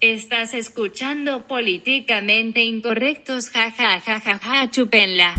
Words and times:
Estás 0.00 0.54
escuchando 0.54 1.46
políticamente 1.46 2.62
incorrectos, 2.62 3.50
ja 3.52 3.70
ja 3.70 4.00
ja 4.00 4.18
ja 4.24 4.40
ja. 4.40 5.34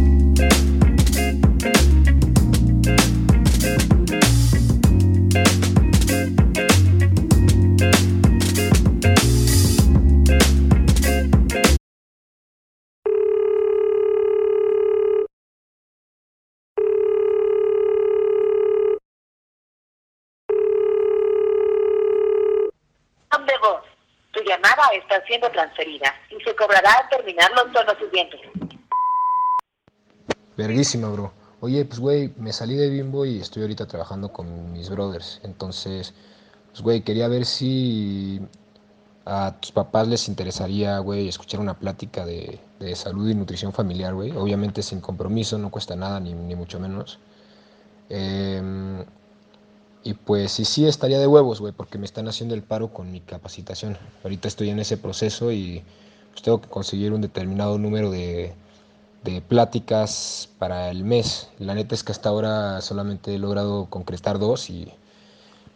Siendo 25.42 25.52
transferida 25.52 26.14
y 26.30 26.44
se 26.44 26.56
cobrará 26.56 26.92
al 26.94 27.10
terminar 27.10 27.52
los 27.52 27.74
tonos 27.74 27.98
siguientes. 27.98 28.40
Verguísima, 30.56 31.10
bro. 31.10 31.34
Oye, 31.60 31.86
pues, 31.86 32.00
güey, 32.00 32.34
me 32.38 32.54
salí 32.54 32.76
de 32.76 32.90
Bimbo 32.90 33.26
y 33.26 33.40
estoy 33.40 33.64
ahorita 33.64 33.88
trabajando 33.88 34.32
con 34.32 34.74
mis 34.74 34.90
brothers. 34.90 35.40
Entonces, 35.44 36.14
pues, 36.72 36.82
güey, 36.82 37.02
quería 37.02 37.28
ver 37.28 37.46
si 37.46 38.42
a 39.26 39.56
tus 39.60 39.72
papás 39.72 40.08
les 40.08 40.28
interesaría, 40.28 40.98
güey, 41.00 41.28
escuchar 41.28 41.60
una 41.60 41.78
plática 41.78 42.26
de, 42.26 42.60
de 42.80 42.96
salud 42.96 43.30
y 43.30 43.36
nutrición 43.36 43.74
familiar, 43.74 44.14
güey. 44.14 44.32
Obviamente 44.32 44.82
sin 44.82 45.02
compromiso, 45.02 45.58
no 45.58 45.70
cuesta 45.70 45.96
nada, 45.96 46.20
ni, 46.20 46.34
ni 46.34 46.56
mucho 46.56 46.80
menos. 46.80 47.20
Em, 48.10 49.06
y 50.04 50.14
pues 50.14 50.52
sí, 50.52 50.66
sí 50.66 50.88
estaría 50.88 51.20
de 51.20 51.28
huevos, 51.28 51.60
güey, 51.60 51.74
porque 51.74 51.98
me 51.98 52.06
están 52.06 52.28
haciendo 52.28 52.56
el 52.56 52.64
paro 52.64 52.94
con 52.94 53.12
mi 53.12 53.20
capacitación. 53.22 53.98
Ahorita 54.24 54.48
estoy 54.48 54.70
en 54.70 54.80
ese 54.80 54.98
proceso 54.98 55.52
y 55.52 55.84
pues 56.32 56.42
tengo 56.42 56.62
que 56.62 56.70
conseguir 56.70 57.14
un 57.14 57.22
determinado 57.22 57.78
número 57.78 58.10
de, 58.10 58.54
de 59.24 59.42
pláticas 59.42 60.50
para 60.58 60.90
el 60.90 61.04
mes. 61.04 61.50
La 61.60 61.76
neta 61.76 61.94
es 61.96 62.04
que 62.04 62.12
hasta 62.12 62.30
ahora 62.30 62.82
solamente 62.82 63.36
he 63.36 63.38
logrado 63.40 63.88
concretar 63.90 64.40
dos 64.40 64.70
y 64.70 64.92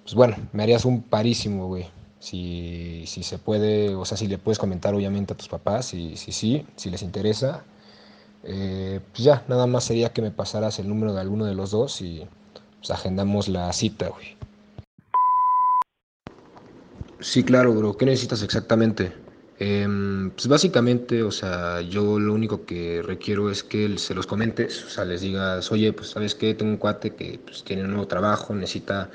pues 0.03 0.15
bueno, 0.15 0.37
me 0.53 0.63
harías 0.63 0.85
un 0.85 1.01
parísimo, 1.03 1.67
güey. 1.67 1.87
Si, 2.19 3.03
si 3.05 3.21
se 3.23 3.37
puede, 3.37 3.93
o 3.95 4.05
sea, 4.05 4.17
si 4.17 4.27
le 4.27 4.39
puedes 4.39 4.57
comentar 4.57 4.95
obviamente 4.95 5.33
a 5.33 5.37
tus 5.37 5.47
papás, 5.47 5.85
si 5.87 6.17
si, 6.17 6.31
sí, 6.31 6.65
si 6.75 6.89
les 6.89 7.03
interesa. 7.03 7.63
Eh, 8.43 9.01
pues 9.11 9.23
ya, 9.23 9.43
nada 9.47 9.67
más 9.67 9.83
sería 9.85 10.13
que 10.13 10.21
me 10.21 10.31
pasaras 10.31 10.79
el 10.79 10.87
número 10.89 11.13
de 11.13 11.21
alguno 11.21 11.45
de 11.45 11.55
los 11.55 11.71
dos 11.71 12.01
y 12.01 12.27
pues 12.85 12.99
agendamos 12.99 13.47
la 13.47 13.73
cita, 13.73 14.09
güey. 14.09 14.37
Sí, 17.19 17.43
claro, 17.43 17.73
bro. 17.73 17.97
¿Qué 17.97 18.05
necesitas 18.05 18.43
exactamente? 18.43 19.11
Em, 19.57 20.29
pues 20.31 20.47
básicamente, 20.47 21.23
o 21.23 21.31
sea, 21.31 21.81
yo 21.81 22.19
lo 22.19 22.33
único 22.33 22.65
que 22.65 23.01
requiero 23.01 23.49
es 23.49 23.63
que 23.63 23.97
se 23.97 24.13
los 24.13 24.27
comentes, 24.27 24.83
o 24.83 24.89
sea, 24.89 25.05
les 25.05 25.21
digas, 25.21 25.71
oye, 25.71 25.93
pues 25.93 26.09
sabes 26.09 26.35
qué, 26.35 26.53
tengo 26.53 26.71
un 26.71 26.77
cuate 26.77 27.15
que 27.15 27.39
pues, 27.43 27.63
tiene 27.63 27.83
un 27.83 27.91
nuevo 27.91 28.05
trabajo, 28.05 28.53
necesita 28.53 29.09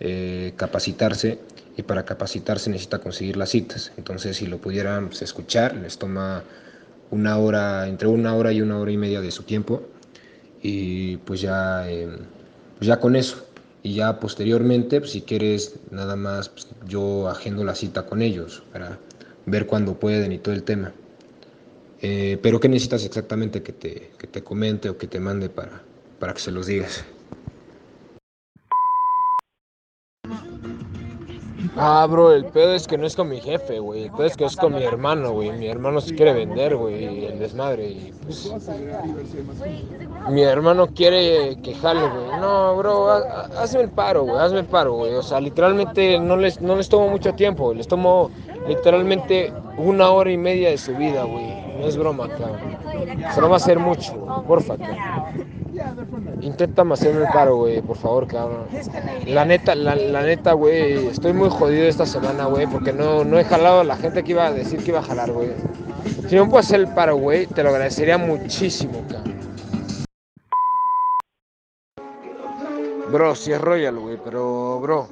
eh, 0.00 0.54
capacitarse 0.56 1.38
y 1.76 1.82
para 1.82 2.04
capacitarse 2.04 2.70
necesita 2.70 2.98
conseguir 2.98 3.36
las 3.36 3.50
citas. 3.50 3.92
Entonces, 3.96 4.38
si 4.38 4.46
lo 4.46 4.58
pudieran 4.58 5.08
pues, 5.08 5.22
escuchar, 5.22 5.76
les 5.76 5.98
toma 5.98 6.42
una 7.10 7.38
hora, 7.38 7.86
entre 7.86 8.08
una 8.08 8.34
hora 8.34 8.52
y 8.52 8.60
una 8.60 8.78
hora 8.78 8.90
y 8.90 8.96
media 8.96 9.20
de 9.20 9.30
su 9.30 9.44
tiempo 9.44 9.82
y 10.62 11.18
pues 11.18 11.40
ya, 11.40 11.88
eh, 11.88 12.08
pues 12.78 12.88
ya 12.88 12.98
con 12.98 13.16
eso. 13.16 13.44
Y 13.82 13.94
ya 13.94 14.18
posteriormente, 14.18 15.00
pues, 15.00 15.12
si 15.12 15.22
quieres, 15.22 15.76
nada 15.90 16.16
más 16.16 16.48
pues, 16.48 16.66
yo 16.86 17.28
agendo 17.28 17.64
la 17.64 17.74
cita 17.74 18.06
con 18.06 18.22
ellos 18.22 18.62
para 18.72 18.98
ver 19.46 19.66
cuándo 19.66 19.98
pueden 19.98 20.32
y 20.32 20.38
todo 20.38 20.54
el 20.54 20.62
tema. 20.62 20.92
Eh, 22.00 22.38
pero 22.42 22.60
¿qué 22.60 22.68
necesitas 22.68 23.04
exactamente 23.04 23.62
que 23.62 23.72
te, 23.72 24.10
que 24.18 24.26
te 24.26 24.42
comente 24.42 24.88
o 24.88 24.98
que 24.98 25.06
te 25.06 25.20
mande 25.20 25.48
para, 25.48 25.82
para 26.18 26.34
que 26.34 26.40
se 26.40 26.52
los 26.52 26.66
digas? 26.66 27.04
Ah, 31.80 32.06
bro, 32.10 32.32
el 32.32 32.46
pedo 32.46 32.74
es 32.74 32.86
que 32.86 32.98
no 32.98 33.06
es 33.06 33.14
con 33.14 33.28
mi 33.28 33.40
jefe, 33.40 33.78
güey. 33.78 34.04
El 34.04 34.10
pedo 34.10 34.24
es 34.24 34.36
que 34.36 34.44
es 34.44 34.56
con 34.56 34.74
mi 34.74 34.82
hermano, 34.82 35.32
güey. 35.32 35.52
Mi 35.52 35.68
hermano 35.68 36.00
se 36.00 36.14
quiere 36.14 36.32
vender, 36.32 36.76
güey, 36.76 37.26
el 37.26 37.38
desmadre. 37.38 38.12
Pues. 38.24 38.52
Mi 40.30 40.42
hermano 40.42 40.88
quiere 40.88 41.56
que 41.62 41.74
jale, 41.74 42.00
güey. 42.00 42.40
No, 42.40 42.76
bro, 42.76 43.10
ha- 43.10 43.18
ha- 43.18 43.62
hazme 43.62 43.82
el 43.82 43.90
paro, 43.90 44.24
güey. 44.24 44.38
Hazme 44.38 44.60
el 44.60 44.66
paro, 44.66 44.94
güey. 44.94 45.14
O 45.14 45.22
sea, 45.22 45.40
literalmente 45.40 46.18
no 46.18 46.36
les, 46.36 46.60
no 46.60 46.74
les 46.76 46.88
tomo 46.88 47.08
mucho 47.08 47.32
tiempo. 47.34 47.72
Les 47.72 47.86
tomo 47.86 48.30
literalmente 48.66 49.52
una 49.76 50.10
hora 50.10 50.30
y 50.32 50.36
media 50.36 50.70
de 50.70 50.78
su 50.78 50.94
vida, 50.96 51.22
güey. 51.24 51.46
No 51.78 51.86
es 51.86 51.96
broma, 51.96 52.28
cabrón. 52.28 52.76
Se 53.34 53.40
no 53.40 53.48
va 53.48 53.54
a 53.54 53.58
hacer 53.58 53.78
mucho. 53.78 54.44
Porfa. 54.46 54.74
Inténtame 56.40 56.94
hacerme 56.94 57.22
el 57.22 57.32
paro, 57.32 57.56
güey, 57.56 57.82
por 57.82 57.96
favor, 57.96 58.26
cabrón. 58.26 58.66
La 59.26 59.44
neta, 59.44 59.74
la, 59.74 59.94
neta, 60.22 60.52
güey, 60.52 61.08
estoy 61.08 61.32
muy 61.32 61.50
jodido 61.50 61.86
esta 61.86 62.06
semana, 62.06 62.46
güey, 62.46 62.66
porque 62.66 62.92
no, 62.92 63.24
no 63.24 63.38
he 63.38 63.44
jalado 63.44 63.80
a 63.80 63.84
la 63.84 63.96
gente 63.96 64.22
que 64.22 64.32
iba 64.32 64.46
a 64.46 64.52
decir 64.52 64.82
que 64.82 64.90
iba 64.90 65.00
a 65.00 65.02
jalar, 65.02 65.32
güey. 65.32 65.50
Si 66.28 66.36
no 66.36 66.48
puedes 66.48 66.66
hacer 66.66 66.80
el 66.80 66.88
paro, 66.88 67.16
güey, 67.16 67.46
te 67.46 67.62
lo 67.62 67.70
agradecería 67.70 68.18
muchísimo, 68.18 69.04
cabrón. 69.10 69.38
Bro, 73.10 73.34
sí 73.34 73.52
es 73.52 73.60
Royal, 73.60 73.98
güey, 73.98 74.18
pero, 74.22 74.80
bro, 74.80 75.08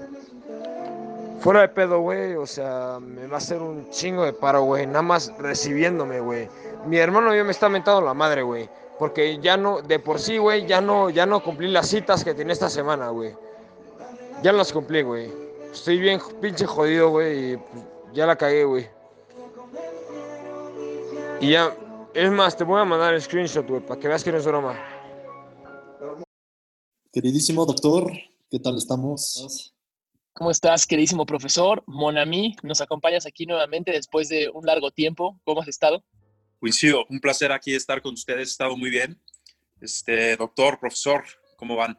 fuera 1.41 1.63
de 1.63 1.69
pedo, 1.69 2.01
güey, 2.01 2.35
o 2.35 2.47
sea, 2.47 2.99
me 3.01 3.27
va 3.27 3.37
a 3.37 3.39
hacer 3.39 3.63
un 3.63 3.89
chingo 3.91 4.25
de 4.25 4.35
paro, 4.35 4.63
güey, 4.63 4.87
nada 4.87 5.03
más 5.03 5.33
recibiéndome, 5.39 6.21
güey. 6.21 6.49
Mi 6.87 6.99
hermano 6.99 7.35
ya 7.35 7.43
me 7.43 7.53
está 7.53 7.69
mentando 7.69 8.03
la 8.03 8.15
madre, 8.15 8.43
güey, 8.43 8.69
porque 8.99 9.39
ya 9.41 9.57
no, 9.57 9.83
de 9.83 9.99
por 9.99 10.19
sí, 10.19 10.39
güey, 10.39 10.67
ya 10.67 10.81
no, 10.81 11.11
ya 11.11 11.27
no 11.27 11.43
cumplí 11.43 11.69
las 11.69 11.89
citas 11.89 12.25
que 12.25 12.34
tenía 12.34 12.53
esta 12.53 12.71
semana, 12.71 13.11
güey. 13.11 13.34
Ya 14.43 14.53
no 14.53 14.59
las 14.59 14.73
cumplí, 14.73 15.03
güey. 15.03 15.33
Estoy 15.73 15.99
bien 15.99 16.21
pinche 16.41 16.67
jodido, 16.67 17.11
güey, 17.11 17.53
y 17.53 17.57
pues, 17.57 17.84
ya 18.12 18.27
la 18.27 18.37
cagué, 18.37 18.65
güey. 18.65 18.89
Y 21.41 21.51
ya, 21.51 21.77
es 22.15 22.31
más, 22.31 22.57
te 22.57 22.65
voy 22.65 22.81
a 22.81 22.84
mandar 22.84 23.15
el 23.15 23.21
screenshot, 23.21 23.69
güey, 23.69 23.81
para 23.84 24.01
que 24.01 24.09
veas 24.09 24.25
que 24.25 24.33
no 24.33 24.39
es 24.39 24.47
broma. 24.47 24.79
Queridísimo 27.13 27.67
doctor, 27.67 28.11
¿qué 28.51 28.59
tal 28.59 28.77
estamos? 28.77 29.75
¿Cómo 30.33 30.51
estás, 30.51 30.87
queridísimo 30.87 31.25
profesor? 31.25 31.83
Monami, 31.87 32.57
nos 32.63 32.83
acompañas 32.83 33.25
aquí 33.25 33.47
nuevamente 33.47 33.91
después 33.91 34.28
de 34.28 34.51
un 34.53 34.67
largo 34.67 34.91
tiempo. 34.91 35.41
¿Cómo 35.45 35.63
has 35.63 35.69
estado? 35.69 36.05
Coincido, 36.59 37.05
un 37.11 37.21
placer 37.21 37.53
aquí 37.53 37.75
estar 37.75 38.00
con 38.03 38.15
ustedes, 38.15 38.41
he 38.41 38.50
estado 38.50 38.77
muy 38.77 38.91
bien. 38.91 39.21
Este, 39.81 40.37
doctor, 40.37 40.78
profesor, 40.81 41.22
¿cómo 41.56 41.77
van? 41.77 41.99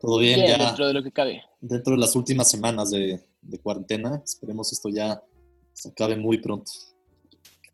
Todo 0.00 0.18
bien, 0.18 0.40
Bien, 0.40 0.58
ya 0.58 0.66
dentro 0.66 0.86
de 0.88 0.94
lo 0.94 1.02
que 1.02 1.12
cabe. 1.12 1.42
dentro 1.60 1.92
de 1.92 2.00
las 2.00 2.16
últimas 2.16 2.50
semanas 2.50 2.90
de, 2.90 3.20
de 3.40 3.58
cuarentena. 3.58 4.20
Esperemos 4.24 4.72
esto 4.72 4.88
ya 4.88 5.22
se 5.72 5.90
acabe 5.90 6.16
muy 6.16 6.38
pronto. 6.38 6.70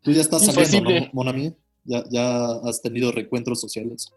Tú 0.01 0.11
ya 0.11 0.21
estás 0.21 0.45
saliendo. 0.45 0.91
¿no, 0.91 1.09
Monami? 1.13 1.55
¿Ya, 1.85 2.03
¿Ya 2.11 2.51
has 2.65 2.81
tenido 2.81 3.11
reencuentros 3.11 3.59
sociales? 3.59 4.11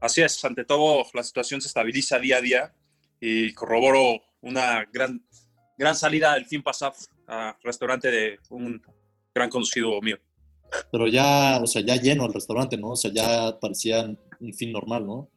Así 0.00 0.22
es, 0.22 0.42
ante 0.44 0.64
todo 0.64 1.04
la 1.12 1.22
situación 1.22 1.60
se 1.60 1.68
estabiliza 1.68 2.18
día 2.18 2.38
a 2.38 2.40
día 2.40 2.74
y 3.20 3.52
corroboro 3.54 4.22
una 4.40 4.84
gran, 4.92 5.26
gran 5.76 5.96
salida 5.96 6.36
el 6.36 6.46
fin 6.46 6.62
pasado 6.62 6.94
a 7.26 7.56
restaurante 7.62 8.10
de 8.10 8.38
un 8.50 8.80
gran 9.34 9.50
conocido 9.50 10.00
mío. 10.00 10.18
Pero 10.90 11.06
ya, 11.06 11.60
o 11.62 11.66
sea, 11.66 11.82
ya 11.82 11.96
lleno 11.96 12.26
el 12.26 12.32
restaurante, 12.34 12.76
¿no? 12.76 12.90
O 12.90 12.96
sea, 12.96 13.10
ya 13.12 13.58
parecía 13.60 14.04
un 14.40 14.54
fin 14.54 14.72
normal, 14.72 15.06
¿no? 15.06 15.28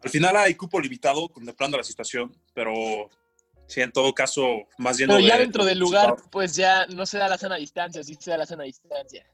Al 0.00 0.10
final 0.10 0.36
hay 0.36 0.54
cupo 0.54 0.80
limitado 0.80 1.28
contemplando 1.28 1.76
la 1.76 1.82
situación, 1.82 2.32
pero 2.54 2.72
sí, 3.66 3.80
en 3.80 3.90
todo 3.90 4.14
caso, 4.14 4.46
más 4.78 4.96
lleno 4.98 5.14
Pero 5.16 5.26
ya 5.26 5.34
de- 5.36 5.40
dentro 5.42 5.64
del 5.64 5.78
lugar, 5.78 6.14
pues 6.30 6.54
ya 6.54 6.86
no 6.86 7.04
se 7.06 7.18
da 7.18 7.28
la 7.28 7.36
sana 7.38 7.56
distancia, 7.56 8.02
sí 8.04 8.16
se 8.18 8.30
da 8.30 8.38
la 8.38 8.46
sana 8.46 8.62
distancia. 8.64 9.26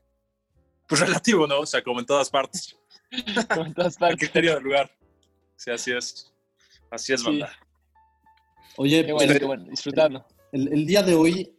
Pues 0.88 1.00
relativo, 1.00 1.46
¿no? 1.46 1.60
O 1.60 1.66
sea, 1.66 1.82
como 1.82 2.00
en 2.00 2.06
todas 2.06 2.30
partes. 2.30 2.76
Como 3.50 3.66
en 3.66 3.74
todas 3.74 3.94
El 3.94 3.98
partes. 4.00 4.18
criterio 4.18 4.54
del 4.54 4.64
lugar. 4.64 4.90
Sí, 5.56 5.70
así 5.70 5.92
es. 5.92 6.32
Así 6.90 7.12
es, 7.12 7.20
Sí. 7.20 7.26
banda. 7.26 7.52
Oye, 8.76 9.04
Qué 9.06 9.12
pues, 9.12 9.26
bueno, 9.26 9.38
qué 9.40 9.90
bueno, 9.94 10.26
el, 10.52 10.72
el 10.72 10.86
día 10.86 11.02
de 11.02 11.14
hoy 11.14 11.56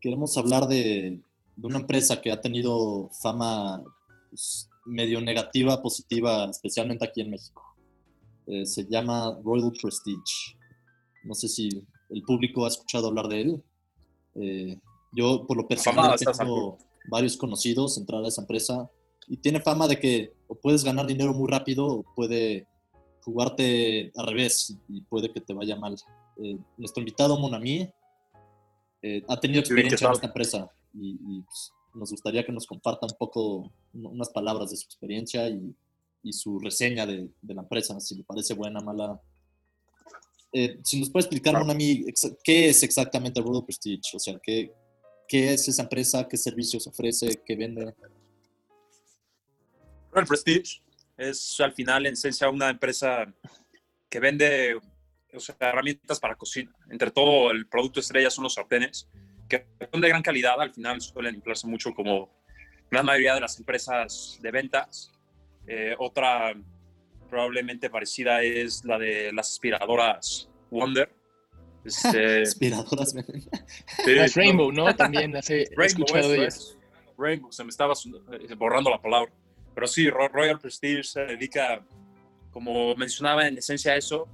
queremos 0.00 0.36
hablar 0.38 0.66
de, 0.66 1.20
de 1.62 1.68
una 1.68 1.78
empresa 1.78 2.20
que 2.20 2.32
ha 2.32 2.40
tenido 2.40 3.08
fama 3.22 3.80
pues, 4.28 4.68
medio 4.84 5.20
negativa, 5.20 5.80
positiva, 5.80 6.46
especialmente 6.50 7.04
aquí 7.04 7.20
en 7.20 7.30
México. 7.30 7.62
Eh, 8.48 8.66
se 8.66 8.84
llama 8.86 9.38
Royal 9.44 9.72
Prestige. 9.80 10.58
No 11.22 11.34
sé 11.34 11.46
si 11.46 11.68
el 12.10 12.22
público 12.22 12.64
ha 12.64 12.68
escuchado 12.68 13.06
hablar 13.06 13.28
de 13.28 13.40
él. 13.40 13.62
Eh, 14.34 14.76
yo, 15.12 15.46
por 15.46 15.56
lo 15.56 15.68
personal, 15.68 16.16
tengo 16.18 16.78
varios 17.08 17.36
conocidos 17.36 17.96
entrar 17.96 18.24
a 18.24 18.28
esa 18.28 18.40
empresa 18.40 18.90
y 19.28 19.36
tiene 19.36 19.60
fama 19.60 19.86
de 19.86 20.00
que 20.00 20.32
o 20.48 20.56
puedes 20.56 20.82
ganar 20.82 21.06
dinero 21.06 21.32
muy 21.32 21.48
rápido 21.48 21.86
o 21.86 22.02
puede 22.16 22.66
jugarte 23.20 24.10
al 24.16 24.26
revés 24.26 24.76
y 24.88 25.00
puede 25.02 25.32
que 25.32 25.40
te 25.40 25.54
vaya 25.54 25.76
mal. 25.76 25.94
Eh, 26.42 26.58
nuestro 26.76 27.02
invitado 27.02 27.38
Monami 27.38 27.88
eh, 29.02 29.22
ha 29.28 29.38
tenido 29.38 29.62
Sí, 29.62 29.68
¿qué 29.68 29.80
experiencia 29.80 30.08
en 30.08 30.12
esta 30.12 30.26
empresa 30.26 30.68
y, 30.94 31.18
y, 31.26 31.40
pues, 31.42 31.72
nos 31.94 32.10
gustaría 32.10 32.44
que 32.44 32.52
nos 32.52 32.66
comparta 32.66 33.06
un 33.06 33.16
poco, 33.18 33.72
un- 33.92 34.06
unas 34.06 34.30
palabras 34.30 34.70
de 34.70 34.76
su 34.76 34.86
experiencia 34.86 35.48
y, 35.48 35.74
y 36.22 36.32
su 36.32 36.58
reseña 36.58 37.04
de, 37.06 37.28
de 37.42 37.54
la 37.54 37.62
empresa, 37.62 37.98
si 38.00 38.14
le 38.16 38.24
parece 38.24 38.54
buena, 38.54 38.80
mala. 38.80 39.20
Eh, 40.52 40.78
si 40.84 41.00
nos 41.00 41.10
puede 41.10 41.24
explicar, 41.24 41.52
Claro. 41.52 41.64
Monami, 41.66 42.04
qué 42.44 42.68
es 42.68 42.82
exactamente 42.82 43.40
Royal 43.40 43.64
Prestige, 43.64 44.16
o 44.16 44.18
sea, 44.18 44.38
qué, 44.42 44.72
qué 45.28 45.52
es 45.54 45.66
esa 45.68 45.82
empresa, 45.82 46.26
qué 46.28 46.36
servicios 46.36 46.86
ofrece, 46.86 47.42
qué 47.44 47.56
vende. 47.56 47.94
Royal 50.10 50.26
Prestige 50.26 50.82
es 51.16 51.58
al 51.60 51.72
final, 51.72 52.06
en 52.06 52.12
esencia, 52.14 52.48
una 52.50 52.68
empresa 52.70 53.32
que 54.08 54.20
vende 54.20 54.76
o 55.34 55.40
sea, 55.40 55.56
herramientas 55.60 56.20
para 56.20 56.36
cocina. 56.36 56.74
Entre 56.90 57.10
todo, 57.10 57.50
el 57.50 57.66
producto 57.66 58.00
estrella 58.00 58.28
son 58.30 58.44
los 58.44 58.54
sartenes, 58.54 59.08
que 59.58 59.86
son 59.90 60.00
de 60.00 60.08
gran 60.08 60.22
calidad. 60.22 60.60
Al 60.60 60.72
final 60.72 61.00
suelen 61.00 61.34
inflarse 61.36 61.66
mucho 61.66 61.92
como 61.94 62.30
la 62.90 63.02
mayoría 63.02 63.34
de 63.34 63.40
las 63.40 63.58
empresas 63.58 64.38
de 64.40 64.50
ventas. 64.50 65.12
Eh, 65.66 65.94
otra 65.98 66.54
probablemente 67.30 67.88
parecida 67.88 68.42
es 68.42 68.84
la 68.84 68.98
de 68.98 69.32
las 69.32 69.50
aspiradoras 69.50 70.48
Wonder. 70.70 71.10
Este, 71.84 72.42
Aspiradoras 72.42 73.14
venden. 73.14 73.42
sí, 74.04 74.14
Las 74.14 74.34
Rainbow, 74.34 74.70
¿no? 74.72 74.94
También 74.96 75.36
hace, 75.36 75.62
he 75.62 75.66
Rainbow, 75.76 75.84
escuchado 76.04 76.28
de 76.28 76.34
eso 76.34 76.42
ellas. 76.42 76.54
es. 76.56 76.78
Rainbow, 77.18 77.52
se 77.52 77.64
me 77.64 77.70
estaba 77.70 77.94
eh, 78.32 78.54
borrando 78.54 78.90
la 78.90 79.00
palabra. 79.00 79.32
Pero 79.74 79.86
sí, 79.86 80.08
Ro- 80.10 80.28
Royal 80.28 80.58
Prestige 80.58 81.02
se 81.04 81.20
dedica, 81.20 81.82
como 82.50 82.94
mencionaba, 82.96 83.46
en 83.48 83.56
esencia 83.58 83.92
a 83.92 83.96
eso. 83.96 84.28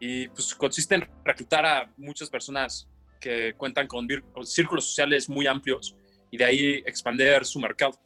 Y 0.00 0.28
pues 0.28 0.54
consiste 0.54 0.94
en 0.96 1.06
reclutar 1.24 1.64
a 1.66 1.92
muchas 1.98 2.28
personas 2.30 2.88
que 3.20 3.54
cuentan 3.56 3.86
con, 3.86 4.08
círculos 4.44 4.86
sociales 4.86 5.28
muy 5.28 5.46
amplios 5.46 5.94
y 6.30 6.36
de 6.38 6.44
ahí 6.44 6.74
expandir 6.86 7.44
su 7.44 7.60
mercado. 7.60 8.00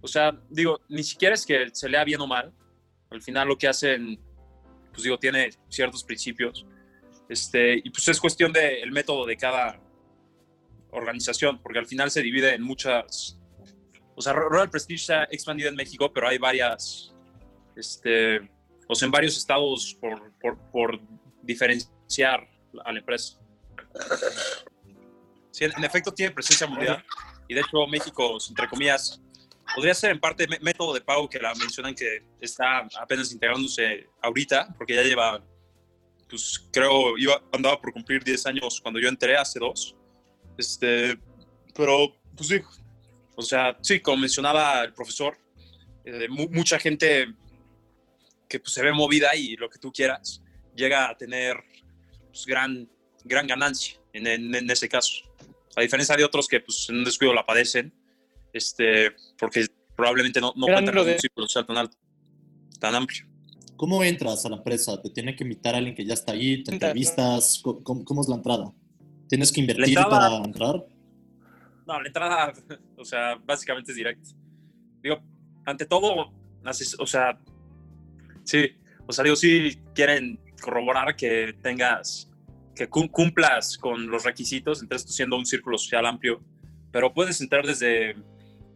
O 0.00 0.08
sea, 0.08 0.36
digo, 0.50 0.80
ni 0.88 1.02
siquiera 1.02 1.34
es 1.34 1.46
que 1.46 1.68
se 1.72 1.88
lea 1.88 2.04
bien 2.04 2.20
o 2.20 2.26
mal. 2.26 2.52
Al 3.10 3.22
final 3.22 3.48
lo 3.48 3.56
que 3.56 3.68
hacen, 3.68 4.18
pues 4.90 5.02
digo, 5.02 5.18
tiene 5.18 5.50
ciertos 5.68 6.02
principios. 6.04 6.66
Este, 7.28 7.76
y 7.76 7.90
pues 7.90 8.06
es 8.08 8.20
cuestión 8.20 8.52
del 8.52 8.90
método 8.92 9.24
de 9.26 9.36
cada 9.36 9.80
organización, 10.90 11.60
porque 11.62 11.78
al 11.78 11.86
final 11.86 12.10
se 12.10 12.22
divide 12.22 12.54
en 12.54 12.62
muchas. 12.62 13.38
O 14.14 14.22
sea, 14.22 14.32
Ro- 14.32 14.48
Royal 14.48 14.70
Prestige 14.70 15.04
se 15.04 15.14
ha 15.14 15.24
expandido 15.24 15.68
en 15.68 15.74
México, 15.74 16.12
pero 16.12 16.28
hay 16.28 16.38
varias. 16.38 17.14
Este, 17.76 18.38
o 18.86 18.94
sea, 18.94 19.06
en 19.06 19.12
varios 19.12 19.36
estados 19.36 19.96
por, 20.00 20.32
por, 20.38 20.58
por 20.70 21.00
diferenciar 21.42 22.46
a 22.84 22.92
la 22.92 22.98
empresa. 22.98 23.40
Sí, 25.50 25.64
en, 25.64 25.84
efecto 25.84 26.12
tiene 26.12 26.32
presencia 26.32 26.66
mundial. 26.66 27.04
Y 27.48 27.54
de 27.54 27.60
hecho, 27.60 27.86
México, 27.86 28.38
entre 28.48 28.68
comillas, 28.68 29.20
podría 29.74 29.94
ser 29.94 30.10
en 30.10 30.20
parte 30.20 30.48
mé- 30.48 30.58
método 30.60 30.94
de 30.94 31.00
pago 31.00 31.28
que 31.28 31.38
la 31.38 31.54
mencionan 31.54 31.94
que 31.94 32.24
está 32.40 32.86
apenas 33.00 33.30
integrándose 33.32 34.08
ahorita, 34.22 34.74
porque 34.76 34.94
ya 34.94 35.02
lleva, 35.02 35.44
pues 36.28 36.66
creo, 36.72 37.16
iba, 37.18 37.40
andaba 37.52 37.80
por 37.80 37.92
cumplir 37.92 38.24
10 38.24 38.44
años 38.46 38.80
cuando 38.80 38.98
yo 38.98 39.08
entré 39.08 39.36
hace 39.36 39.58
dos. 39.58 39.94
Este, 40.58 41.18
pero, 41.74 42.16
pues 42.36 42.48
sí, 42.48 42.60
o 43.36 43.42
sea, 43.42 43.76
sí, 43.82 44.00
como 44.00 44.16
mencionaba 44.18 44.82
el 44.82 44.92
profesor, 44.92 45.36
eh, 46.04 46.28
mu- 46.28 46.48
mucha 46.50 46.78
gente 46.78 47.32
que 48.48 48.58
pues, 48.60 48.72
se 48.72 48.82
ve 48.82 48.92
movida 48.92 49.34
y 49.36 49.56
lo 49.56 49.68
que 49.68 49.78
tú 49.78 49.92
quieras, 49.92 50.42
llega 50.74 51.08
a 51.10 51.16
tener 51.16 51.56
pues, 52.28 52.44
gran, 52.46 52.88
gran 53.24 53.46
ganancia 53.46 53.98
en, 54.12 54.26
en- 54.26 54.54
en 54.54 54.70
ese 54.70 54.88
caso. 54.88 55.14
A 55.76 55.80
diferencia 55.82 56.16
de 56.16 56.24
otros 56.24 56.46
que 56.46 56.60
pues, 56.60 56.86
en 56.88 56.98
un 56.98 57.04
descuido 57.04 57.34
la 57.34 57.44
padecen, 57.44 57.92
este, 58.52 59.12
porque 59.38 59.66
probablemente 59.96 60.40
no, 60.40 60.52
no 60.56 60.66
cuentan 60.66 60.94
con 60.94 61.08
un 61.08 61.18
círculo 61.18 61.46
social 61.48 61.66
tan 61.66 61.76
alto, 61.78 61.96
tan 62.78 62.94
amplio. 62.94 63.26
¿Cómo 63.76 64.04
entras 64.04 64.44
a 64.46 64.50
la 64.50 64.56
empresa? 64.56 65.00
¿Te 65.02 65.10
tiene 65.10 65.34
que 65.34 65.42
invitar 65.42 65.74
a 65.74 65.78
alguien 65.78 65.96
que 65.96 66.04
ya 66.04 66.14
está 66.14 66.32
ahí? 66.32 66.62
¿Te 66.62 66.72
entrevistas? 66.72 67.60
¿Cómo, 67.62 68.04
cómo- 68.04 68.20
es 68.22 68.28
la 68.28 68.36
entrada? 68.36 68.72
¿Tienes 69.28 69.50
que 69.50 69.60
invertir 69.60 69.98
entrada- 69.98 70.10
para 70.30 70.36
entrar? 70.44 70.86
No, 71.86 72.00
la 72.00 72.06
entrada, 72.06 72.52
o 72.96 73.04
sea, 73.04 73.34
básicamente 73.44 73.90
es 73.90 73.96
directa. 73.96 74.30
Digo, 75.02 75.20
ante 75.66 75.84
todo, 75.86 76.32
haces- 76.64 76.96
o 77.00 77.06
sea, 77.06 77.38
sí, 78.44 78.70
o 79.06 79.12
sea, 79.12 79.24
digo, 79.24 79.34
sí 79.36 79.76
quieren 79.94 80.38
corroborar 80.62 81.16
que 81.16 81.54
tengas, 81.62 82.30
que 82.74 82.88
cum- 82.88 83.08
cumplas 83.08 83.78
con 83.78 84.06
los 84.08 84.24
requisitos, 84.24 84.82
entonces 84.82 85.06
tú 85.06 85.12
siendo 85.12 85.36
un 85.36 85.46
círculo 85.46 85.78
social 85.78 86.06
amplio, 86.06 86.42
pero 86.90 87.12
puedes 87.12 87.40
entrar 87.40 87.66
desde 87.66 88.16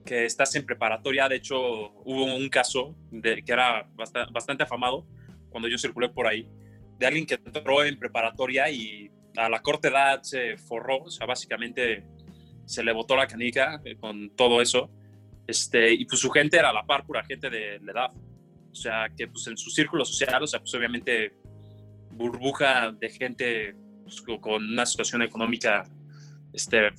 que 0.04 0.24
estás 0.24 0.54
en 0.54 0.64
preparatoria, 0.64 1.28
de 1.28 1.36
hecho, 1.36 1.58
hubo 2.04 2.24
un 2.24 2.48
caso 2.48 2.96
de, 3.10 3.42
que 3.42 3.52
era 3.52 3.88
basta- 3.94 4.26
bastante 4.32 4.62
afamado 4.62 5.06
cuando 5.50 5.68
yo 5.68 5.78
circulé 5.78 6.08
por 6.08 6.26
ahí, 6.26 6.48
de 6.98 7.06
alguien 7.06 7.26
que 7.26 7.34
entró 7.34 7.84
en 7.84 7.98
preparatoria 7.98 8.70
y 8.70 9.10
a 9.36 9.48
la 9.48 9.60
corta 9.60 9.88
edad 9.88 10.22
se 10.22 10.56
forró, 10.56 11.04
o 11.04 11.10
sea, 11.10 11.26
básicamente 11.26 12.04
se 12.64 12.82
le 12.82 12.92
botó 12.92 13.16
la 13.16 13.26
canica 13.26 13.80
eh, 13.84 13.96
con 13.96 14.30
todo 14.30 14.60
eso. 14.60 14.90
Este, 15.46 15.92
y 15.92 16.04
pues 16.04 16.20
su 16.20 16.28
gente 16.30 16.58
era 16.58 16.72
la 16.72 16.84
par, 16.84 17.06
pura 17.06 17.24
gente 17.24 17.48
de 17.48 17.78
la 17.80 17.92
edad. 17.92 18.10
O 18.70 18.74
sea, 18.74 19.08
que 19.16 19.28
pues 19.28 19.46
en 19.46 19.56
su 19.56 19.70
círculo 19.70 20.04
social, 20.04 20.42
o 20.42 20.46
sea, 20.46 20.60
pues 20.60 20.74
obviamente 20.74 21.34
burbuja 22.10 22.92
de 22.92 23.08
gente 23.10 23.74
pues, 24.08 24.22
co- 24.22 24.40
con 24.40 24.64
una 24.64 24.86
situación 24.86 25.22
económica 25.22 25.84
este, 26.52 26.90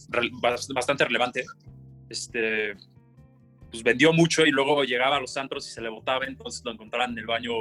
bastante 0.73 1.05
relevante. 1.05 1.43
Este, 2.07 2.75
pues 3.69 3.83
vendió 3.83 4.13
mucho 4.13 4.45
y 4.45 4.51
luego 4.51 4.83
llegaba 4.83 5.17
a 5.17 5.19
los 5.19 5.35
antros 5.37 5.67
y 5.67 5.71
se 5.71 5.81
le 5.81 5.89
botaba, 5.89 6.25
entonces 6.25 6.63
lo 6.65 6.71
encontraban 6.71 7.11
en 7.11 7.19
el 7.19 7.25
baño 7.25 7.51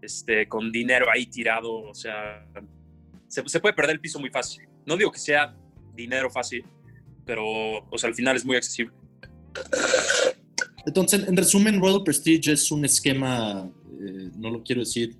este, 0.00 0.46
con 0.48 0.70
dinero 0.72 1.06
ahí 1.12 1.26
tirado. 1.26 1.72
O 1.74 1.94
sea, 1.94 2.46
se, 3.28 3.46
se 3.48 3.60
puede 3.60 3.74
perder 3.74 3.96
el 3.96 4.00
piso 4.00 4.18
muy 4.18 4.30
fácil. 4.30 4.64
No 4.86 4.96
digo 4.96 5.10
que 5.10 5.18
sea 5.18 5.54
dinero 5.94 6.30
fácil, 6.30 6.64
pero 7.24 7.44
o 7.90 7.98
sea, 7.98 8.08
al 8.08 8.14
final 8.14 8.36
es 8.36 8.44
muy 8.44 8.56
accesible. 8.56 8.94
Entonces, 10.86 11.26
en 11.26 11.36
resumen, 11.36 11.80
Royal 11.80 12.02
Prestige 12.04 12.52
es 12.52 12.70
un 12.70 12.84
esquema, 12.84 13.68
eh, 14.00 14.30
no 14.36 14.50
lo 14.50 14.62
quiero 14.62 14.80
decir 14.82 15.16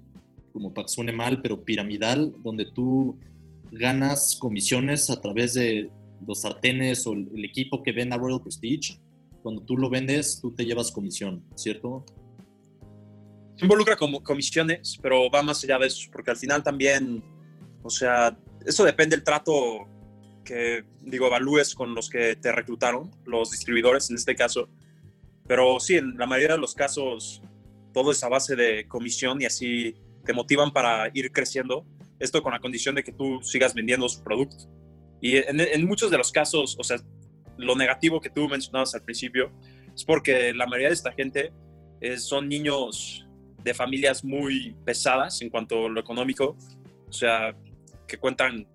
como 0.53 0.73
para 0.73 0.87
que 0.87 0.93
suene 0.93 1.13
mal, 1.13 1.43
pero 1.43 1.63
piramidal, 1.63 2.33
donde 2.43 2.67
tú 2.67 3.19
ganas 3.71 4.37
comisiones 4.37 5.11
a 5.11 5.21
través 5.21 5.55
de 5.55 5.91
los 6.27 6.43
sartenes 6.43 7.07
o 7.07 7.13
el, 7.13 7.45
equipo 7.45 7.83
que 7.83 7.93
venda 7.93 8.17
Royal 8.17 8.41
Prestige. 8.41 8.99
Cuando 9.43 9.63
tú 9.63 9.77
lo 9.77 9.89
vendes, 9.89 10.41
tú 10.41 10.53
te 10.53 10.65
llevas 10.65 10.91
comisión, 10.91 11.45
¿cierto? 11.55 12.05
Se 13.57 13.65
involucra 13.65 13.97
como 13.97 14.23
comisiones, 14.23 14.99
pero 15.01 15.31
va 15.31 15.43
más 15.43 15.63
allá 15.65 15.79
de 15.79 15.87
eso, 15.87 16.09
porque 16.13 16.31
al 16.31 16.37
final 16.37 16.63
también, 16.63 17.23
o 17.83 17.91
sea, 17.91 18.37
eso 18.65 18.85
depende 18.85 19.17
del 19.17 19.25
trato 19.25 19.87
que, 20.45 20.85
digo, 21.03 21.27
evalúes 21.27 21.75
con 21.75 21.95
los 21.95 22.09
que 22.09 22.37
te 22.37 22.53
reclutaron, 22.53 23.11
los 23.25 23.51
distribuidores 23.51 24.11
en 24.11 24.17
este 24.17 24.35
caso. 24.35 24.69
Pero 25.47 25.79
sí, 25.81 25.97
en 25.97 26.17
la 26.17 26.27
mayoría 26.27 26.57
de 26.57 26.61
los 26.61 26.75
casos, 26.75 27.41
todo 27.93 28.11
es 28.11 28.23
a 28.25 28.29
base 28.29 28.57
de 28.57 28.87
comisión 28.89 29.41
y 29.41 29.47
así 29.47 29.95
te 30.25 30.33
motivan 30.33 30.73
para 30.73 31.11
ir 31.15 31.31
creciendo. 31.33 31.87
Esto 32.19 32.43
con 32.43 32.53
la 32.53 32.61
condición 32.61 32.95
de 32.95 33.05
que 33.05 33.13
tú 33.13 33.41
sigas 33.43 33.75
vendiendo 33.75 34.09
su 34.09 34.23
producto. 34.23 34.57
Y 35.21 35.37
en, 35.37 35.87
muchos 35.87 36.11
de 36.11 36.19
los 36.19 36.31
casos, 36.31 36.77
o 36.79 36.85
sea, 36.85 36.99
lo 37.57 37.75
negativo 37.75 38.21
que 38.21 38.31
tú 38.31 38.49
mencionabas 38.49 38.95
al 38.95 39.03
principio 39.03 39.51
es 39.95 40.05
porque 40.05 40.53
la 40.53 40.67
mayoría 40.67 40.89
de 40.89 40.95
esta 40.95 41.13
gente 41.13 41.53
eh, 42.01 42.19
son 42.19 42.49
niños 42.49 43.27
de 43.63 43.75
familias 43.75 44.25
muy 44.25 44.77
pesadas 44.85 45.41
en 45.43 45.51
cuanto 45.51 45.87
a 45.87 45.89
lo 45.89 45.99
económico, 45.99 46.57
o 47.09 47.13
sea, 47.13 47.57
que 48.07 48.19
cuentan 48.19 48.67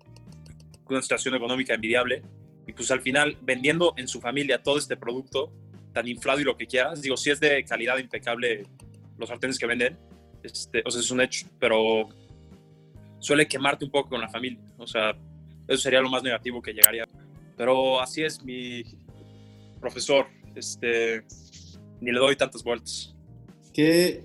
con 0.84 0.96
una 0.96 1.02
situación 1.02 1.34
económica 1.34 1.74
envidiable. 1.74 2.22
Y 2.66 2.72
pues 2.72 2.90
al 2.90 3.00
final, 3.00 3.38
vendiendo 3.42 3.94
en 3.96 4.06
su 4.08 4.20
familia 4.20 4.62
todo 4.62 4.78
este 4.78 4.96
producto 4.96 5.52
tan 5.92 6.06
inflado 6.08 6.40
y 6.40 6.44
lo 6.44 6.56
que 6.56 6.66
quieras, 6.66 7.02
digo, 7.02 7.16
si 7.16 7.30
es 7.30 7.40
de 7.40 7.64
calidad 7.64 7.98
impecable 7.98 8.66
los 9.18 9.28
sartenes 9.28 9.58
que 9.58 9.66
venden, 9.66 9.98
este, 10.42 10.82
o 10.84 10.90
sea, 10.90 11.00
es 11.00 11.10
un 11.10 11.20
hecho, 11.20 11.46
pero 11.58 12.08
suele 13.22 13.46
quemarte 13.46 13.84
un 13.84 13.90
poco 13.90 14.10
con 14.10 14.20
la 14.20 14.28
familia, 14.28 14.60
o 14.76 14.86
sea, 14.86 15.16
eso 15.68 15.78
sería 15.78 16.00
lo 16.00 16.10
más 16.10 16.22
negativo 16.22 16.60
que 16.60 16.72
llegaría. 16.72 17.06
Pero 17.56 18.00
así 18.00 18.22
es 18.22 18.42
mi 18.42 18.82
profesor, 19.80 20.26
este, 20.54 21.24
ni 22.00 22.10
le 22.10 22.18
doy 22.18 22.34
tantas 22.34 22.64
vueltas. 22.64 23.14
¿Qué, 23.72 24.24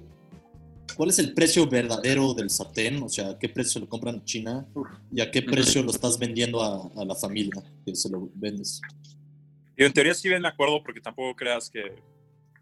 ¿Cuál 0.95 1.09
es 1.09 1.19
el 1.19 1.33
precio 1.33 1.67
verdadero 1.67 2.33
del 2.33 2.49
sartén? 2.49 3.01
O 3.03 3.09
sea, 3.09 3.29
¿a 3.29 3.39
qué 3.39 3.49
precio 3.49 3.79
lo 3.79 3.87
compran 3.87 4.15
en 4.15 4.25
China? 4.25 4.67
¿Y 5.11 5.21
a 5.21 5.29
qué 5.29 5.41
precio 5.43 5.83
lo 5.83 5.91
estás 5.91 6.17
vendiendo 6.17 6.61
a, 6.63 6.89
a 6.99 7.05
la 7.05 7.15
familia 7.15 7.61
que 7.85 7.95
se 7.95 8.09
lo 8.09 8.29
vendes? 8.33 8.81
Yo 9.77 9.85
en 9.85 9.93
teoría 9.93 10.15
sí 10.15 10.27
bien 10.27 10.41
me 10.41 10.47
acuerdo 10.47 10.81
porque 10.81 10.99
tampoco 10.99 11.35
creas 11.35 11.69
que 11.69 11.93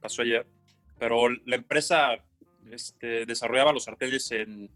pasó 0.02 0.22
ayer, 0.22 0.46
pero 1.00 1.30
la 1.30 1.56
empresa 1.56 2.10
este, 2.70 3.26
desarrollaba 3.26 3.72
los 3.72 3.86
sartenes 3.86 4.30
en 4.32 4.70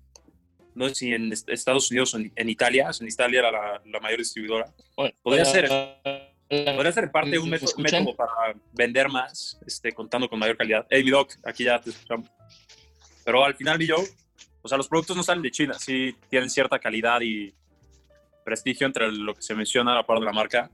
no 0.79 0.87
sé 0.89 0.95
si 0.95 1.13
en 1.13 1.31
est- 1.33 1.49
Estados 1.49 1.91
Unidos 1.91 2.13
o 2.13 2.17
en, 2.17 2.31
en 2.35 2.49
Italia, 2.49 2.89
en 2.99 3.07
Italia 3.07 3.39
era 3.39 3.51
la, 3.51 3.81
la 3.85 3.99
mayor 3.99 4.19
distribuidora. 4.19 4.73
Bueno, 4.95 5.13
Podría 5.21 5.43
ser, 5.43 5.67
podría 6.47 6.91
ser 6.93 7.11
parte 7.11 7.37
un 7.37 7.49
¿Me 7.49 7.59
método, 7.59 7.73
método 7.77 8.15
para 8.15 8.31
vender 8.73 9.09
más, 9.09 9.59
este, 9.67 9.91
contando 9.91 10.29
con 10.29 10.39
mayor 10.39 10.55
calidad. 10.55 10.87
Hey, 10.89 11.03
mi 11.03 11.11
doc, 11.11 11.33
aquí 11.43 11.65
ya 11.65 11.81
te 11.81 11.89
escuchamos. 11.89 12.29
Pero 13.25 13.43
al 13.43 13.55
final, 13.55 13.77
mi 13.77 13.87
Joe, 13.87 14.03
o 14.61 14.67
sea, 14.69 14.77
los 14.77 14.87
productos 14.87 15.17
no 15.17 15.23
salen 15.23 15.43
de 15.43 15.51
China, 15.51 15.73
sí 15.77 16.15
tienen 16.29 16.49
cierta 16.49 16.79
calidad 16.79 17.19
y 17.21 17.53
prestigio 18.45 18.87
entre 18.87 19.11
lo 19.11 19.35
que 19.35 19.41
se 19.41 19.53
menciona 19.53 19.91
a 19.91 19.95
la 19.95 20.05
par 20.07 20.19
de 20.19 20.25
la 20.25 20.31
marca. 20.31 20.71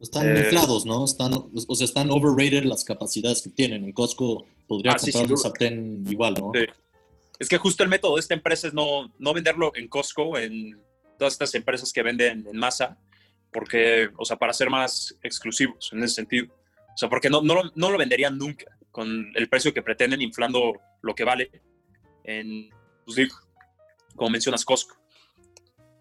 Están 0.00 0.28
Eh, 0.28 0.38
inflados, 0.44 0.86
¿no? 0.86 1.04
Están, 1.04 1.32
o 1.34 1.74
sea, 1.74 1.84
están 1.84 2.08
overrated 2.12 2.62
las 2.64 2.84
capacidades 2.84 3.42
que 3.42 3.50
tienen. 3.50 3.82
En 3.84 3.92
Costco 3.92 4.46
podría 4.68 4.92
Ah, 4.92 4.98
sí, 4.98 5.10
comprar 5.10 5.24
sin 5.26 5.32
un 5.32 5.36
duda. 5.36 5.42
sartén 5.42 6.04
igual, 6.08 6.34
¿no? 6.38 6.52
Sí. 6.54 6.66
Es 7.38 7.48
que 7.48 7.58
justo 7.58 7.82
el 7.82 7.88
método 7.88 8.16
de 8.16 8.20
esta 8.20 8.34
empresa 8.34 8.68
es 8.68 8.74
no, 8.74 9.12
no 9.18 9.32
venderlo 9.32 9.72
en 9.74 9.88
Costco, 9.88 10.38
en 10.38 10.80
todas 11.18 11.34
estas 11.34 11.54
empresas 11.54 11.92
que 11.92 12.02
venden 12.02 12.46
en 12.46 12.56
masa, 12.56 12.98
porque, 13.52 14.10
o 14.16 14.24
sea, 14.24 14.36
para 14.36 14.52
ser 14.52 14.70
más 14.70 15.16
exclusivos 15.22 15.90
en 15.92 16.02
ese 16.02 16.14
sentido. 16.14 16.46
O 16.94 16.96
sea, 16.96 17.08
porque 17.08 17.30
no, 17.30 17.42
no, 17.42 17.54
lo, 17.54 17.72
no 17.74 17.90
lo 17.90 17.98
venderían 17.98 18.36
nunca 18.36 18.66
con 18.90 19.30
el 19.34 19.48
precio 19.48 19.72
que 19.72 19.82
pretenden, 19.82 20.20
inflando 20.20 20.72
lo 21.02 21.14
que 21.14 21.24
vale 21.24 21.50
en, 22.24 22.68
pues 23.04 23.16
digo, 23.16 23.36
como 24.16 24.30
mencionas, 24.30 24.64
Costco. 24.64 24.96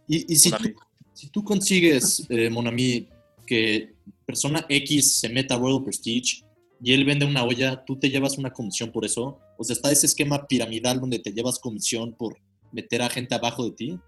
Y, 0.07 0.33
y 0.33 0.35
si, 0.37 0.51
tú, 0.51 0.73
si 1.13 1.29
tú 1.29 1.43
consigues, 1.43 2.25
eh, 2.29 2.49
Monami, 2.49 3.07
que 3.45 3.93
persona 4.25 4.65
X 4.67 5.19
se 5.19 5.29
meta 5.29 5.55
a 5.55 5.57
Royal 5.57 5.83
Prestige 5.83 6.43
y 6.81 6.93
él 6.93 7.05
vende 7.05 7.25
una 7.25 7.43
olla, 7.43 7.83
¿tú 7.85 7.97
te 7.97 8.09
llevas 8.09 8.37
una 8.37 8.51
comisión 8.51 8.91
por 8.91 9.05
eso? 9.05 9.39
O 9.57 9.63
sea, 9.63 9.73
está 9.73 9.91
ese 9.91 10.05
esquema 10.05 10.45
piramidal 10.47 10.99
donde 10.99 11.19
te 11.19 11.31
llevas 11.31 11.59
comisión 11.59 12.13
por 12.13 12.37
meter 12.71 13.01
a 13.01 13.09
gente 13.09 13.35
abajo 13.35 13.63
de 13.65 13.71
ti. 13.71 13.99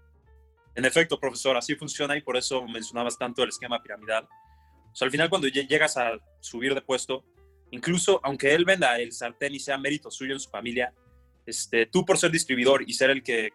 En 0.74 0.84
efecto, 0.84 1.18
profesor, 1.18 1.56
así 1.56 1.74
funciona 1.74 2.16
y 2.16 2.22
por 2.22 2.36
eso 2.36 2.64
mencionabas 2.66 3.18
tanto 3.18 3.42
el 3.42 3.48
esquema 3.48 3.82
piramidal. 3.82 4.28
O 4.92 4.94
sea, 4.94 5.06
al 5.06 5.12
final 5.12 5.28
cuando 5.28 5.48
lle- 5.48 5.66
llegas 5.68 5.96
a 5.96 6.12
subir 6.40 6.74
de 6.74 6.82
puesto, 6.82 7.24
incluso 7.70 8.20
aunque 8.22 8.54
él 8.54 8.64
venda 8.64 8.98
el 8.98 9.12
sartén 9.12 9.54
y 9.54 9.60
sea 9.60 9.76
mérito 9.78 10.10
suyo 10.10 10.34
en 10.34 10.40
su 10.40 10.48
familia, 10.50 10.92
este, 11.46 11.86
tú 11.86 12.04
por 12.04 12.18
ser 12.18 12.30
distribuidor 12.30 12.82
y 12.88 12.92
ser 12.92 13.10
el 13.10 13.22
que, 13.22 13.50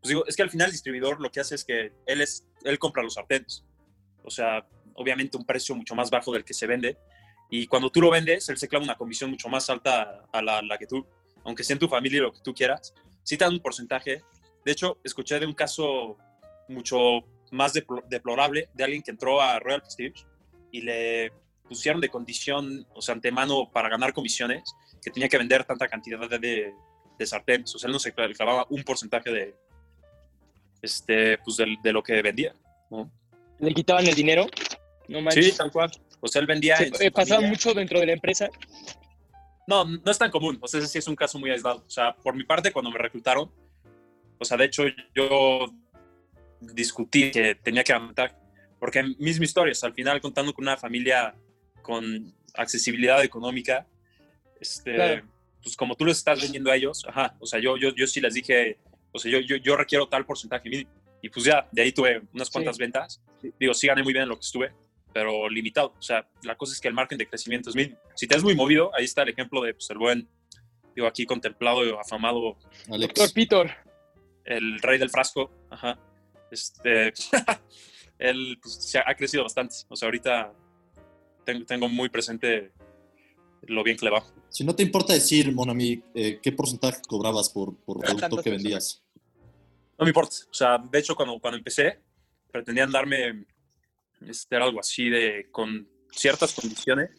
pues 0.00 0.08
digo, 0.08 0.26
es 0.26 0.34
que 0.34 0.42
al 0.42 0.50
final 0.50 0.66
el 0.66 0.72
distribuidor 0.72 1.20
lo 1.20 1.30
que 1.30 1.40
hace 1.40 1.54
es 1.54 1.64
que 1.64 1.92
él, 2.06 2.20
es, 2.20 2.44
él 2.64 2.78
compra 2.78 3.02
los 3.02 3.14
sartenes. 3.14 3.64
O 4.24 4.30
sea, 4.30 4.66
obviamente 4.94 5.36
un 5.36 5.44
precio 5.44 5.74
mucho 5.74 5.94
más 5.94 6.10
bajo 6.10 6.32
del 6.32 6.44
que 6.44 6.54
se 6.54 6.66
vende. 6.66 6.96
Y 7.54 7.66
cuando 7.66 7.90
tú 7.90 8.00
lo 8.00 8.10
vendes, 8.10 8.48
él 8.48 8.56
se 8.56 8.66
clava 8.66 8.82
una 8.82 8.96
comisión 8.96 9.28
mucho 9.30 9.46
más 9.50 9.68
alta 9.68 10.24
a 10.32 10.40
la, 10.40 10.62
la 10.62 10.78
que 10.78 10.86
tú, 10.86 11.06
aunque 11.44 11.62
sea 11.62 11.74
en 11.74 11.80
tu 11.80 11.86
familia 11.86 12.16
y 12.16 12.22
lo 12.22 12.32
que 12.32 12.40
tú 12.40 12.54
quieras, 12.54 12.94
sí 13.22 13.36
te 13.36 13.44
dan 13.44 13.52
un 13.52 13.60
porcentaje. 13.60 14.22
De 14.64 14.72
hecho, 14.72 14.96
escuché 15.04 15.38
de 15.38 15.44
un 15.44 15.52
caso 15.52 16.16
mucho 16.68 17.20
más 17.50 17.74
deplo- 17.74 18.02
deplorable 18.08 18.70
de 18.72 18.84
alguien 18.84 19.02
que 19.02 19.10
entró 19.10 19.42
a 19.42 19.58
Royal 19.58 19.82
Prestige 19.82 20.24
y 20.70 20.80
le 20.80 21.30
pusieron 21.68 22.00
de 22.00 22.08
condición, 22.08 22.86
o 22.94 23.02
sea, 23.02 23.14
antemano 23.14 23.70
para 23.70 23.90
ganar 23.90 24.14
comisiones, 24.14 24.74
que 25.02 25.10
tenía 25.10 25.28
que 25.28 25.36
vender 25.36 25.64
tanta 25.64 25.88
cantidad 25.88 26.26
de, 26.26 26.38
de, 26.38 26.72
de 27.18 27.26
sartenes. 27.26 27.74
O 27.74 27.78
sea, 27.78 27.88
él 27.88 27.92
no 27.92 27.98
se 27.98 28.14
cla- 28.14 28.34
clavaba 28.34 28.66
un 28.70 28.82
porcentaje 28.82 29.30
de, 29.30 29.54
este, 30.80 31.36
pues, 31.38 31.58
del- 31.58 31.76
de, 31.82 31.92
lo 31.92 32.02
que 32.02 32.22
vendía. 32.22 32.54
¿no? 32.90 33.10
Le 33.58 33.74
quitaban 33.74 34.06
el 34.06 34.14
dinero. 34.14 34.46
No 35.12 35.20
manches. 35.20 35.46
Sí, 35.46 35.56
tal 35.56 35.70
cual. 35.70 35.90
O 36.20 36.28
sea, 36.28 36.40
él 36.40 36.46
vendía... 36.46 36.76
Su 36.76 37.02
eh, 37.02 37.10
pasaba 37.10 37.40
mucho 37.42 37.74
dentro 37.74 38.00
de 38.00 38.06
la 38.06 38.12
empresa. 38.12 38.48
No, 39.66 39.84
no 39.84 40.10
es 40.10 40.18
tan 40.18 40.30
común. 40.30 40.58
O 40.60 40.68
sea, 40.68 40.80
ese 40.80 40.88
sí 40.88 40.98
es 40.98 41.08
un 41.08 41.16
caso 41.16 41.38
muy 41.38 41.50
aislado. 41.50 41.84
O 41.86 41.90
sea, 41.90 42.14
por 42.14 42.34
mi 42.34 42.44
parte, 42.44 42.72
cuando 42.72 42.90
me 42.90 42.98
reclutaron, 42.98 43.50
o 44.38 44.44
sea, 44.44 44.56
de 44.56 44.64
hecho, 44.64 44.84
yo 45.14 45.72
discutí 46.60 47.30
que 47.30 47.54
tenía 47.54 47.84
que 47.84 47.92
aumentar. 47.92 48.38
Porque 48.78 49.02
misma 49.18 49.44
historia, 49.44 49.72
o 49.72 49.74
sea, 49.74 49.88
al 49.88 49.94
final, 49.94 50.20
contando 50.20 50.52
con 50.52 50.64
una 50.64 50.76
familia 50.76 51.34
con 51.82 52.34
accesibilidad 52.54 53.22
económica, 53.22 53.86
este, 54.60 54.94
Claro. 54.94 55.28
pues 55.62 55.76
como 55.76 55.94
tú 55.94 56.04
les 56.04 56.18
estás 56.18 56.40
vendiendo 56.40 56.70
a 56.70 56.76
ellos, 56.76 57.04
ajá, 57.08 57.36
o 57.40 57.46
sea, 57.46 57.60
yo, 57.60 57.76
yo, 57.76 57.94
yo 57.94 58.06
sí 58.06 58.20
les 58.20 58.34
dije, 58.34 58.78
o 59.12 59.18
sea, 59.18 59.30
yo, 59.30 59.38
yo, 59.40 59.56
yo 59.56 59.76
requiero 59.76 60.08
tal 60.08 60.26
porcentaje 60.26 60.68
mínimo. 60.68 60.90
Y 61.20 61.28
pues 61.28 61.44
ya, 61.44 61.68
de 61.70 61.82
ahí 61.82 61.92
tuve 61.92 62.22
unas 62.34 62.50
cuantas 62.50 62.76
ventas. 62.76 63.22
Digo, 63.58 63.72
sí 63.74 63.86
gané 63.86 64.02
muy 64.02 64.12
bien 64.12 64.24
en 64.24 64.30
lo 64.30 64.36
que 64.36 64.44
estuve, 64.44 64.72
pero 65.12 65.48
limitado. 65.48 65.94
O 65.98 66.02
sea, 66.02 66.28
la 66.42 66.56
cosa 66.56 66.72
es 66.72 66.80
que 66.80 66.88
el 66.88 66.94
margen 66.94 67.18
de 67.18 67.26
crecimiento 67.26 67.70
es 67.70 67.76
mínimo. 67.76 67.98
Si 68.14 68.26
te 68.26 68.34
has 68.36 68.42
muy 68.42 68.54
movido, 68.54 68.90
ahí 68.94 69.04
está 69.04 69.22
el 69.22 69.30
ejemplo 69.30 69.62
de 69.62 69.74
pues, 69.74 69.90
el 69.90 69.98
buen, 69.98 70.28
digo, 70.94 71.06
aquí 71.06 71.26
contemplado 71.26 71.86
y 71.86 71.90
afamado, 71.90 72.56
Alex. 72.90 73.14
Doctor 73.14 73.32
Peter. 73.34 73.76
el 74.44 74.80
rey 74.80 74.98
del 74.98 75.10
frasco. 75.10 75.50
Ajá. 75.70 75.98
Este, 76.50 77.12
él 78.18 78.58
pues, 78.60 78.74
se 78.74 78.98
ha, 78.98 79.04
ha 79.06 79.14
crecido 79.14 79.42
bastante. 79.42 79.74
O 79.88 79.96
sea, 79.96 80.06
ahorita 80.06 80.52
tengo, 81.44 81.64
tengo 81.64 81.88
muy 81.88 82.08
presente 82.08 82.72
lo 83.62 83.82
bien 83.82 83.96
que 83.96 84.06
le 84.06 84.10
va. 84.10 84.24
Si 84.48 84.64
no 84.64 84.74
te 84.74 84.82
importa 84.82 85.12
decir, 85.12 85.52
Monami, 85.52 86.02
eh, 86.14 86.40
¿qué 86.42 86.52
porcentaje 86.52 87.00
cobrabas 87.06 87.48
por, 87.48 87.76
por 87.76 88.00
producto 88.00 88.28
Tantas 88.28 88.44
que 88.44 88.50
vendías? 88.50 89.02
No 89.98 90.04
me 90.04 90.10
importa. 90.10 90.36
O 90.50 90.54
sea, 90.54 90.78
de 90.78 90.98
hecho, 90.98 91.14
cuando, 91.14 91.38
cuando 91.38 91.58
empecé, 91.58 92.00
pretendían 92.50 92.90
darme 92.90 93.46
este, 94.28 94.56
algo 94.56 94.80
así 94.80 95.08
de 95.08 95.48
con 95.50 95.88
ciertas 96.10 96.54
condiciones, 96.54 97.10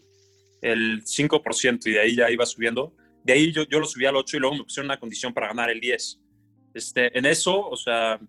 el 0.61 1.03
5% 1.03 1.87
y 1.87 1.91
de 1.91 1.99
ahí 1.99 2.15
ya 2.15 2.31
iba 2.31 2.45
subiendo. 2.45 2.95
De 3.23 3.33
ahí 3.33 3.51
yo, 3.51 3.63
yo 3.63 3.79
lo 3.79 3.85
subí 3.85 4.05
al 4.05 4.15
8 4.15 4.37
y 4.37 4.39
luego 4.39 4.55
me 4.55 4.63
pusieron 4.63 4.87
una 4.87 4.99
condición 4.99 5.33
para 5.33 5.47
ganar 5.47 5.69
el 5.69 5.79
10. 5.79 6.19
Este, 6.73 7.17
en 7.17 7.25
eso, 7.25 7.67
o 7.69 7.75
sea, 7.75 8.19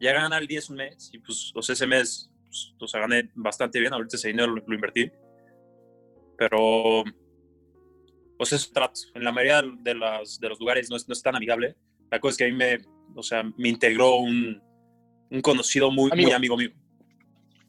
ya 0.00 0.12
ganar 0.12 0.42
el 0.42 0.48
10 0.48 0.70
un 0.70 0.76
mes 0.76 1.10
y 1.12 1.18
pues, 1.18 1.52
o 1.54 1.62
sea, 1.62 1.72
ese 1.72 1.86
mes, 1.86 2.30
pues, 2.44 2.74
o 2.78 2.86
sea, 2.86 3.00
gané 3.00 3.30
bastante 3.34 3.80
bien. 3.80 3.92
Ahorita 3.92 4.16
ese 4.16 4.28
dinero 4.28 4.52
lo, 4.52 4.62
lo 4.66 4.74
invertí. 4.74 5.10
Pero, 6.36 7.00
o 7.00 8.44
sea, 8.44 8.56
es 8.56 8.66
un 8.66 8.74
trato. 8.74 9.00
En 9.14 9.24
la 9.24 9.32
mayoría 9.32 9.62
de, 9.62 9.94
las, 9.94 10.38
de 10.40 10.48
los 10.48 10.58
lugares 10.58 10.90
no 10.90 10.96
es, 10.96 11.08
no 11.08 11.12
es 11.12 11.22
tan 11.22 11.36
amigable. 11.36 11.76
La 12.10 12.20
cosa 12.20 12.32
es 12.32 12.38
que 12.38 12.44
a 12.44 12.48
mí 12.48 12.54
me, 12.54 12.78
o 13.14 13.22
sea, 13.22 13.42
me 13.56 13.68
integró 13.68 14.16
un, 14.16 14.60
un 15.30 15.40
conocido 15.40 15.90
muy 15.90 16.10
Amigo. 16.10 16.26
muy 16.26 16.34
amigo 16.34 16.56
mío. 16.56 16.70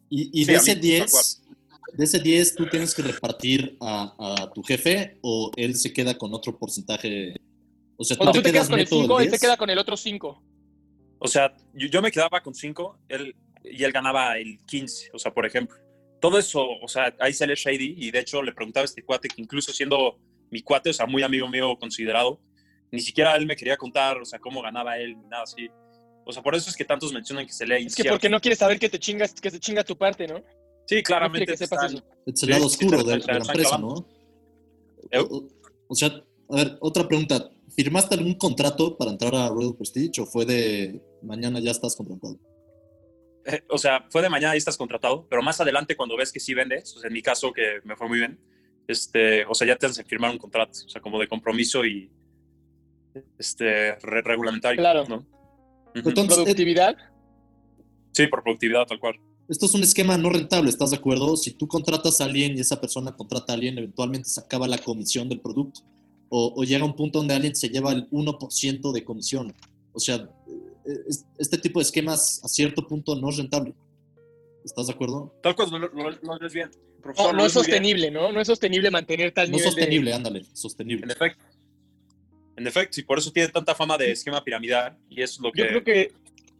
Y, 0.10 0.42
y 0.42 0.46
Sí, 0.46 0.52
de 0.52 0.58
ese 0.58 0.76
mí, 0.76 0.82
10, 0.82 1.42
de 1.94 2.04
ese 2.04 2.20
10, 2.20 2.56
¿tú 2.56 2.70
tienes 2.70 2.94
que 2.94 3.02
repartir 3.02 3.78
a, 3.82 4.16
a 4.18 4.54
tu 4.54 4.64
jefe 4.64 5.18
o 5.22 5.52
él 5.56 5.76
se 5.76 5.94
queda 5.94 6.18
con 6.18 6.34
otro 6.34 6.58
porcentaje? 6.58 7.36
O 7.98 8.04
sea, 8.04 8.18
tú 8.18 8.32
tú 8.32 8.42
te 8.42 8.52
quedas 8.52 8.70
con 8.70 8.80
el 8.80 8.86
neto 8.86 8.96
del 8.96 9.04
5, 9.04 9.20
él 9.20 9.26
se 9.26 9.30
10? 9.32 9.42
queda 9.42 9.58
con 9.58 9.70
el 9.70 9.78
otro 9.78 9.98
5. 9.98 10.44
O 11.20 11.28
sea, 11.28 11.56
yo, 11.74 11.88
yo 11.88 12.02
me 12.02 12.12
quedaba 12.12 12.42
con 12.42 12.54
5 12.54 13.00
él, 13.10 13.36
y 13.64 13.84
él 13.84 13.92
ganaba 13.92 14.38
el 14.38 14.60
15, 14.66 15.12
o 15.14 15.20
sea, 15.20 15.34
por 15.34 15.46
ejemplo. 15.46 15.78
Todo 16.20 16.40
eso, 16.40 16.66
o 16.82 16.88
sea, 16.88 17.14
ahí 17.20 17.34
sale 17.34 17.56
Shady 17.56 17.96
y 17.98 18.12
de 18.12 18.20
hecho 18.20 18.42
le 18.42 18.54
preguntaba 18.54 18.84
a 18.84 18.86
este 18.86 19.04
cuate 19.04 19.28
que 19.28 19.42
incluso 19.42 19.72
siendo 19.72 20.18
mi 20.50 20.62
cuate, 20.62 20.90
o 20.90 20.94
sea, 20.94 21.06
muy 21.06 21.24
amigo 21.24 21.48
mío 21.48 21.78
considerado, 21.78 22.40
ni 22.92 23.00
siquiera 23.00 23.36
él 23.36 23.46
me 23.46 23.56
quería 23.56 23.78
contar, 23.78 24.18
o 24.18 24.26
sea, 24.26 24.40
cómo 24.40 24.62
ganaba 24.62 24.98
él, 24.98 25.18
ni 25.18 25.28
nada 25.28 25.44
así. 25.44 25.70
O 26.26 26.34
sea, 26.34 26.42
por 26.42 26.56
eso 26.56 26.70
es 26.70 26.76
que 26.76 26.84
tantos 26.86 27.14
mencionan 27.14 27.46
que 27.46 27.54
se 27.54 27.66
lee 27.68 27.86
Es 27.86 27.96
que 27.96 28.04
porque 28.06 28.30
no 28.30 28.40
quieres 28.42 28.58
saber 28.60 28.80
que 28.80 28.90
te 28.90 29.00
chingas, 29.00 29.34
que 29.34 29.52
se 29.52 29.60
chinga 29.60 29.84
tu 29.84 29.96
parte, 29.98 30.28
¿no? 30.28 30.44
Sí, 30.88 31.02
claramente. 31.04 31.46
que 31.46 31.58
sepas 31.58 31.92
están- 31.94 31.98
eso. 31.98 32.06
Es 32.26 32.44
el 32.44 32.50
lado 32.50 32.66
oscuro 32.66 33.04
de, 33.04 33.20
la 33.20 33.38
empresa, 33.38 33.78
¿no? 33.78 34.08
O, 35.88 35.96
sea, 35.96 36.08
a 36.50 36.56
ver, 36.56 36.78
otra 36.82 37.08
pregunta. 37.08 37.50
¿Firmaste 37.76 38.16
algún 38.16 38.36
contrato 38.36 38.98
para 38.98 39.12
entrar 39.12 39.36
a 39.36 39.50
Royal 39.50 39.76
Prestige 39.76 40.22
o 40.22 40.26
fue 40.26 40.46
de 40.46 41.02
mañana 41.22 41.60
ya 41.60 41.72
estás 41.72 41.96
contratado? 41.96 42.40
Eh, 43.46 43.62
o 43.70 43.78
sea, 43.78 44.06
fue 44.10 44.22
de 44.22 44.30
mañana 44.30 44.56
y 44.56 44.58
estás 44.58 44.78
contratado, 44.78 45.28
pero 45.30 45.44
más 45.44 45.60
adelante 45.62 45.96
cuando 45.96 46.16
ves 46.18 46.32
que 46.32 46.40
sí 46.40 46.54
vendes, 46.54 46.96
o 46.96 47.00
sea, 47.00 47.10
en 47.10 47.14
mi 47.14 47.22
caso 47.22 47.52
que 47.54 47.80
me 47.84 47.96
fue 47.96 48.08
muy 48.08 48.20
bien, 48.20 48.40
este, 48.88 49.46
o 49.46 49.54
sea, 49.54 49.68
ya 49.68 49.76
te 49.76 49.86
hacen 49.88 50.06
firmar 50.06 50.32
un 50.32 50.38
contrato, 50.38 50.80
o 50.86 50.90
sea, 50.90 51.02
como 51.02 51.20
de 51.20 51.28
compromiso 51.28 51.86
y 51.86 52.10
este, 53.38 53.96
re- 53.96 54.22
reglamentario. 54.22 54.80
Claro. 54.82 55.06
¿no? 55.08 55.26
Entonces, 55.96 56.38
eh, 56.38 56.44
Productividad. 56.44 56.96
Sí, 58.12 58.28
por 58.28 58.44
productividad, 58.44 58.86
tal 58.88 59.00
cual. 59.00 59.16
esto 59.50 59.66
es 59.66 59.74
un 59.74 59.84
esquema 59.84 60.18
no 60.18 60.30
rentable, 60.30 60.70
¿estás 60.70 60.92
de 60.92 60.98
acuerdo? 60.98 61.36
Si 61.38 61.52
tú 61.52 61.68
contratas 61.68 62.22
a 62.22 62.26
alguien 62.26 62.58
y 62.58 62.62
esa 62.62 62.80
persona 62.80 63.16
contrata 63.16 63.54
a 63.54 63.56
alguien, 63.56 63.78
eventualmente 63.78 64.30
se 64.30 64.40
acaba 64.40 64.68
la 64.68 64.78
comisión 64.78 65.28
del 65.30 65.40
producto. 65.42 65.82
O, 66.30 66.54
o 66.56 66.64
llega 66.64 66.84
un 66.86 66.96
punto 66.96 67.20
donde 67.20 67.34
alguien 67.36 67.56
se 67.56 67.70
lleva 67.70 67.92
el 67.92 68.10
1% 68.10 68.92
de 68.92 69.04
comisión. 69.04 69.54
O 69.94 70.00
sea, 70.00 70.16
eh, 70.16 70.92
es- 71.08 71.26
este 71.38 71.58
tipo 71.58 71.80
de 71.80 71.84
esquemas 71.84 72.42
a 72.44 72.48
cierto 72.48 72.86
punto 72.88 73.16
no 73.16 73.30
es 73.30 73.38
rentable. 73.38 73.74
¿Estás 74.64 74.88
de 74.88 74.94
acuerdo? 74.94 75.34
Tal 75.44 75.56
cual, 75.56 75.70
lo, 75.72 75.78
lo, 75.80 76.10
lo 76.12 76.40
ves 76.40 76.54
bien. 76.54 76.72
No, 76.98 77.02
profesor, 77.02 77.34
no 77.36 77.42
lo 77.42 77.46
es 77.46 77.54
muy 77.56 77.62
bien. 77.62 77.66
sostenible, 77.66 78.12
¿no? 78.12 78.32
No 78.32 78.42
es 78.42 78.48
sostenible 78.48 78.90
mantener 78.90 79.32
tal 79.32 79.52
No 79.52 79.58
nivel 79.58 79.72
sostenible, 79.72 80.14
ándale, 80.14 80.40
En 80.40 80.56
sostenible. 80.56 81.14
efecto. 81.14 81.44
En 82.58 82.68
efecto, 82.68 83.00
y 83.00 83.04
por 83.04 83.18
eso 83.18 83.32
tiene 83.32 83.50
tanta 83.50 83.76
fama 83.76 83.98
de 83.98 84.12
esquema 84.12 84.44
piramidal, 84.44 84.98
y 85.10 85.22
eso 85.22 85.34
es 85.36 85.40
lo 85.40 85.52
de... 85.52 85.58
Yo 85.58 85.64
que... 85.66 85.70
creo 85.70 85.84
que 85.84 86.14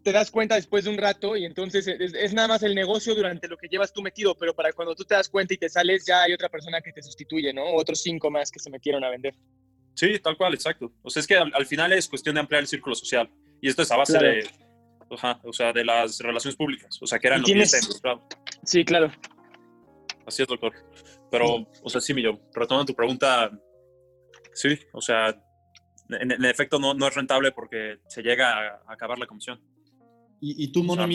te 0.04 0.12
das 0.12 0.30
cuenta 0.30 0.54
después 0.56 0.84
de 0.84 0.92
un 0.92 0.98
rato 0.98 1.36
y 1.36 1.46
entonces 1.46 1.88
es, 1.88 2.14
es 2.14 2.34
nada 2.34 2.48
más 2.48 2.62
el 2.62 2.76
negocio 2.76 3.16
durante 3.16 3.48
lo 3.48 3.58
que 3.58 3.68
llevas 3.68 3.92
tú 3.92 4.04
metido, 4.04 4.36
pero 4.36 4.54
para 4.54 4.72
cuando 4.72 4.94
tú 4.94 5.04
te 5.04 5.16
das 5.16 5.28
cuenta 5.28 5.56
y 5.56 5.58
te 5.58 5.68
sales 5.68 6.06
ya 6.06 6.22
hay 6.22 6.34
otra 6.34 6.48
persona 6.48 6.80
que 6.80 6.92
te 6.92 7.02
sustituye, 7.02 7.52
¿no? 7.52 7.74
Otros 7.74 8.04
cinco 8.04 8.30
más 8.30 8.52
que 8.52 8.60
se 8.60 8.70
metieron 8.70 9.04
a 9.04 9.10
vender. 9.10 9.34
Sí, 9.96 10.20
tal 10.20 10.38
cual, 10.38 10.54
exacto. 10.54 10.94
O 11.02 11.10
sea, 11.10 11.22
es 11.22 11.28
que 11.28 11.36
al, 11.36 11.52
al 11.56 11.66
final 11.66 11.92
es 11.92 12.08
cuestión 12.08 12.36
de 12.36 12.42
ampliar 12.42 12.62
el 12.62 12.68
círculo 12.68 12.94
social. 12.94 13.28
Y 13.62 13.68
esto 13.68 13.82
es 13.82 13.92
a 13.92 13.98
base 13.98 14.14
Claro. 14.14 14.28
de, 14.28 14.48
ajá, 15.10 15.40
o 15.44 15.52
sea, 15.54 15.74
de 15.74 15.84
las 15.84 16.20
relaciones 16.20 16.56
públicas, 16.56 17.00
o 17.02 17.08
sea, 17.08 17.18
que 17.18 17.26
eran 17.26 17.40
¿Y 17.40 17.42
lo 17.42 17.48
que 17.48 17.54
tienes-. 17.54 18.00
Sí, 18.64 18.86
claro. 18.86 19.12
Así 20.28 20.44
es, 20.44 20.48
doctor. 20.48 20.74
Pero, 21.32 21.68
o 21.82 21.90
sea, 21.90 22.00
sí, 22.00 22.14
mi 22.14 22.22
yo, 22.22 22.40
retomando 22.54 22.86
tu 22.86 22.96
pregunta, 22.96 23.50
sí, 24.54 24.78
o 24.94 25.02
sea, 25.02 25.36
en, 26.10 26.32
en 26.32 26.46
efecto 26.46 26.80
no, 26.80 26.94
no 26.94 27.08
es 27.08 27.16
rentable 27.16 27.52
porque 27.52 27.98
se 28.08 28.22
llega 28.22 28.54
a, 28.54 28.82
a 28.88 28.94
acabar 28.94 29.18
la 29.20 29.26
comisión, 29.28 29.60
Y, 30.42 30.64
y 30.64 30.68
tú, 30.72 30.82
o 30.90 30.96
sea, 30.96 31.06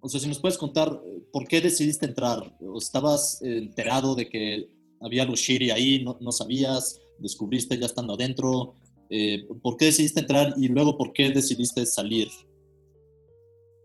o 0.00 0.08
sea, 0.08 0.20
si 0.20 0.28
nos 0.28 0.38
puedes 0.38 0.58
contar 0.58 0.88
eh, 1.04 1.22
por 1.32 1.46
qué 1.48 1.60
decidiste 1.60 2.06
entrar. 2.06 2.56
¿O 2.60 2.78
¿Estabas 2.78 3.40
enterado 3.42 4.14
de 4.14 4.28
que 4.28 4.68
había 5.00 5.22
algo 5.22 5.34
shitty 5.34 5.70
ahí? 5.70 6.04
¿No, 6.04 6.16
no 6.20 6.30
sabías? 6.32 7.00
¿Descubriste 7.18 7.76
ya 7.78 7.86
estando 7.86 8.14
adentro? 8.14 8.76
Eh, 9.10 9.46
¿Por 9.62 9.76
qué 9.76 9.86
decidiste 9.86 10.20
entrar 10.20 10.54
y 10.56 10.68
luego 10.68 10.96
por 10.96 11.12
qué 11.12 11.30
decidiste 11.30 11.84
salir? 11.86 12.28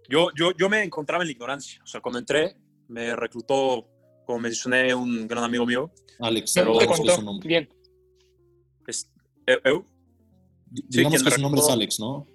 Yo, 0.10 0.28
yo, 0.38 0.52
yo 0.58 0.70
me 0.70 0.84
encontraba 0.84 1.24
en 1.24 1.28
la 1.28 1.32
ignorancia, 1.32 1.82
o 1.84 1.88
sea, 1.88 2.02
cuando 2.02 2.20
entré, 2.20 2.56
me 2.90 3.16
reclutó, 3.16 3.88
como 4.26 4.40
mencioné, 4.40 4.94
un 4.94 5.28
gran 5.28 5.44
amigo 5.46 5.66
mío, 5.66 5.90
Alex, 6.20 6.54
Pero- 6.54 6.78
te 6.78 6.86
contó. 6.86 7.16
su 7.16 7.22
nombre. 7.24 7.48
Bien. 7.48 7.70
Eu- 9.46 9.62
Eu. 9.64 9.86
Di- 10.70 10.82
Sí, 10.82 10.88
digamos 10.98 11.20
que 11.24 11.30
me 11.30 11.36
su 11.36 11.42
nombre 11.42 11.60
es 11.62 11.66
reclutó. 11.68 11.74
Alex, 11.74 12.00
¿no? 12.00 12.28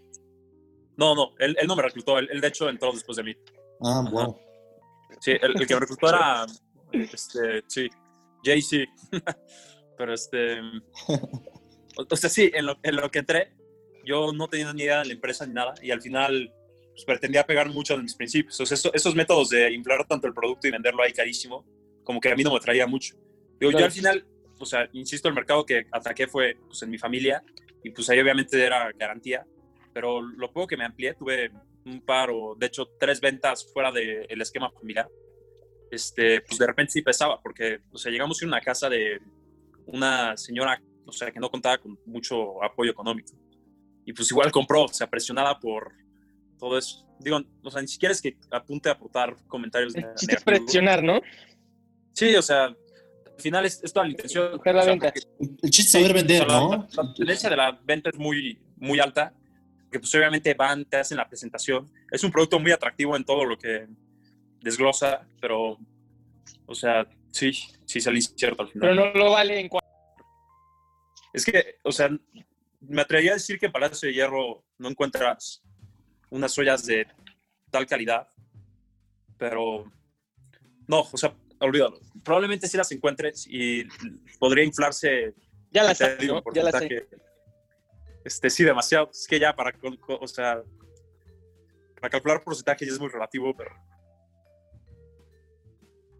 No, 0.96 1.14
no, 1.14 1.34
él, 1.38 1.56
él 1.60 1.66
no 1.66 1.76
me 1.76 1.82
reclutó, 1.82 2.18
él, 2.18 2.28
él 2.32 2.40
de 2.40 2.48
hecho 2.48 2.68
entró 2.68 2.92
después 2.92 3.16
de 3.16 3.22
mí. 3.24 3.34
Ah, 3.82 4.00
Ajá. 4.00 4.10
wow. 4.10 4.36
Sí, 5.20 5.32
el, 5.40 5.60
el 5.60 5.66
que 5.66 5.74
me 5.74 5.80
reclutó 5.80 6.08
era, 6.08 6.46
este, 6.92 7.62
sí, 7.68 7.88
Jay-Z. 8.44 8.90
Pero 9.96 10.14
este, 10.14 10.58
o, 11.96 12.16
sea, 12.16 12.30
sí, 12.30 12.50
en 12.54 12.66
lo, 12.66 12.76
en 12.82 12.96
lo 12.96 13.10
que 13.10 13.18
entré, 13.20 13.52
yo 14.04 14.32
no 14.32 14.48
tenía 14.48 14.72
ni 14.72 14.82
idea 14.82 15.00
de 15.00 15.06
la 15.06 15.12
empresa 15.14 15.44
ni 15.46 15.54
nada, 15.54 15.74
y 15.82 15.90
al 15.90 16.00
final 16.00 16.52
pues, 16.92 17.04
pretendía 17.04 17.44
pegar 17.44 17.68
mucho 17.70 17.96
de 17.96 18.02
mis 18.02 18.14
principios. 18.14 18.60
O 18.60 18.66
sea, 18.66 18.74
eso- 18.76 18.92
esos 18.94 19.14
métodos 19.14 19.48
de 19.50 19.72
inflar 19.72 20.06
tanto 20.06 20.26
el 20.28 20.34
producto 20.34 20.68
y 20.68 20.70
venderlo 20.70 21.02
ahí 21.02 21.12
carísimo, 21.12 21.64
como 22.04 22.20
que 22.20 22.30
a 22.30 22.36
mí 22.36 22.42
no 22.44 22.52
me 22.54 22.60
traía 22.60 22.86
mucho. 22.86 23.16
Digo, 23.58 23.70
yo 23.72 23.78
Claro. 23.78 23.84
al 23.86 23.92
final, 23.92 24.26
o 24.58 24.66
sea, 24.66 24.88
insisto, 24.92 25.28
el 25.28 25.34
mercado 25.34 25.64
que 25.64 25.86
ataqué 25.90 26.26
fue 26.26 26.56
pues, 26.66 26.82
en 26.82 26.90
mi 26.90 26.98
familia, 26.98 27.42
y 27.82 27.90
pues 27.90 28.08
ahí 28.10 28.20
obviamente 28.20 28.64
era 28.64 28.90
garantía, 28.92 29.46
pero 29.92 30.20
lo 30.22 30.52
poco 30.52 30.68
que 30.68 30.76
me 30.76 30.84
amplié, 30.84 31.14
tuve 31.14 31.50
un 31.84 32.00
par 32.02 32.30
o 32.30 32.54
de 32.54 32.66
hecho 32.66 32.90
tres 32.98 33.20
ventas 33.20 33.70
fuera 33.72 33.90
del 33.90 34.40
esquema 34.40 34.70
familiar, 34.70 35.08
este, 35.90 36.42
pues 36.42 36.58
de 36.58 36.66
repente 36.66 36.92
sí 36.92 37.02
pesaba, 37.02 37.40
porque, 37.40 37.80
o 37.90 37.98
sea, 37.98 38.12
llegamos 38.12 38.42
a 38.42 38.46
una 38.46 38.60
casa 38.60 38.88
de 38.88 39.20
una 39.86 40.36
señora, 40.36 40.80
o 41.06 41.12
sea, 41.12 41.30
que 41.30 41.40
no 41.40 41.50
contaba 41.50 41.78
con 41.78 41.98
mucho 42.04 42.62
apoyo 42.62 42.90
económico. 42.90 43.32
Y 44.04 44.12
pues 44.12 44.30
igual 44.30 44.50
compró, 44.52 44.84
o 44.84 44.88
sea, 44.88 45.08
presionada 45.08 45.58
por 45.58 45.92
todo 46.58 46.78
eso. 46.78 47.06
Digo, 47.20 47.40
o 47.62 47.70
sea, 47.70 47.82
ni 47.82 47.88
siquiera 47.88 48.12
es 48.12 48.22
que 48.22 48.36
apunte 48.50 48.88
a 48.88 48.92
aportar 48.92 49.36
comentarios 49.46 49.94
El 49.94 50.14
chiste 50.14 50.36
es 50.36 50.44
presionar, 50.44 51.02
¿no? 51.02 51.20
Sí, 52.12 52.34
o 52.34 52.42
sea, 52.42 52.74
final 53.38 53.64
es, 53.66 53.82
es 53.82 53.92
toda 53.92 54.06
la 54.06 54.12
intención. 54.12 54.50
La 54.52 54.56
o 54.56 54.82
sea, 54.82 54.84
venta. 54.84 55.12
El, 55.38 55.70
chiste 55.70 55.82
es 55.82 55.92
saber 55.92 56.14
vender, 56.14 56.46
la- 56.46 56.60
¿no? 56.60 56.70
La, 56.70 57.02
la 57.02 57.14
tendencia 57.14 57.50
de 57.50 57.56
la 57.56 57.72
venta 57.84 58.10
es 58.10 58.18
muy, 58.18 58.58
muy 58.76 59.00
alta, 59.00 59.32
que 59.90 59.98
pues 59.98 60.14
obviamente 60.14 60.54
van, 60.54 60.84
te 60.84 60.98
hacen 60.98 61.16
la 61.16 61.28
presentación. 61.28 61.90
Es 62.10 62.24
un 62.24 62.30
producto 62.30 62.58
muy 62.58 62.72
atractivo 62.72 63.16
en 63.16 63.24
todo 63.24 63.44
lo 63.44 63.56
que 63.58 63.86
desglosa, 64.60 65.26
pero, 65.40 65.78
o 66.66 66.74
sea, 66.74 67.06
sí, 67.30 67.52
sí 67.84 68.00
salí 68.00 68.20
cierto 68.22 68.62
al 68.62 68.68
final. 68.68 68.90
Pero 68.90 69.12
no 69.12 69.18
lo 69.18 69.30
vale 69.30 69.60
en 69.60 69.68
cuanto. 69.68 69.88
Es 71.32 71.44
que, 71.44 71.76
o 71.84 71.92
sea, 71.92 72.10
me 72.80 73.02
atrevería 73.02 73.32
a 73.32 73.34
decir 73.34 73.58
que 73.58 73.66
en 73.66 73.72
Palacio 73.72 74.08
de 74.08 74.14
Hierro 74.14 74.64
no 74.78 74.88
encuentras 74.88 75.62
unas 76.30 76.56
ollas 76.58 76.84
de 76.84 77.06
tal 77.70 77.86
calidad, 77.86 78.28
pero 79.36 79.84
no, 80.86 81.00
o 81.00 81.16
sea, 81.16 81.34
olvídalo. 81.60 82.00
Probablemente 82.24 82.68
sí 82.68 82.76
las 82.76 82.90
encuentres 82.92 83.46
y 83.48 83.84
podría 84.38 84.64
inflarse 84.64 85.34
Ya 85.70 85.82
la 85.82 85.90
te 85.90 85.94
sé, 85.94 86.16
digo, 86.16 86.34
¿no? 86.34 86.52
Ya 86.54 86.62
la 86.64 86.72
sé. 86.72 86.78
porcentaje. 86.88 87.28
Este, 88.24 88.50
sí, 88.50 88.64
demasiado. 88.64 89.10
Es 89.10 89.26
que 89.26 89.38
ya 89.38 89.54
para, 89.54 89.72
o 90.20 90.28
sea, 90.28 90.62
para 92.00 92.10
calcular 92.10 92.44
porcentaje 92.44 92.84
ya 92.84 92.92
es 92.92 93.00
muy 93.00 93.08
relativo, 93.08 93.54
pero 93.56 93.70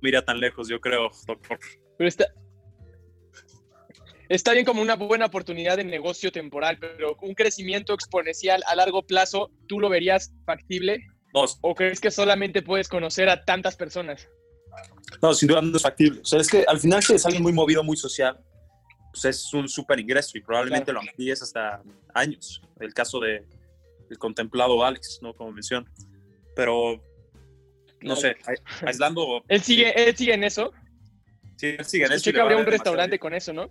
no 0.01 0.09
iría 0.09 0.25
tan 0.25 0.41
lejos, 0.41 0.69
yo 0.69 0.81
creo, 0.81 1.11
doctor. 1.27 1.59
Pero 1.97 2.09
está. 2.09 2.27
Está 4.29 4.53
bien 4.53 4.67
como 4.67 4.83
una 4.83 4.95
buena 4.97 5.27
oportunidad 5.27 5.79
de 5.79 5.85
negocio 5.85 6.31
temporal, 6.31 6.79
pero 6.79 7.17
un 7.23 7.35
crecimiento 7.35 7.95
exponencial 7.95 8.63
a 8.67 8.77
largo 8.77 9.03
plazo, 9.03 9.51
¿tú 9.67 9.81
lo 9.81 9.89
verías 9.89 10.35
factible? 10.45 10.99
No, 11.33 11.45
¿O 11.63 11.75
crees 11.75 12.01
que 12.01 12.11
solamente 12.11 12.63
puedes 12.63 12.89
conocer 12.89 13.31
a 13.31 13.45
tantas 13.45 13.77
personas? 13.77 14.29
No, 15.23 15.35
sin 15.35 15.49
duda 15.49 15.63
no 15.63 15.77
es 15.77 15.83
factible. 15.83 16.21
O 16.21 16.25
sea, 16.25 16.41
es 16.41 16.49
que 16.49 16.65
al 16.67 16.79
final 16.79 17.03
si 17.03 17.15
es 17.15 17.25
alguien 17.27 17.43
muy 17.43 17.53
movido, 17.53 17.83
muy 17.83 17.97
social, 17.97 18.39
pues 19.13 19.25
es 19.25 19.53
un 19.55 19.69
súper 19.69 19.99
ingreso 19.99 20.37
y 20.39 20.41
probablemente 20.43 20.93
lo 20.93 21.01
amplíes 21.01 21.43
hasta 21.43 21.83
años. 22.15 22.61
El 22.79 22.93
caso 22.95 23.19
de 23.21 23.45
el 24.11 24.19
contemplado 24.19 24.85
Alex, 24.85 25.19
¿no? 25.23 25.35
Como 25.35 25.53
mencioné. 25.53 25.87
Pero, 26.57 26.97
no 28.01 28.15
Claro. 28.15 28.21
sé, 28.21 28.37
ai- 28.47 28.57
aislando... 28.87 29.45
Él 29.49 29.63
sigue, 29.63 30.09
él 30.09 30.17
sigue 30.17 30.35
en 30.35 30.45
eso. 30.45 30.73
Sí, 31.57 31.75
él 31.79 31.85
sigue 31.85 32.05
en 32.05 32.13
eso 32.13 32.17
Escuché 32.17 32.31
y 32.31 32.33
que 32.35 32.41
habría 32.41 32.57
un 32.59 32.67
restaurante 32.67 33.11
bien. 33.11 33.19
con 33.21 33.35
eso, 33.35 33.53
¿no? 33.53 33.69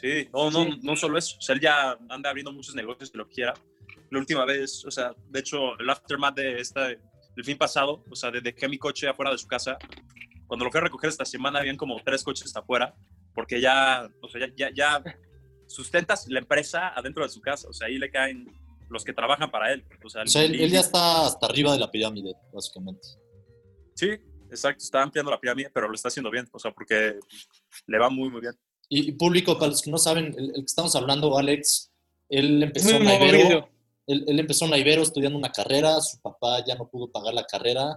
Sí, 0.00 0.28
no, 0.32 0.50
no, 0.50 0.64
Sí. 0.64 0.80
no 0.82 0.96
solo 0.96 1.18
eso. 1.18 1.36
O 1.38 1.40
sea, 1.42 1.54
él 1.54 1.60
ya 1.60 1.96
anda 2.08 2.30
abriendo 2.30 2.52
muchos 2.52 2.74
negocios 2.74 3.10
que 3.10 3.18
lo 3.18 3.28
quiera. 3.28 3.54
La 4.10 4.18
última 4.18 4.44
vez, 4.44 4.84
o 4.84 4.90
sea, 4.90 5.14
de 5.28 5.38
hecho, 5.40 5.78
el 5.78 5.88
aftermath 5.88 6.34
de 6.36 6.60
esta, 6.60 6.88
el 6.90 7.44
fin 7.44 7.56
pasado, 7.56 8.02
o 8.10 8.16
sea, 8.16 8.30
de- 8.30 8.40
dejé 8.40 8.66
mi 8.68 8.78
coche 8.78 9.08
afuera 9.08 9.30
de 9.30 9.38
su 9.38 9.46
casa. 9.46 9.78
Cuando 10.50 10.64
lo 10.64 10.72
fui 10.72 10.78
a 10.78 10.82
recoger 10.82 11.10
esta 11.10 11.24
semana, 11.24 11.60
habían 11.60 11.76
como 11.76 11.96
tres 12.04 12.24
coches 12.24 12.54
afuera, 12.56 12.92
porque 13.36 13.60
ya, 13.60 14.10
o 14.20 14.28
sea, 14.28 14.40
ya, 14.48 14.52
ya, 14.56 14.70
ya 14.74 15.04
sustentas 15.68 16.26
la 16.28 16.40
empresa 16.40 16.88
adentro 16.88 17.22
de 17.22 17.28
su 17.28 17.40
casa. 17.40 17.68
O 17.68 17.72
sea, 17.72 17.86
ahí 17.86 17.98
le 17.98 18.10
caen 18.10 18.52
los 18.88 19.04
que 19.04 19.12
trabajan 19.12 19.48
para 19.48 19.72
él. 19.72 19.84
O 20.04 20.08
sea, 20.10 20.22
O 20.22 20.26
sea, 20.26 20.42
él, 20.42 20.56
el- 20.56 20.60
él 20.62 20.70
ya 20.72 20.80
está 20.80 21.26
hasta 21.26 21.46
arriba 21.46 21.72
de 21.72 21.78
la 21.78 21.88
pirámide, 21.88 22.34
básicamente. 22.52 23.06
Sí, 23.94 24.08
exacto. 24.50 24.82
Está 24.82 25.02
ampliando 25.04 25.30
la 25.30 25.38
pirámide, 25.38 25.70
pero 25.72 25.86
lo 25.86 25.94
está 25.94 26.08
haciendo 26.08 26.32
bien. 26.32 26.48
O 26.50 26.58
sea, 26.58 26.72
porque 26.72 27.20
le 27.86 27.98
va 27.98 28.10
muy, 28.10 28.28
muy 28.28 28.40
bien. 28.40 28.54
Y, 28.88 29.10
y 29.10 29.12
público, 29.12 29.56
para 29.56 29.70
los 29.70 29.80
que 29.82 29.90
no 29.92 29.98
saben, 29.98 30.34
el, 30.36 30.46
el 30.48 30.54
que 30.54 30.64
estamos 30.66 30.96
hablando, 30.96 31.38
Alex, 31.38 31.92
él 32.28 32.60
empezó 32.64 32.88
Muy 32.88 32.96
en 32.96 33.04
la 33.04 33.14
Ibero, 33.14 33.68
él, 34.08 34.24
él 34.26 34.40
empezó 34.40 34.64
en 34.64 34.72
la 34.72 34.78
Ibero 34.78 35.02
estudiando 35.02 35.38
una 35.38 35.52
carrera, 35.52 36.00
su 36.00 36.20
papá 36.20 36.64
ya 36.66 36.74
no 36.74 36.88
pudo 36.88 37.08
pagar 37.12 37.34
la 37.34 37.44
carrera 37.46 37.96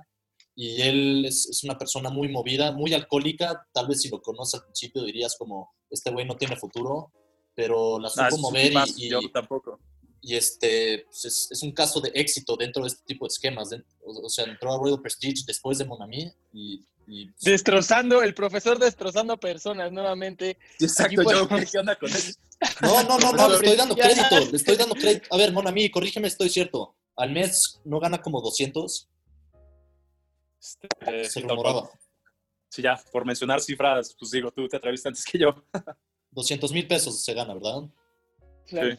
y 0.56 0.82
él 0.82 1.26
es, 1.26 1.48
es 1.50 1.64
una 1.64 1.78
persona 1.78 2.10
muy 2.10 2.28
movida, 2.30 2.72
muy 2.72 2.94
alcohólica, 2.94 3.68
tal 3.74 3.88
vez 3.88 4.02
si 4.02 4.10
lo 4.10 4.22
conoces 4.22 4.56
al 4.60 4.66
principio 4.66 5.04
dirías 5.04 5.36
como, 5.38 5.74
este 5.90 6.12
güey 6.12 6.26
no 6.26 6.36
tiene 6.38 6.56
futuro, 6.58 7.12
pero 7.56 8.00
la 8.00 8.10
supo 8.10 8.24
Ah, 8.24 8.32
sí 8.32 8.42
mover 8.42 8.74
pasa, 8.74 8.94
y, 8.98 9.10
yo 9.10 9.20
tampoco. 9.32 9.80
y, 10.22 10.36
este, 10.36 11.06
pues 11.06 11.26
es, 11.26 11.48
es 11.52 11.64
un 11.64 11.72
caso 11.72 12.00
de 12.02 12.12
éxito 12.16 12.56
dentro 12.56 12.84
de 12.84 12.88
este 12.90 13.04
tipo 13.06 13.26
de 13.26 13.30
esquemas. 13.30 13.70
de- 13.70 13.84
o, 14.06 14.26
o 14.26 14.30
sea, 14.30 14.46
entró 14.46 14.74
a 14.74 14.78
Royal 14.78 15.02
Prestige 15.02 15.44
después 15.46 15.78
de 15.78 15.86
Monami 15.86 16.32
y... 16.54 16.84
y 17.08 17.30
Destrozando, 17.42 18.22
el 18.24 18.34
profesor 18.34 18.80
destrozando 18.80 19.38
personas 19.38 19.92
nuevamente. 19.92 20.58
Exacto, 20.80 21.22
yo, 21.30 21.48
¿qué 21.72 21.78
onda 21.80 21.96
con 21.98 22.10
eso? 22.10 22.34
No, 22.82 23.04
no, 23.04 23.18
no, 23.20 23.34
no, 23.34 23.50
le 23.50 23.56
estoy 23.56 23.76
dando 23.76 23.94
crédito, 23.96 24.40
le 24.50 24.56
estoy 24.58 24.78
dando 24.78 24.96
crédito. 24.96 25.28
A 25.32 25.38
ver, 25.38 25.52
Monami, 25.52 25.90
corrígeme, 25.92 26.30
estoy 26.30 26.48
cierto. 26.50 26.96
Al 27.18 27.32
mes 27.32 27.82
no 27.84 28.00
gana 28.00 28.22
como 28.22 28.40
200, 28.42 29.10
Este, 30.64 31.26
se 31.26 31.30
sí, 31.30 31.42
tal 31.42 31.50
rumoraba. 31.58 31.90
Sí, 32.70 32.82
ya, 32.82 33.00
por 33.12 33.26
mencionar 33.26 33.60
cifras, 33.62 34.16
pues 34.18 34.32
digo, 34.32 34.50
tú 34.52 34.68
te 34.68 34.78
atreviste 34.78 35.10
antes 35.10 35.26
que 35.26 35.38
yo. 35.38 35.54
200 36.32 36.72
mil 36.72 36.88
pesos 36.88 37.24
se 37.24 37.34
gana, 37.34 37.54
¿verdad? 37.54 37.84
Claro. 38.66 38.98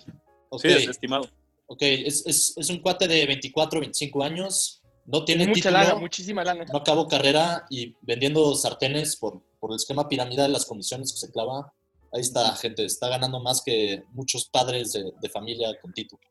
Sí, 0.59 0.69
es 0.69 0.89
estimado. 0.89 1.29
ok, 1.67 1.83
es, 1.83 2.25
es, 2.27 2.55
es 2.57 2.71
un 2.71 2.79
cuate 2.81 3.09
de 3.09 3.27
24, 3.27 3.81
25 3.81 4.23
años, 4.23 4.83
no 5.07 5.25
tiene 5.25 5.45
Mucha 5.49 5.55
título, 5.55 5.79
lana, 5.79 5.95
muchísima 5.97 6.45
lana. 6.45 6.65
no 6.67 6.79
acabó 6.79 7.09
carrera 7.09 7.67
y 7.71 7.97
vendiendo 8.03 8.55
sartenes 8.55 9.17
por, 9.17 9.43
por 9.59 9.73
el 9.73 9.77
esquema 9.77 10.09
piramidal, 10.09 10.53
las 10.53 10.65
comisiones 10.67 11.13
que 11.13 11.19
se 11.19 11.33
clava. 11.33 11.73
Ahí 12.13 12.21
está, 12.21 12.55
gente, 12.55 12.85
está 12.85 13.09
ganando 13.09 13.41
más 13.41 13.63
que 13.65 14.05
muchos 14.13 14.49
padres 14.49 14.93
de, 14.93 15.11
de 15.21 15.29
familia 15.29 15.77
con 15.81 15.93
título. 15.93 16.23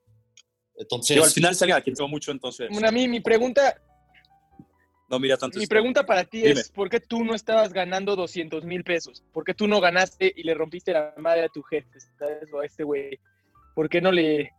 Entonces, 0.75 1.15
Digo, 1.15 1.25
al 1.25 1.31
final 1.31 1.53
sale 1.53 1.73
a 1.73 1.81
quien 1.81 1.95
tengo 1.95 2.07
mucho, 2.07 2.31
entonces 2.31 2.69
Bueno, 2.71 2.87
a 2.87 2.91
mí 2.91 3.07
mi 3.09 3.19
pregunta, 3.19 3.75
no 5.13 5.19
mira 5.19 5.37
tanto. 5.37 5.57
mi 5.57 5.63
esto. 5.63 5.73
pregunta 5.73 6.05
para 6.05 6.23
ti 6.23 6.39
Dime. 6.41 6.59
es, 6.61 6.69
¿por 6.71 6.89
qué 6.89 6.99
tú 6.99 7.23
no 7.23 7.35
estabas 7.35 7.71
ganando 7.71 8.15
200 8.15 8.65
mil 8.65 8.83
pesos? 8.83 9.23
¿Por 9.31 9.43
qué 9.43 9.53
tú 9.53 9.67
no 9.67 9.79
ganaste 9.79 10.33
y 10.35 10.43
le 10.43 10.53
rompiste 10.53 10.91
la 10.91 11.13
madre 11.17 11.43
a 11.45 11.49
tu 11.49 11.61
jefe, 11.63 11.99
¿sabes? 12.17 12.51
O 12.51 12.59
a 12.59 12.65
este 12.65 12.83
güey. 12.83 13.19
¿Por 13.75 13.89
qué 13.89 14.01
no 14.01 14.11
le, 14.11 14.51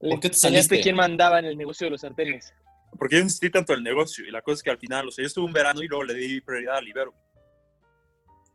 le 0.00 0.10
¿Por 0.10 0.20
qué 0.20 0.30
te 0.30 0.80
quién 0.80 0.96
mandaba 0.96 1.38
en 1.38 1.46
el 1.46 1.56
negocio 1.56 1.86
de 1.86 1.92
los 1.92 2.02
sartenes? 2.02 2.52
Porque 2.98 3.16
yo 3.16 3.22
insistí 3.22 3.50
tanto 3.50 3.72
en 3.72 3.78
el 3.78 3.84
negocio 3.84 4.24
y 4.26 4.30
la 4.30 4.42
cosa 4.42 4.54
es 4.56 4.62
que 4.62 4.70
al 4.70 4.78
final, 4.78 5.08
o 5.08 5.10
sea, 5.10 5.22
yo 5.22 5.26
estuve 5.26 5.46
un 5.46 5.52
verano 5.52 5.82
y 5.82 5.88
luego 5.88 6.04
le 6.04 6.14
di 6.14 6.40
prioridad 6.40 6.76
al 6.76 6.86
Ibero. 6.88 7.14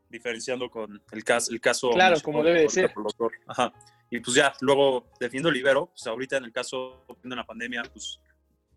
Diferenciando 0.09 0.69
con 0.69 1.01
el 1.11 1.23
caso. 1.23 1.51
El 1.51 1.61
caso 1.61 1.89
Claro, 1.91 2.17
como 2.23 2.43
debe 2.43 2.61
de 2.61 2.69
ser. 2.69 2.91
el. 2.95 3.31
Ajá. 3.47 3.73
Y 4.11 4.19
pues 4.21 4.35
ya, 4.35 4.53
luego 4.61 5.05
defiendo 5.19 5.51
libero, 5.51 5.87
pues 5.87 6.07
ahorita 6.07 6.37
en 6.37 6.45
el 6.45 6.51
caso 6.51 7.05
de 7.23 7.35
la 7.35 7.45
pandemia, 7.45 7.83
pues 7.93 8.19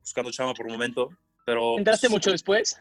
buscando 0.01 0.31
chama 0.31 0.53
por 0.53 0.67
un 0.67 0.73
momento, 0.73 1.09
pero... 1.45 1.79
¿Entraste 1.79 2.07
pues, 2.09 2.13
mucho 2.13 2.31
después? 2.31 2.79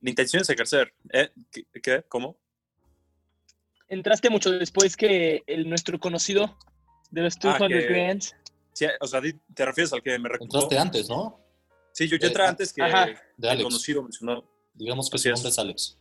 Mi 0.00 0.10
intención 0.10 0.42
es 0.42 0.50
ejercer. 0.50 0.92
¿Eh? 1.12 1.30
¿Qué? 1.50 1.64
qué? 1.82 2.02
¿Cómo? 2.08 2.36
¿Entraste 3.88 4.30
mucho 4.30 4.50
después 4.50 4.96
que 4.96 5.42
el, 5.46 5.68
nuestro 5.68 5.98
conocido 6.00 6.56
de 7.10 7.22
los 7.22 7.38
200 7.38 7.62
Ah, 7.62 7.68
que- 7.68 7.86
Grants? 7.86 8.34
Sí, 8.72 8.86
o 9.00 9.06
sea, 9.06 9.20
te 9.54 9.66
refieres 9.66 9.92
al 9.92 10.02
que 10.02 10.18
me 10.18 10.28
reclutó. 10.30 10.56
Entraste 10.62 10.78
antes, 10.78 11.08
¿no? 11.10 11.38
Sí, 11.92 12.08
yo, 12.08 12.16
yo 12.16 12.24
Eh, 12.24 12.28
entré 12.28 12.46
antes 12.46 12.72
que 12.72 12.82
ajá. 12.82 13.06
De 13.06 13.12
el 13.38 13.48
Alex. 13.50 13.64
conocido 13.64 14.02
mencionado. 14.02 14.48
Digamos 14.72 15.10
que 15.10 15.18
su 15.18 15.28
nombre 15.28 15.50
es 15.50 15.58
Alex. 15.58 15.98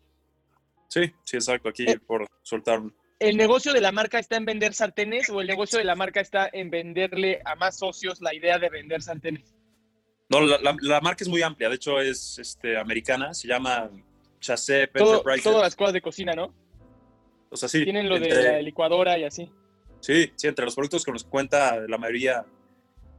Sí, 0.87 1.01
sí, 1.25 1.35
exacto, 1.37 1.67
aquí 1.67 1.83
Eh. 1.85 1.99
por 1.99 2.27
soltar 2.43 2.79
un- 2.79 2.95
¿El 3.19 3.35
negocio 3.37 3.73
de 3.73 3.81
la 3.81 3.91
marca 3.91 4.17
está 4.19 4.37
en 4.37 4.45
vender 4.45 4.73
sartenes 4.73 5.29
o 5.29 5.41
el 5.41 5.47
negocio 5.47 5.77
de 5.77 5.83
la 5.83 5.95
marca 5.95 6.21
está 6.21 6.49
en 6.51 6.69
venderle 6.71 7.41
a 7.45 7.55
más 7.55 7.77
socios 7.77 8.21
la 8.21 8.33
idea 8.33 8.57
de 8.57 8.69
vender 8.69 9.01
sartenes? 9.01 9.53
No, 10.31 10.39
la, 10.41 10.57
la- 10.59 10.77
la 10.81 11.01
marca 11.01 11.23
es 11.23 11.27
muy 11.29 11.41
amplia, 11.41 11.67
de 11.69 11.75
hecho 11.75 11.99
es 11.99 12.39
este, 12.39 12.77
americana, 12.77 13.33
se 13.33 13.47
llama 13.47 13.89
Chassé 14.39 14.87
Todo, 14.87 15.09
Enterprises. 15.17 15.43
todas 15.43 15.61
las 15.61 15.75
cosas 15.75 15.93
de 15.93 16.01
cocina, 16.01 16.33
¿no? 16.33 16.53
O 17.49 17.57
sea, 17.57 17.67
sí. 17.67 17.83
Tienen 17.83 18.07
lo 18.07 18.17
de 18.17 18.29
la 18.29 18.61
licuadora 18.61 19.17
y 19.17 19.25
así. 19.25 19.51
Sí, 19.99 20.31
sí, 20.35 20.47
entre 20.47 20.63
los 20.65 20.73
productos 20.73 21.03
que 21.03 21.11
cuenta 21.29 21.75
la 21.87 21.97
mayoría 21.97 22.45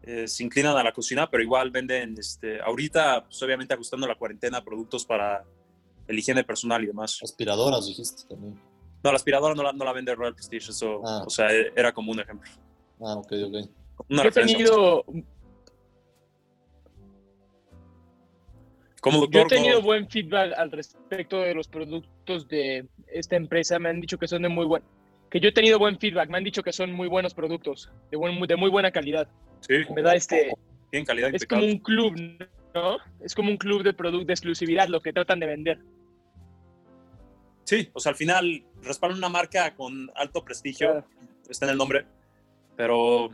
eh, 0.05 0.27
se 0.27 0.43
inclinan 0.43 0.77
a 0.77 0.83
la 0.83 0.93
cocina, 0.93 1.29
pero 1.31 1.43
igual 1.43 1.71
venden, 1.71 2.17
este, 2.19 2.61
ahorita, 2.61 3.25
pues, 3.27 3.41
obviamente 3.43 3.75
ajustando 3.75 4.07
la 4.07 4.17
cuarentena, 4.17 4.65
productos 4.65 5.05
para 5.05 5.45
el 6.09 6.19
higiene 6.19 6.43
personal 6.45 6.83
y 6.83 6.87
demás. 6.87 7.21
Aspiradoras, 7.23 7.87
dijiste 7.87 8.23
también. 8.29 8.59
No, 9.05 9.11
la 9.11 9.17
aspiradora 9.17 9.55
no 9.55 9.63
la, 9.63 9.73
no 9.73 9.85
la 9.85 9.93
vende 9.93 10.15
Royal 10.15 10.35
Prestige, 10.35 10.71
eso, 10.71 11.03
Ah. 11.07 11.23
o 11.27 11.31
sea, 11.31 11.53
e- 11.53 11.73
era 11.77 11.93
como 11.93 12.11
un 12.11 12.21
ejemplo. 12.21 12.51
Ah, 13.01 13.15
ok, 13.17 13.33
ok. 13.47 13.71
Una 14.09 14.23
Yo 14.25 14.29
he 14.29 14.33
tenido, 14.33 15.05
Como 19.03 19.29
yo 19.29 19.41
he 19.41 19.47
tenido 19.47 19.83
buen 19.83 20.09
feedback 20.09 20.53
al 20.57 20.71
respecto 20.71 21.41
de 21.41 21.55
los 21.57 21.67
productos 21.67 22.47
de 22.47 22.87
esta 23.09 23.35
empresa. 23.35 23.81
Me 23.81 23.89
han 23.89 24.01
dicho 24.01 24.17
que 24.17 24.29
son 24.29 24.43
de 24.43 24.49
muy 24.49 24.65
buen, 24.65 24.81
que 25.29 25.41
yo 25.41 25.49
he 25.49 25.53
tenido 25.53 25.77
buen 25.81 25.99
feedback. 25.99 26.31
Me 26.31 26.39
han 26.39 26.45
dicho 26.45 26.63
que 26.63 26.73
son 26.73 26.93
muy 26.93 27.09
buenos 27.09 27.35
productos, 27.35 27.91
de, 28.13 28.17
buen- 28.17 28.41
de 28.47 28.55
muy 28.57 28.71
buena 28.71 28.93
calidad. 28.93 29.29
sí, 29.61 29.75
En 29.89 29.95
verdad, 29.97 30.15
este, 30.15 30.53
tienen 30.91 31.05
calidad 31.05 31.35
es 31.35 31.45
como 31.47 31.65
un 31.65 31.79
club, 31.79 32.15
¿no? 32.75 32.99
Es 33.21 33.35
como 33.35 33.51
un 33.51 33.57
club 33.57 33.83
de 33.83 33.93
producto 33.93 34.27
de 34.29 34.35
exclusividad, 34.35 34.87
lo 34.87 35.01
que 35.01 35.13
tratan 35.13 35.41
de 35.41 35.47
vender. 35.47 35.79
Sí, 37.65 37.89
o 37.93 37.99
sea, 37.99 38.11
al 38.11 38.17
final 38.17 38.63
respaldan 38.85 39.19
una 39.19 39.29
marca 39.29 39.75
con 39.75 40.13
alto 40.15 40.45
prestigio, 40.45 40.91
Claro. 40.93 41.07
está 41.51 41.67
en 41.67 41.73
el 41.73 41.79
nombre, 41.79 42.07
pero 42.77 43.31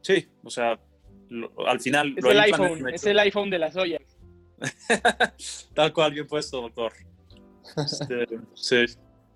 sí, 0.00 0.26
o 0.42 0.50
sea, 0.50 0.80
lo- 1.28 1.52
al 1.68 1.78
final 1.80 2.14
Es 2.16 2.24
lo 2.24 2.30
el 2.32 2.40
iPhone, 2.40 2.88
es 2.92 3.04
el 3.06 3.18
iPhone 3.20 3.50
de 3.50 3.58
las 3.60 3.76
ollas. 3.76 4.02
Tal 5.74 5.92
cual, 5.92 6.12
bien 6.12 6.26
puesto, 6.26 6.60
doctor. 6.60 6.92
Este, 7.76 8.26
sí. 8.54 8.84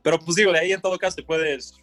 Pero 0.03 0.19
pues 0.19 0.37
digo, 0.37 0.53
de 0.53 0.59
ahí 0.61 0.73
en 0.73 0.81
todo 0.81 0.97
caso 0.99 1.17
te 1.17 1.23
puedes 1.23 1.75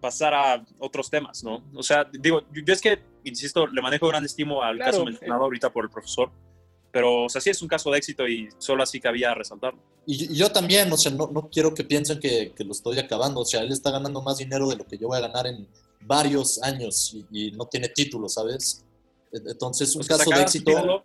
pasar 0.00 0.34
a 0.34 0.64
otros 0.80 1.08
temas, 1.08 1.44
¿no? 1.44 1.62
O 1.74 1.82
sea, 1.82 2.04
digo, 2.12 2.40
yo 2.52 2.62
yo 2.66 2.72
es 2.74 2.80
que, 2.80 3.00
insisto, 3.24 3.66
le 3.66 3.80
manejo 3.80 4.08
gran 4.08 4.24
estimo 4.24 4.62
al 4.62 4.76
Claro. 4.76 4.90
caso 4.92 5.04
mencionado 5.04 5.44
ahorita 5.44 5.72
por 5.72 5.84
el 5.84 5.90
profesor, 5.90 6.30
pero, 6.90 7.24
o 7.24 7.28
sea, 7.28 7.40
sí 7.40 7.50
es 7.50 7.62
un 7.62 7.68
caso 7.68 7.90
de 7.90 7.98
éxito 7.98 8.26
y 8.26 8.48
solo 8.58 8.82
así 8.82 9.00
cabía 9.00 9.32
resaltarlo. 9.34 9.80
Y, 10.04 10.32
y 10.32 10.36
yo 10.36 10.50
también, 10.50 10.92
o 10.92 10.96
sea, 10.96 11.12
no, 11.12 11.28
no 11.28 11.48
quiero 11.48 11.72
que 11.72 11.84
piensen 11.84 12.18
que, 12.18 12.52
que 12.54 12.64
lo 12.64 12.72
estoy 12.72 12.98
acabando. 12.98 13.40
O 13.40 13.44
sea, 13.44 13.60
él 13.62 13.70
está 13.70 13.92
ganando 13.92 14.20
más 14.20 14.38
dinero 14.38 14.68
de 14.68 14.76
lo 14.76 14.84
que 14.86 14.98
yo 14.98 15.06
voy 15.08 15.18
a 15.18 15.20
ganar 15.20 15.46
en 15.46 15.68
varios 16.00 16.60
años 16.62 17.14
y, 17.14 17.24
y 17.30 17.52
no 17.52 17.66
tiene 17.66 17.88
título, 17.88 18.28
¿sabes? 18.28 18.84
E- 19.32 19.38
Entonces, 19.46 19.94
un 19.94 20.00
Pues, 20.04 20.08
caso 20.18 20.30
de 20.30 20.42
éxito. 20.42 20.72
título, 20.72 21.04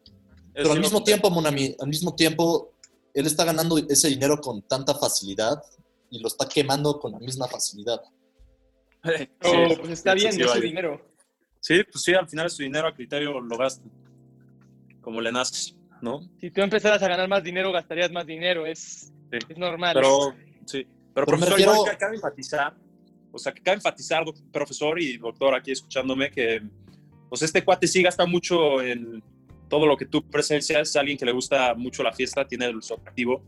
Pero 0.58 0.72
al 0.72 0.78
es- 0.78 0.84
mismo 0.84 1.04
tiempo, 1.04 1.30
Monami, 1.30 1.76
al 1.80 1.88
mismo 1.88 2.14
tiempo, 2.16 2.74
él 3.14 3.26
está 3.26 3.46
ganando 3.46 3.78
ese 3.78 4.10
dinero 4.10 4.40
con 4.42 4.62
tanta 4.64 4.94
facilidad 4.96 5.62
y 6.10 6.20
lo 6.20 6.28
está 6.28 6.48
quemando 6.48 7.00
con 7.00 7.12
la 7.14 7.20
misma 7.20 7.48
facilidad. 7.48 8.02
Sí, 9.04 9.30
Oh, 9.44 9.76
pues 9.80 9.92
está 9.92 10.14
bien, 10.14 10.40
es 10.42 10.52
su 10.52 10.60
dinero. 10.60 11.00
Sí, 11.62 11.82
pues 11.90 12.04
sí, 12.04 12.14
al 12.14 12.28
final 12.28 12.50
su 12.50 12.64
dinero 12.64 12.88
a 12.88 12.94
criterio 12.94 13.40
lo 13.40 13.58
gasta. 13.58 13.84
Como 15.02 15.22
le 15.22 15.32
nace, 15.32 15.74
¿no? 16.02 16.20
Si 16.42 16.52
tú 16.52 16.62
empezaras 16.62 17.02
a 17.02 17.08
ganar 17.08 17.28
más 17.30 17.44
dinero, 17.44 17.72
gastarías 17.72 18.12
más 18.12 18.26
dinero. 18.26 18.66
Es, 18.66 19.12
Sí. 19.32 19.38
es 19.50 19.58
normal. 19.58 19.94
Pero, 19.94 20.34
sí. 20.66 20.84
Pero, 20.84 20.88
Pero 21.14 21.26
profesor, 21.26 21.50
refiero- 21.54 21.74
igual 21.74 21.92
que 21.92 21.98
cabe 21.98 22.16
enfatizar, 22.16 22.76
o 23.32 23.38
sea, 23.38 23.54
que 23.54 23.62
cabe 23.62 23.76
enfatizar, 23.76 24.24
profesor 24.52 25.02
y 25.02 25.18
doctor 25.18 25.56
aquí 25.56 25.72
escuchándome, 25.72 26.30
que 26.32 26.62
pues 27.30 27.42
este 27.42 27.64
cuate 27.64 27.88
sí 27.88 28.02
gasta 28.04 28.26
mucho 28.26 28.82
en 28.82 29.24
todo 29.70 29.86
lo 29.86 29.98
que 29.98 30.06
tú 30.06 30.24
presencias, 30.30 30.90
es 30.90 30.96
alguien 30.96 31.18
que 31.18 31.26
le 31.26 31.32
gusta 31.32 31.74
mucho 31.76 32.04
la 32.04 32.14
fiesta, 32.14 32.48
tiene 32.48 32.72
su 32.82 32.94
atractivo, 32.94 33.42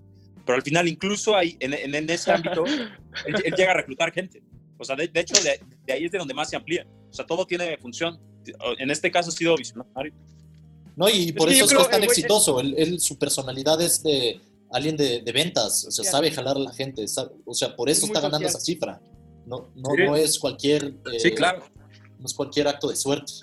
pero 0.45 0.55
al 0.57 0.61
final 0.63 0.87
incluso 0.87 1.35
ahí, 1.35 1.55
en, 1.59 1.73
en- 1.73 1.95
en 1.95 2.09
ese 2.09 2.31
ámbito, 2.31 2.65
él, 3.25 3.35
él 3.45 3.53
llega 3.55 3.71
a 3.71 3.75
reclutar 3.75 4.11
gente. 4.11 4.41
O 4.77 4.83
sea, 4.85 4.95
de, 4.95 5.07
de 5.07 5.19
hecho, 5.19 5.35
de, 5.43 5.59
de 5.85 5.93
ahí 5.93 6.05
es 6.05 6.11
de 6.11 6.17
donde 6.17 6.33
más 6.33 6.49
se 6.49 6.55
amplía. 6.55 6.85
O 7.09 7.13
sea, 7.13 7.25
todo 7.25 7.45
tiene 7.45 7.77
función. 7.77 8.19
En 8.77 8.89
este 8.89 9.11
caso 9.11 9.29
ha 9.29 9.31
sido 9.33 9.55
visionario. 9.57 10.13
¿No? 10.95 11.07
Y 11.09 11.31
por 11.33 11.49
que 11.49 11.55
eso 11.55 11.65
es 11.65 11.73
que 11.73 11.81
es 11.81 11.89
tan 11.89 12.01
güey- 12.01 12.05
exitoso. 12.05 12.59
Él, 12.61 12.73
él- 12.77 12.99
su 12.99 13.17
personalidad 13.17 13.79
es 13.81 14.01
de 14.03 14.39
alguien 14.71 14.95
de, 14.97 15.21
de 15.21 15.31
ventas, 15.31 15.85
o 15.85 15.91
sea, 15.91 16.05
sabe 16.05 16.31
jalar 16.31 16.55
a 16.55 16.59
la 16.59 16.73
gente. 16.73 17.07
sabe- 17.07 17.31
o 17.45 17.53
sea, 17.53 17.75
por 17.75 17.89
eso 17.89 18.05
Es 18.05 18.09
está 18.09 18.21
ganando 18.21 18.47
social. 18.47 18.49
esa 18.49 18.59
cifra. 18.65 19.01
No, 19.45 19.69
no, 19.75 19.89
Sí. 19.95 20.03
no 20.05 20.15
es 20.15 20.39
cualquier. 20.39 20.93
eh, 21.13 21.19
Sí, 21.19 21.31
claro. 21.31 21.63
No 22.19 22.25
es 22.25 22.33
cualquier 22.33 22.67
acto 22.67 22.87
de 22.89 22.95
suerte. 22.95 23.33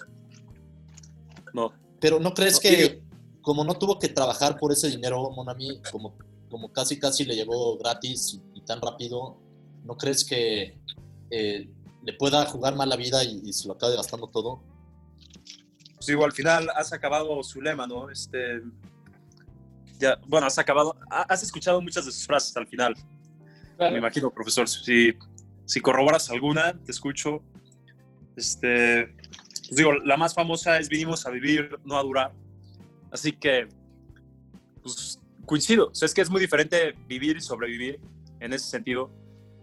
No. 1.52 1.72
Pero 2.00 2.18
¿no 2.20 2.34
crees 2.34 2.54
No, 2.54 2.60
que, 2.60 3.02
como 3.40 3.64
no 3.64 3.74
tuvo 3.74 3.98
que 3.98 4.08
trabajar 4.08 4.58
por 4.58 4.72
ese 4.72 4.88
dinero, 4.88 5.30
Monami, 5.30 5.80
como, 5.90 6.16
como 6.50 6.72
casi 6.72 6.98
casi 6.98 7.24
le 7.24 7.34
llegó 7.34 7.76
gratis 7.78 8.34
y, 8.54 8.58
y 8.58 8.60
tan 8.62 8.80
rápido, 8.80 9.38
¿no 9.84 9.96
crees 9.96 10.24
que 10.24 10.78
eh, 11.30 11.70
le 12.02 12.12
pueda 12.14 12.44
jugar 12.46 12.74
mal 12.76 12.88
la 12.88 12.96
vida 12.96 13.24
y, 13.24 13.40
y 13.44 13.52
se 13.52 13.66
lo 13.68 13.74
acabe 13.74 13.96
gastando 13.96 14.26
todo? 14.26 14.62
Pues 15.94 16.06
digo, 16.06 16.24
al 16.24 16.32
final 16.32 16.68
has 16.74 16.92
acabado 16.92 17.42
su 17.42 17.60
lema, 17.62 17.86
¿no? 17.86 18.10
Este, 18.10 18.60
ya, 19.98 20.18
bueno, 20.26 20.46
has 20.46 20.58
acabado, 20.58 20.94
ha- 21.10 21.22
has 21.22 21.42
escuchado 21.42 21.80
muchas 21.80 22.04
de 22.04 22.12
sus 22.12 22.26
frases 22.26 22.54
al 22.56 22.66
final, 22.66 22.94
Claro. 23.76 23.92
me 23.92 23.98
imagino, 23.98 24.30
profesor. 24.30 24.68
Si, 24.68 25.12
si 25.66 25.80
corroboras 25.80 26.30
alguna, 26.30 26.72
te 26.84 26.92
escucho. 26.92 27.42
Este, 28.34 29.14
pues 29.68 29.76
digo, 29.76 29.92
la 29.94 30.16
más 30.16 30.34
famosa 30.34 30.78
es 30.78 30.88
vinimos 30.88 31.26
a 31.26 31.30
vivir, 31.30 31.78
no 31.84 31.96
a 31.98 32.02
durar. 32.02 32.32
Así 33.10 33.32
que, 33.32 33.68
pues 34.82 35.20
coincido. 35.44 35.88
O 35.88 35.94
sea, 35.94 36.06
es 36.06 36.14
que 36.14 36.20
es 36.22 36.30
muy 36.30 36.40
diferente 36.40 36.94
vivir 37.06 37.36
y 37.36 37.40
sobrevivir 37.40 38.00
en 38.40 38.52
ese 38.52 38.68
sentido. 38.68 39.10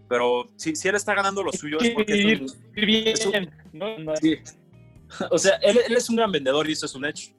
Pero 0.09 0.47
si, 0.57 0.75
si 0.75 0.87
él 0.87 0.95
está 0.95 1.13
ganando 1.13 1.43
lo 1.43 1.51
suyo 1.51 1.79
es 1.79 1.89
porque 1.91 2.13
es 2.13 2.41
un- 2.41 2.71
Vivir 2.73 3.07
es 3.09 3.25
un- 3.25 3.31
bien, 3.31 3.51
¿no? 3.73 3.97
No, 3.99 4.15
Sí. 4.15 4.37
O 5.29 5.37
sea, 5.37 5.55
él, 5.57 5.77
él 5.87 5.95
es 5.95 6.09
un 6.09 6.15
gran 6.15 6.31
vendedor 6.31 6.67
y 6.67 6.73
eso 6.73 6.85
es 6.87 6.95
un 6.95 7.05
hecho. 7.05 7.31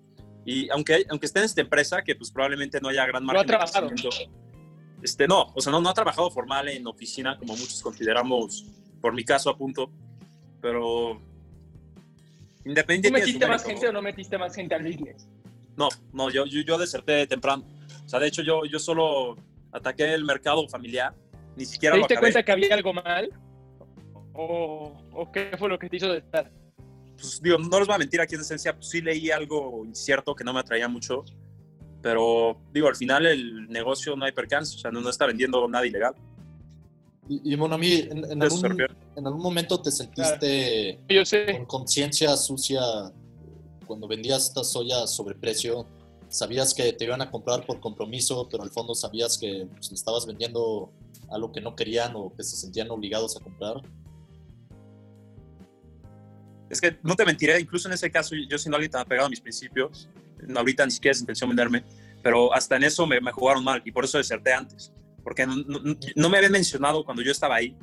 Y 0.46 0.68
aunque, 0.70 1.04
aunque 1.10 1.26
esté 1.26 1.40
en 1.40 1.46
esta 1.46 1.60
empresa, 1.60 2.02
que 2.02 2.14
pues 2.14 2.30
probablemente 2.30 2.80
no 2.80 2.88
haya 2.88 3.04
gran 3.06 3.22
ha 3.22 3.26
margen 3.26 3.46
de 3.46 3.48
trabajado. 3.48 3.88
crecimiento, 3.88 4.32
Este, 5.02 5.26
no, 5.26 5.50
o 5.54 5.60
sea, 5.60 5.72
no, 5.72 5.80
no 5.80 5.88
ha 5.88 5.94
trabajado 5.94 6.30
formal 6.30 6.68
en 6.68 6.86
oficina, 6.86 7.36
como 7.38 7.54
muchos 7.56 7.82
consideramos, 7.82 8.64
por 9.00 9.12
mi 9.12 9.24
caso, 9.24 9.50
a 9.50 9.56
punto. 9.56 9.90
Pero 10.60 11.20
¿Tú 12.64 12.70
independiente 12.70 13.20
de 13.20 13.26
su 13.26 13.26
metiste 13.26 13.46
más 13.46 13.64
gente 13.64 13.88
o 13.88 13.92
no 13.92 14.02
metiste 14.02 14.38
más 14.38 14.54
gente 14.54 14.74
al 14.74 14.82
business? 14.82 15.28
No, 15.76 15.88
no, 16.12 16.30
yo, 16.30 16.46
yo, 16.46 16.62
yo 16.62 16.78
deserté 16.78 17.26
temprano. 17.26 17.64
O 18.04 18.08
sea, 18.08 18.18
de 18.18 18.28
hecho, 18.28 18.42
yo, 18.42 18.64
yo 18.64 18.78
solo 18.78 19.36
ataqué 19.72 20.14
el 20.14 20.24
mercado 20.24 20.66
familiar, 20.68 21.14
ni 21.56 21.64
siquiera 21.64 21.94
¿Te 21.94 21.98
lo 21.98 22.02
diste 22.02 22.14
acabé. 22.14 22.32
cuenta 22.32 22.44
que 22.44 22.52
había 22.52 22.74
algo 22.74 22.92
mal? 22.92 23.30
¿O, 24.32 24.92
o 25.12 25.30
qué 25.30 25.52
fue 25.58 25.68
lo 25.68 25.78
que 25.78 25.88
te 25.88 25.96
hizo 25.96 26.08
de 26.08 26.18
estar? 26.18 26.50
pues 27.16 27.40
digo, 27.40 27.58
no 27.58 27.78
les 27.78 27.86
voy 27.86 27.94
a 27.94 27.98
mentir 27.98 28.20
aquí 28.20 28.34
en 28.34 28.40
esencia, 28.40 28.74
pues 28.74 28.88
sí 28.88 29.00
leí 29.00 29.30
algo 29.30 29.84
incierto 29.84 30.34
que 30.34 30.44
no 30.44 30.52
me 30.52 30.60
atraía 30.60 30.88
mucho, 30.88 31.24
pero 32.02 32.60
digo, 32.72 32.88
al 32.88 32.96
final 32.96 33.26
el 33.26 33.68
negocio 33.68 34.16
no 34.16 34.24
hay 34.24 34.32
percance, 34.32 34.76
o 34.76 34.78
sea, 34.78 34.90
no, 34.90 35.00
no 35.00 35.10
está 35.10 35.26
vendiendo 35.26 35.66
nada 35.68 35.86
ilegal. 35.86 36.14
Y, 37.28 37.52
y 37.52 37.54
en, 37.54 37.62
en 38.30 38.42
¿A 38.42 38.46
eso 38.46 38.58
se 38.58 38.66
algún, 38.66 38.78
refiere? 38.78 38.94
en 39.16 39.26
algún 39.26 39.42
momento 39.42 39.80
te 39.80 39.90
sentiste 39.90 41.00
Yo 41.08 41.24
sé. 41.24 41.46
con 41.56 41.64
conciencia 41.64 42.36
sucia 42.36 42.80
cuando 43.86 44.06
vendías 44.08 44.48
esta 44.48 44.64
soya 44.64 45.06
sobre 45.06 45.34
precio. 45.34 45.86
Sabías 46.28 46.74
que 46.74 46.92
te 46.92 47.04
iban 47.04 47.22
a 47.22 47.30
comprar 47.30 47.64
por 47.64 47.80
compromiso, 47.80 48.48
pero 48.50 48.62
al 48.62 48.70
fondo 48.70 48.94
sabías 48.94 49.38
que 49.38 49.66
pues, 49.72 49.90
le 49.90 49.94
estabas 49.94 50.26
vendiendo 50.26 50.92
algo 51.30 51.52
que 51.52 51.60
no 51.60 51.74
querían 51.76 52.12
o 52.16 52.32
que 52.36 52.42
se 52.42 52.56
sentían 52.56 52.90
obligados 52.90 53.36
a 53.36 53.40
comprar. 53.40 53.76
Es 56.68 56.80
que 56.80 56.98
no 57.02 57.14
te 57.14 57.24
mentiré, 57.24 57.60
incluso 57.60 57.88
en 57.88 57.94
ese 57.94 58.10
caso, 58.10 58.34
yo 58.48 58.58
siendo 58.58 58.76
alguien 58.76 58.90
tan 58.90 59.02
apegado 59.02 59.26
a 59.26 59.30
mis 59.30 59.40
principios, 59.40 60.08
ahorita 60.54 60.84
ni 60.84 60.90
siquiera 60.90 61.12
es 61.12 61.20
intención 61.20 61.48
venderme, 61.50 61.84
pero 62.22 62.52
hasta 62.52 62.76
en 62.76 62.84
eso 62.84 63.06
me, 63.06 63.20
me 63.20 63.30
jugaron 63.30 63.62
mal 63.62 63.80
y 63.84 63.92
por 63.92 64.04
eso 64.04 64.18
deserté 64.18 64.52
antes, 64.52 64.92
porque 65.24 65.46
no, 65.46 65.56
no- 65.56 65.96
no 66.14 66.28
me 66.28 66.36
habían 66.36 66.52
mencionado 66.52 67.04
cuando 67.04 67.22
yo 67.22 67.32
estaba 67.32 67.56
ahí 67.56 67.76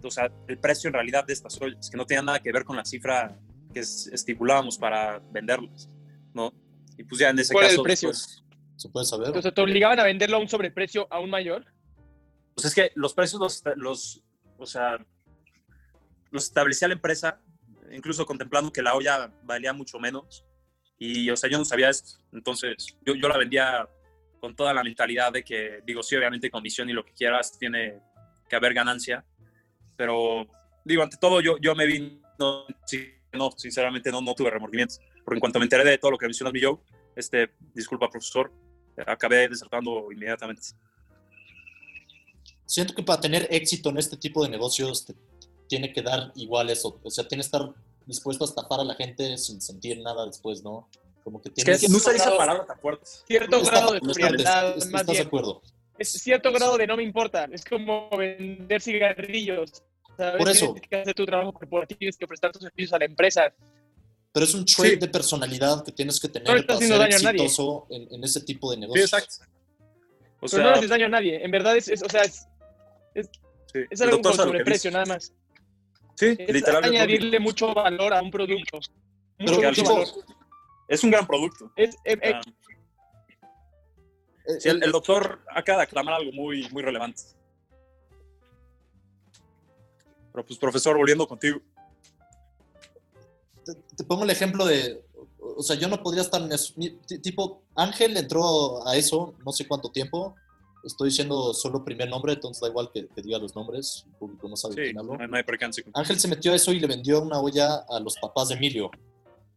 o 0.00 0.10
sea, 0.12 0.30
el 0.46 0.58
precio 0.58 0.86
en 0.86 0.94
realidad 0.94 1.24
de 1.26 1.32
estas 1.32 1.60
ollas, 1.60 1.90
que 1.90 1.96
no 1.96 2.06
tenía 2.06 2.22
nada 2.22 2.38
que 2.40 2.52
ver 2.52 2.64
con 2.64 2.76
la 2.76 2.84
cifra 2.84 3.36
que 3.74 3.80
es- 3.80 4.06
estipulábamos 4.12 4.78
para 4.78 5.18
venderlas, 5.32 5.90
¿no? 6.32 6.52
Y 6.96 7.02
pues 7.02 7.20
ya 7.20 7.30
en 7.30 7.38
ese 7.40 7.52
¿Cuál 7.52 7.64
es 7.66 7.70
el 7.72 7.76
caso, 7.78 7.82
precio? 7.82 8.08
pues, 8.10 8.44
¿Se 8.76 8.88
puede 8.90 9.04
saber? 9.06 9.36
O 9.36 9.42
sea, 9.42 9.52
te 9.52 9.60
obligaban 9.60 9.98
a 9.98 10.04
venderlo 10.04 10.36
a 10.36 10.40
un 10.40 10.48
sobreprecio 10.48 11.08
aún 11.10 11.28
mayor. 11.30 11.64
pues 12.54 12.66
es 12.66 12.74
que 12.76 12.92
los 12.94 13.12
precios 13.12 13.40
los, 13.40 13.62
los, 13.76 14.22
o 14.56 14.66
sea, 14.66 14.98
los 16.30 16.44
establecía 16.44 16.86
la 16.88 16.94
empresa, 16.94 17.40
incluso 17.90 18.24
contemplando 18.24 18.72
que 18.72 18.82
la 18.82 18.94
olla 18.94 19.32
valía 19.42 19.72
mucho 19.72 19.98
menos. 19.98 20.44
Y, 20.98 21.28
o 21.30 21.36
sea, 21.36 21.50
yo 21.50 21.58
no 21.58 21.64
sabía 21.64 21.88
esto. 21.90 22.18
Entonces, 22.32 22.96
yo, 23.04 23.14
yo 23.14 23.28
la 23.28 23.36
vendía 23.38 23.88
con 24.38 24.54
toda 24.54 24.72
la 24.74 24.82
mentalidad 24.82 25.32
de 25.32 25.42
que, 25.42 25.80
digo, 25.84 26.02
sí, 26.02 26.16
obviamente 26.16 26.50
comisión 26.50 26.88
y 26.88 26.92
lo 26.92 27.04
que 27.04 27.12
quieras 27.12 27.58
tiene 27.58 28.00
que 28.48 28.56
haber 28.56 28.74
ganancia. 28.74 29.24
Pero, 29.96 30.46
digo, 30.84 31.02
ante 31.02 31.16
todo, 31.16 31.40
yo, 31.40 31.58
yo 31.58 31.74
me 31.74 31.86
vi, 31.86 32.20
no, 32.38 32.64
no, 33.32 33.50
sinceramente 33.56 34.10
no, 34.10 34.20
no 34.20 34.34
tuve 34.34 34.50
remordimientos. 34.50 35.00
Porque 35.24 35.36
en 35.36 35.40
cuanto 35.40 35.58
me 35.58 35.64
enteré 35.64 35.84
de 35.84 35.98
todo 35.98 36.12
lo 36.12 36.18
que 36.18 36.26
mencionas, 36.26 36.52
mi 36.52 36.62
Joe, 36.62 36.78
este, 37.14 37.50
disculpa, 37.74 38.08
profesor, 38.08 38.52
acabé 39.06 39.48
desertando 39.48 40.10
inmediatamente. 40.10 40.68
Siento 42.64 42.94
que 42.94 43.02
para 43.02 43.20
tener 43.20 43.48
éxito 43.50 43.90
en 43.90 43.98
este 43.98 44.16
tipo 44.16 44.44
de 44.44 44.50
negocios 44.50 45.06
tiene 45.68 45.92
que 45.92 46.02
dar 46.02 46.32
igual 46.36 46.70
eso. 46.70 47.00
O 47.02 47.10
sea, 47.10 47.26
tienes 47.26 47.48
que 47.48 47.56
estar 47.56 47.74
dispuesto 48.06 48.44
a 48.44 48.48
estafar 48.48 48.80
a 48.80 48.84
la 48.84 48.94
gente 48.94 49.36
sin 49.36 49.60
sentir 49.60 50.00
nada 50.00 50.26
después, 50.26 50.62
¿no? 50.62 50.88
Como 51.24 51.40
que 51.42 51.48
Es 51.48 51.54
tienes 51.54 51.80
que 51.80 51.88
no 51.88 51.96
usaría 51.96 52.20
esa 52.22 52.36
palabra 52.36 52.64
tan 52.66 52.78
fuerte. 52.78 53.04
Cierto 53.26 53.56
Está- 53.58 53.70
grado 53.70 53.92
de 53.92 53.98
está- 53.98 54.12
frialdad, 54.14 54.68
¿Estás 54.76 54.90
más 54.90 55.06
de 55.06 55.12
bien. 55.12 55.26
acuerdo? 55.26 55.62
Es 55.98 56.12
cierto 56.12 56.52
grado 56.52 56.76
de 56.78 56.86
no 56.86 56.96
me 56.96 57.02
importa. 57.02 57.48
Es 57.52 57.64
como 57.64 58.08
vender 58.16 58.80
cigarrillos. 58.80 59.82
¿sabes? 60.16 60.36
Por 60.38 60.48
eso. 60.48 60.72
Tienes 60.72 60.88
que 60.90 60.96
hacer 60.96 61.14
tu 61.14 61.26
trabajo 61.26 61.52
corporativo, 61.52 61.98
tienes 61.98 62.16
que 62.16 62.26
prestar 62.26 62.50
tus 62.50 62.62
servicios 62.62 62.92
a 62.92 62.98
la 62.98 63.04
empresa. 63.04 63.52
Pero 64.32 64.44
es 64.44 64.52
un 64.54 64.64
trait 64.64 64.94
Sí. 64.94 64.98
de 64.98 65.08
personalidad 65.08 65.84
que 65.84 65.92
tienes 65.92 66.18
que 66.18 66.26
No 66.28 66.32
tener 66.32 66.54
le 66.54 66.60
estás 66.60 66.76
para 66.76 66.88
ser 66.88 66.98
daño 66.98 67.16
a 67.16 67.18
nadie. 67.20 67.44
exitoso 67.44 67.86
en, 67.90 68.14
en 68.14 68.24
ese 68.24 68.40
tipo 68.40 68.70
de 68.70 68.76
Sí, 68.76 68.80
negocios. 68.80 69.12
exacto. 69.12 69.34
O 70.40 70.46
Pero 70.48 70.62
no 70.62 70.68
le 70.70 70.74
sea, 70.74 70.78
haces 70.78 70.90
daño 70.90 71.06
a 71.06 71.08
nadie. 71.08 71.44
En 71.44 71.50
verdad 71.52 71.76
es, 71.76 71.88
es- 71.88 72.02
o 72.02 72.08
sea, 72.08 72.22
es, 72.22 72.46
sí, 73.14 73.80
es 73.90 74.00
algo 74.00 74.20
con 74.20 74.34
sobreprecio, 74.34 74.90
nada 74.90 75.04
más. 75.06 75.32
Sí, 76.16 76.34
Es 76.38 76.52
literal. 76.52 76.84
es 76.84 76.90
añadirle 76.90 77.38
mucho 77.38 77.72
valor 77.72 78.12
a 78.12 78.20
un 78.22 78.30
producto. 78.32 78.78
Pero, 79.38 79.52
Mucho, 79.52 79.72
final- 79.74 79.92
valor. 79.94 80.08
Es 80.88 81.04
un 81.04 81.10
gran 81.10 81.26
producto. 81.26 81.70
Es, 81.76 81.94
eh, 82.04 82.18
eh, 82.22 82.32
Ah, 82.34 82.40
Eh, 84.46 84.60
sí, 84.60 84.68
el, 84.70 84.82
el 84.82 84.90
doctor 84.92 85.40
acaba 85.54 85.78
de 85.78 85.84
aclamar 85.84 86.14
algo 86.14 86.32
muy, 86.32 86.66
muy 86.70 86.82
relevante. 86.82 87.22
Pero 90.32 90.46
pues, 90.46 90.58
profesor, 90.58 90.96
volviendo 90.96 91.26
contigo. 91.28 91.60
te, 93.64 93.74
te 93.96 94.04
pongo 94.04 94.24
el 94.24 94.30
ejemplo 94.30 94.64
de, 94.64 95.04
o 95.38 95.62
sea, 95.62 95.76
yo 95.76 95.88
no 95.88 96.02
podría 96.02 96.22
estar 96.22 96.40
en 96.40 96.50
eso. 96.52 96.72
Tipo, 97.22 97.62
Ángel 97.74 98.16
entró 98.16 98.86
a 98.86 98.96
eso 98.96 99.34
no 99.44 99.52
sé 99.52 99.66
cuánto 99.68 99.90
tiempo. 99.90 100.34
Estoy 100.84 101.10
diciendo 101.10 101.52
solo 101.52 101.84
primer 101.84 102.08
nombre, 102.08 102.32
entonces 102.32 102.60
da 102.62 102.68
igual 102.68 102.90
que, 102.94 103.06
que 103.08 103.20
diga 103.20 103.38
los 103.38 103.54
nombres. 103.54 104.04
El 104.06 104.12
público 104.14 104.48
no 104.48 104.56
sabe 104.56 104.74
Sí, 104.74 104.80
quién 104.94 104.94
no 105.06 105.18
hay, 105.20 105.28
no 105.28 105.36
hay 105.36 105.42
percance. 105.42 105.84
Ángel 105.92 106.18
se 106.18 106.28
metió 106.28 106.52
a 106.52 106.54
eso 106.56 106.72
y 106.72 106.80
le 106.80 106.86
vendió 106.86 107.20
una 107.20 107.40
olla 107.40 107.84
a 107.88 108.00
los 108.00 108.16
papás 108.18 108.48
de 108.48 108.54
Emilio. 108.54 108.90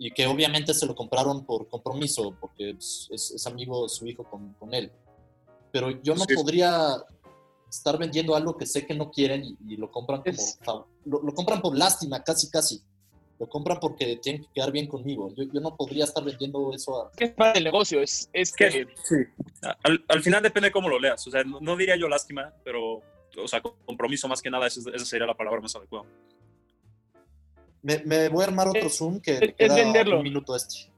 Y 0.04 0.10
que 0.12 0.26
obviamente 0.26 0.74
se 0.74 0.88
lo 0.88 0.96
compraron 0.96 1.46
por 1.46 1.68
compromiso, 1.68 2.36
porque 2.42 2.74
pues, 2.74 3.08
es, 3.12 3.32
es 3.32 3.46
amigo 3.46 3.88
su 3.88 4.08
hijo 4.08 4.24
con, 4.24 4.54
con 4.54 4.74
él. 4.74 4.92
Pero 5.72 5.92
yo 6.02 6.16
no 6.16 6.26
Sí. 6.28 6.34
podría 6.34 6.96
estar 7.70 8.00
vendiendo 8.00 8.36
algo 8.36 8.58
que 8.58 8.66
sé 8.66 8.86
que 8.88 8.96
no 8.96 9.12
quieren 9.12 9.46
y, 9.46 9.58
y 9.74 9.78
lo 9.78 9.92
compran 9.92 10.22
como 10.22 10.34
Es- 10.34 10.58
lo, 11.06 11.22
lo 11.22 11.34
compran 11.36 11.62
por 11.62 11.78
lástima, 11.78 12.24
casi 12.24 12.50
casi. 12.50 12.82
Lo 13.40 13.48
compran 13.48 13.80
porque 13.80 14.18
tienen 14.18 14.42
que 14.44 14.50
quedar 14.56 14.72
bien 14.72 14.88
conmigo. 14.88 15.32
Yo, 15.36 15.44
yo 15.44 15.62
no 15.62 15.76
podría 15.76 16.04
estar 16.06 16.24
vendiendo 16.24 16.74
eso 16.74 17.04
a... 17.06 17.12
que 17.12 17.26
es 17.26 17.32
parte 17.34 17.60
del 17.60 17.66
negocio. 17.66 18.02
Es, 18.02 18.28
es 18.34 18.50
Es 18.50 18.56
que, 18.56 18.70
que 18.70 18.88
sí. 19.04 19.16
Al, 19.84 20.04
al 20.08 20.22
final 20.24 20.42
depende 20.42 20.70
de 20.70 20.72
cómo 20.72 20.90
lo 20.90 21.00
leas. 21.00 21.26
O 21.28 21.32
sea, 21.32 21.44
no, 21.44 21.60
no 21.60 21.76
diría 21.78 21.96
yo 21.96 22.08
lástima, 22.08 22.52
pero, 22.64 23.02
o 23.38 23.48
sea, 23.48 23.62
compromiso 23.62 24.28
más 24.28 24.42
que 24.42 24.50
nada, 24.50 24.66
esa, 24.68 24.82
esa 24.94 25.06
sería 25.06 25.26
la 25.28 25.38
palabra 25.38 25.62
más 25.62 25.76
adecuada. 25.76 26.08
Me, 27.84 27.98
me 28.06 28.30
voy 28.30 28.44
a 28.44 28.48
armar 28.48 28.68
otro 28.68 28.90
Zoom 28.90 29.20
que 29.20 29.40
es 29.42 29.54
queda 29.56 29.76
venderlo. 29.76 30.18
un 30.18 30.24
minuto 30.24 30.56
este. 30.56 30.92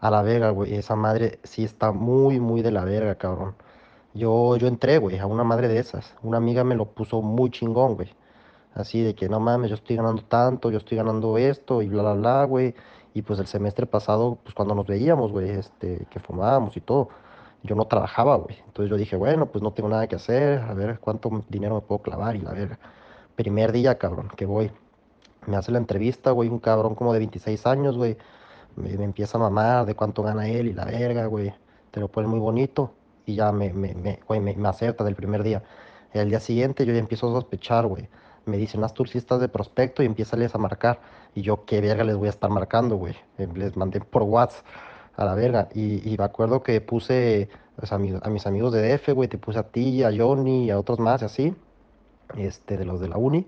A 0.00 0.10
la 0.10 0.22
verga, 0.22 0.50
güey. 0.50 0.74
Esa 0.74 0.96
madre 0.96 1.40
sí 1.44 1.64
está 1.64 1.92
muy, 1.92 2.40
muy 2.40 2.62
de 2.62 2.72
la 2.72 2.84
verga, 2.84 3.16
cabrón. 3.16 3.54
Yo, 4.14 4.56
yo 4.56 4.66
entré, 4.66 4.98
güey, 4.98 5.18
a 5.18 5.26
una 5.26 5.44
madre 5.44 5.68
de 5.68 5.78
esas. 5.78 6.14
Una 6.22 6.38
amiga 6.38 6.64
me 6.64 6.74
lo 6.74 6.86
puso 6.86 7.20
muy 7.22 7.50
chingón, 7.50 7.96
güey. 7.96 8.08
Así 8.74 9.02
de 9.02 9.14
que 9.14 9.28
no 9.28 9.40
mames, 9.40 9.70
yo 9.70 9.76
estoy 9.76 9.96
ganando 9.96 10.22
tanto, 10.22 10.70
yo 10.70 10.78
estoy 10.78 10.96
ganando 10.98 11.36
esto 11.38 11.82
y 11.82 11.88
bla, 11.88 12.02
bla, 12.02 12.14
bla, 12.14 12.44
güey. 12.44 12.74
Y 13.14 13.22
pues 13.22 13.38
el 13.38 13.46
semestre 13.46 13.86
pasado, 13.86 14.38
pues 14.42 14.54
cuando 14.54 14.74
nos 14.74 14.86
veíamos, 14.86 15.32
güey, 15.32 15.50
este, 15.50 16.06
que 16.10 16.20
fumábamos 16.20 16.76
y 16.76 16.80
todo, 16.80 17.10
yo 17.62 17.74
no 17.76 17.84
trabajaba, 17.86 18.36
güey. 18.36 18.56
Entonces 18.66 18.90
yo 18.90 18.96
dije, 18.96 19.16
bueno, 19.16 19.46
pues 19.46 19.62
no 19.62 19.72
tengo 19.72 19.88
nada 19.88 20.06
que 20.08 20.16
hacer, 20.16 20.60
a 20.60 20.74
ver 20.74 20.98
cuánto 21.00 21.44
dinero 21.48 21.74
me 21.76 21.80
puedo 21.82 22.00
clavar 22.02 22.36
y 22.36 22.40
la 22.40 22.52
verga. 22.52 22.78
Primer 23.36 23.72
día, 23.72 23.98
cabrón, 23.98 24.28
que 24.36 24.46
voy. 24.46 24.70
Me 25.46 25.56
hace 25.56 25.72
la 25.72 25.78
entrevista, 25.78 26.30
güey, 26.30 26.48
un 26.48 26.58
cabrón 26.60 26.94
como 26.94 27.12
de 27.12 27.18
26 27.20 27.66
años, 27.66 27.96
güey 27.96 28.16
me, 28.76 28.96
me 28.96 29.04
empieza 29.04 29.38
a 29.38 29.40
mamar 29.40 29.86
de 29.86 29.94
cuánto 29.94 30.22
gana 30.22 30.48
él 30.48 30.68
y 30.68 30.72
la 30.72 30.84
verga, 30.84 31.26
güey. 31.26 31.52
Te 31.90 32.00
lo 32.00 32.08
pone 32.08 32.28
muy 32.28 32.38
bonito 32.38 32.94
y 33.26 33.34
ya 33.36 33.52
me, 33.52 33.72
me, 33.72 33.94
me, 33.94 34.20
güey, 34.26 34.40
me, 34.40 34.54
me 34.54 34.68
acerta 34.68 35.04
del 35.04 35.14
primer 35.14 35.42
día. 35.42 35.62
El 36.12 36.30
día 36.30 36.40
siguiente 36.40 36.84
yo 36.86 36.92
ya 36.92 36.98
empiezo 36.98 37.28
a 37.28 37.32
sospechar, 37.40 37.86
güey. 37.86 38.08
Me 38.44 38.56
dicen, 38.56 38.82
haz 38.84 38.94
tus 38.94 39.14
listas 39.14 39.40
de 39.40 39.48
prospecto 39.48 40.02
y 40.02 40.06
empiezales 40.06 40.54
a 40.54 40.58
marcar. 40.58 41.00
Y 41.34 41.42
yo, 41.42 41.64
¿qué 41.64 41.80
verga 41.80 42.04
les 42.04 42.16
voy 42.16 42.26
a 42.26 42.30
estar 42.30 42.50
marcando, 42.50 42.96
güey? 42.96 43.14
Eh, 43.38 43.48
Les 43.54 43.76
mandé 43.76 44.00
por 44.00 44.22
WhatsApp 44.22 44.64
a 45.16 45.24
la 45.24 45.34
verga. 45.34 45.68
Y, 45.74 46.08
y 46.12 46.16
me 46.18 46.24
acuerdo 46.24 46.62
que 46.62 46.80
puse 46.80 47.48
pues, 47.76 47.92
a, 47.92 47.96
a 47.96 48.30
mis 48.30 48.46
amigos 48.46 48.72
de 48.72 48.96
DF, 48.96 49.12
güey, 49.12 49.28
te 49.28 49.38
puse 49.38 49.58
a 49.58 49.64
ti, 49.64 50.02
a 50.02 50.10
Johnny 50.16 50.66
y 50.66 50.70
a 50.70 50.78
otros 50.78 50.98
más 50.98 51.22
así, 51.22 51.54
este, 52.36 52.76
de 52.76 52.84
los 52.84 53.00
de 53.00 53.08
la 53.08 53.16
uni. 53.16 53.46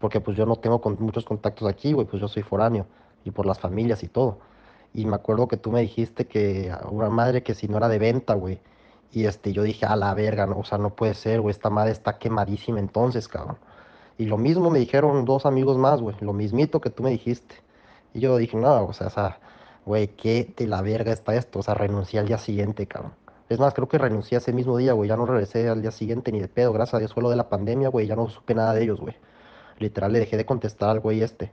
Porque 0.00 0.20
pues 0.20 0.36
yo 0.36 0.46
no 0.46 0.56
tengo 0.56 0.80
con, 0.80 0.96
muchos 1.00 1.24
contactos 1.24 1.68
aquí, 1.68 1.92
güey, 1.92 2.06
pues 2.06 2.20
yo 2.20 2.28
soy 2.28 2.42
foráneo 2.42 2.86
y 3.24 3.30
por 3.30 3.46
las 3.46 3.58
familias 3.58 4.02
y 4.02 4.08
todo. 4.08 4.38
Y 4.92 5.06
me 5.06 5.16
acuerdo 5.16 5.48
que 5.48 5.56
tú 5.56 5.72
me 5.72 5.80
dijiste 5.80 6.26
que 6.26 6.72
una 6.90 7.10
madre 7.10 7.42
que 7.42 7.54
si 7.54 7.68
no 7.68 7.78
era 7.78 7.88
de 7.88 7.98
venta, 7.98 8.34
güey. 8.34 8.60
Y 9.12 9.26
este, 9.26 9.52
yo 9.52 9.62
dije, 9.62 9.86
a 9.86 9.96
la 9.96 10.12
verga, 10.14 10.46
no, 10.46 10.58
o 10.58 10.64
sea, 10.64 10.78
no 10.78 10.90
puede 10.94 11.14
ser, 11.14 11.40
güey, 11.40 11.52
esta 11.52 11.70
madre 11.70 11.92
está 11.92 12.18
quemadísima 12.18 12.80
entonces, 12.80 13.28
cabrón. 13.28 13.58
Y 14.18 14.26
lo 14.26 14.38
mismo 14.38 14.70
me 14.70 14.78
dijeron 14.78 15.24
dos 15.24 15.46
amigos 15.46 15.76
más, 15.76 16.00
güey, 16.00 16.16
lo 16.20 16.32
mismito 16.32 16.80
que 16.80 16.90
tú 16.90 17.02
me 17.02 17.10
dijiste. 17.10 17.56
Y 18.12 18.20
yo 18.20 18.36
dije, 18.36 18.56
no, 18.56 18.86
o 18.86 18.92
sea, 18.92 19.08
o 19.08 19.10
sea, 19.10 19.40
güey, 19.84 20.08
qué 20.08 20.52
de 20.56 20.66
la 20.66 20.82
verga 20.82 21.12
está 21.12 21.34
esto, 21.34 21.58
o 21.58 21.62
sea, 21.62 21.74
renuncié 21.74 22.20
al 22.20 22.26
día 22.28 22.38
siguiente, 22.38 22.86
cabrón. 22.86 23.14
Es 23.48 23.58
más, 23.58 23.74
creo 23.74 23.88
que 23.88 23.98
renuncié 23.98 24.38
ese 24.38 24.52
mismo 24.52 24.76
día, 24.78 24.92
güey, 24.94 25.08
ya 25.08 25.16
no 25.16 25.26
regresé 25.26 25.68
al 25.68 25.82
día 25.82 25.90
siguiente 25.90 26.32
ni 26.32 26.40
de 26.40 26.48
pedo, 26.48 26.72
gracias 26.72 26.94
a 26.94 26.98
Dios 26.98 27.12
fue 27.12 27.22
lo 27.22 27.30
de 27.30 27.36
la 27.36 27.48
pandemia, 27.48 27.88
güey, 27.88 28.06
ya 28.06 28.16
no 28.16 28.28
supe 28.28 28.54
nada 28.54 28.72
de 28.72 28.84
ellos, 28.84 29.00
güey. 29.00 29.16
Literal, 29.78 30.12
le 30.12 30.20
dejé 30.20 30.36
de 30.36 30.46
contestar 30.46 30.90
al 30.90 31.00
güey 31.00 31.22
este. 31.22 31.52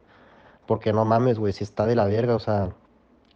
Porque 0.68 0.94
no 0.94 1.06
mames, 1.06 1.40
güey, 1.40 1.54
si 1.54 1.64
está 1.64 1.86
de 1.86 1.96
la 1.96 2.06
verga, 2.06 2.36
o 2.36 2.40
sea, 2.40 2.70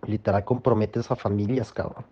literal 0.07 0.45
comprometes 0.45 1.11
a 1.11 1.15
familias, 1.15 1.73
cabrón. 1.73 2.05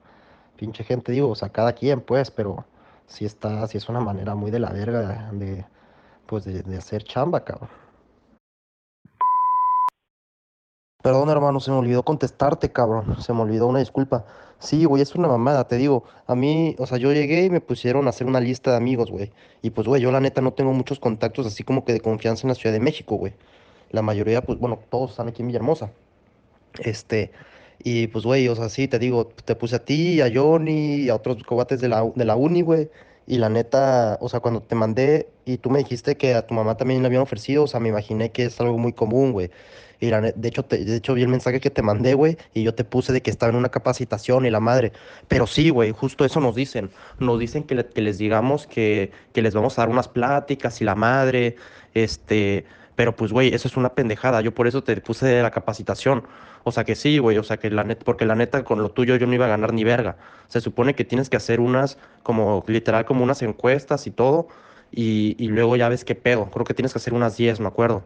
Pinche 0.58 0.84
gente, 0.84 1.12
digo, 1.12 1.30
o 1.30 1.36
sea, 1.36 1.50
cada 1.50 1.74
quien, 1.74 2.02
pues, 2.02 2.32
pero 2.32 2.66
sí 3.08 3.26
está, 3.26 3.68
sí 3.68 3.78
es 3.78 3.90
una 3.90 4.00
manera 4.00 4.36
muy 4.36 4.52
de 4.52 4.60
la 4.60 4.72
verga 4.72 5.32
de, 5.34 5.66
pues, 6.26 6.46
de, 6.46 6.62
de 6.64 6.78
hacer 6.78 7.04
chamba, 7.04 7.44
cabrón. 7.44 7.70
Perdón, 11.04 11.30
hermano, 11.30 11.60
se 11.60 11.70
me 11.70 11.78
olvidó 11.78 12.04
contestarte, 12.04 12.72
cabrón. 12.72 13.22
Se 13.22 13.34
me 13.34 13.42
olvidó 13.42 13.68
una 13.68 13.80
disculpa. 13.80 14.26
Sí, 14.60 14.86
güey, 14.86 15.02
es 15.02 15.14
una 15.16 15.28
mamada, 15.28 15.68
te 15.68 15.76
digo. 15.76 16.06
A 16.28 16.36
mí, 16.36 16.78
o 16.80 16.86
sea, 16.86 16.98
yo 16.98 17.12
llegué 17.12 17.44
y 17.44 17.50
me 17.50 17.60
pusieron 17.60 18.08
a 18.08 18.12
hacer 18.12 18.26
una 18.26 18.40
lista 18.40 18.72
de 18.72 18.78
amigos, 18.78 19.12
güey. 19.12 19.34
Y 19.62 19.72
pues, 19.72 19.86
güey, 19.86 20.02
yo 20.02 20.12
la 20.12 20.22
neta 20.22 20.40
no 20.40 20.54
tengo 20.54 20.72
muchos 20.72 21.00
contactos 21.00 21.46
así 21.46 21.64
como 21.66 21.84
que 21.84 21.92
de 21.92 22.00
confianza 22.00 22.44
en 22.44 22.50
la 22.50 22.56
Ciudad 22.56 22.74
de 22.74 22.80
México, 22.80 23.16
güey. 23.18 23.34
La 23.92 24.02
mayoría, 24.02 24.42
pues, 24.42 24.58
bueno, 24.60 24.80
todos 24.90 25.12
están 25.12 25.28
aquí 25.28 25.42
en 25.42 25.50
Villahermosa. 25.50 25.92
Este, 26.80 27.32
y 27.80 28.08
pues, 28.08 28.24
güey, 28.24 28.48
o 28.48 28.56
sea, 28.56 28.70
sí, 28.70 28.88
te 28.88 29.00
digo, 29.00 29.28
te 29.28 29.56
puse 29.56 29.76
a 29.76 29.84
ti, 29.84 30.22
a 30.22 30.32
Johnny 30.34 30.96
y 31.02 31.10
a 31.10 31.16
otros 31.16 31.44
cobates 31.44 31.82
de 31.82 31.90
la, 31.90 32.10
de 32.16 32.24
la 32.24 32.38
uni, 32.38 32.62
güey. 32.62 32.90
Y 33.26 33.38
la 33.38 33.50
neta, 33.50 34.18
o 34.22 34.30
sea, 34.30 34.40
cuando 34.42 34.62
te 34.64 34.76
mandé 34.76 35.34
y 35.46 35.58
tú 35.58 35.70
me 35.70 35.80
dijiste 35.80 36.18
que 36.18 36.34
a 36.36 36.46
tu 36.48 36.54
mamá 36.54 36.76
también 36.78 37.02
le 37.02 37.08
habían 37.08 37.22
ofrecido, 37.22 37.64
o 37.64 37.68
sea, 37.68 37.80
me 37.80 37.90
imaginé 37.90 38.32
que 38.32 38.46
es 38.46 38.60
algo 38.60 38.78
muy 38.78 38.94
común, 38.94 39.32
güey. 39.32 39.50
Y 40.00 40.10
la 40.10 40.20
net- 40.22 40.36
de 40.36 40.50
hecho, 40.50 40.64
te- 40.66 40.84
de 40.84 40.96
hecho 40.98 41.14
vi 41.14 41.22
el 41.22 41.30
mensaje 41.30 41.60
que 41.62 41.70
te 41.70 41.82
mandé, 41.82 42.14
güey, 42.14 42.38
y 42.54 42.64
yo 42.64 42.76
te 42.76 42.84
puse 42.84 43.14
de 43.14 43.22
que 43.22 43.32
estaba 43.32 43.52
en 43.52 43.56
una 43.58 43.70
capacitación 43.70 44.46
y 44.46 44.50
la 44.50 44.60
madre. 44.60 44.92
Pero 45.28 45.48
sí, 45.48 45.70
güey, 45.70 45.92
justo 45.92 46.26
eso 46.26 46.40
nos 46.42 46.56
dicen. 46.56 46.92
Nos 47.20 47.40
dicen 47.40 47.64
que, 47.64 47.76
le- 47.76 47.88
que 47.88 48.02
les 48.02 48.18
digamos 48.18 48.68
que, 48.68 49.12
que 49.34 49.42
les 49.42 49.54
vamos 49.56 49.78
a 49.80 49.84
dar 49.84 49.90
unas 49.90 50.08
pláticas 50.10 50.82
y 50.82 50.86
la 50.86 50.96
madre, 50.96 51.56
este, 51.94 52.66
Pero 52.96 53.16
pues, 53.16 53.32
güey, 53.32 53.54
eso 53.56 53.68
es 53.68 53.76
una 53.78 53.96
pendejada. 53.96 54.42
Yo 54.42 54.54
por 54.54 54.68
eso 54.68 54.84
te 54.84 54.96
puse 55.02 55.42
la 55.42 55.50
capacitación. 55.52 56.24
O 56.64 56.72
sea 56.72 56.84
que 56.86 56.96
sí, 56.96 57.18
güey, 57.20 57.38
o 57.38 57.44
sea 57.44 57.58
que 57.58 57.70
la 57.70 57.84
neta, 57.84 58.06
porque 58.06 58.26
la 58.26 58.36
neta 58.36 58.64
con 58.64 58.82
lo 58.82 58.90
tuyo 58.92 59.16
yo 59.18 59.28
no 59.28 59.34
iba 59.34 59.46
a 59.46 59.50
ganar 59.50 59.74
ni 59.74 59.84
verga. 59.84 60.18
Se 60.48 60.62
supone 60.62 60.96
que 60.96 61.06
tienes 61.06 61.30
que 61.30 61.38
hacer 61.38 61.60
unas, 61.60 61.98
como 62.24 62.64
literal, 62.68 63.06
como 63.06 63.24
unas 63.24 63.42
encuestas 63.42 64.08
y 64.08 64.12
todo, 64.12 64.48
y, 64.92 65.36
y 65.40 65.48
luego 65.50 65.76
ya 65.76 65.90
ves 65.90 66.06
qué 66.06 66.16
pedo. 66.16 66.50
Creo 66.52 66.66
que 66.66 66.74
tienes 66.74 66.94
que 66.94 67.00
hacer 67.00 67.14
unas 67.14 67.38
10, 67.38 67.60
me 67.60 67.68
acuerdo. 67.68 68.04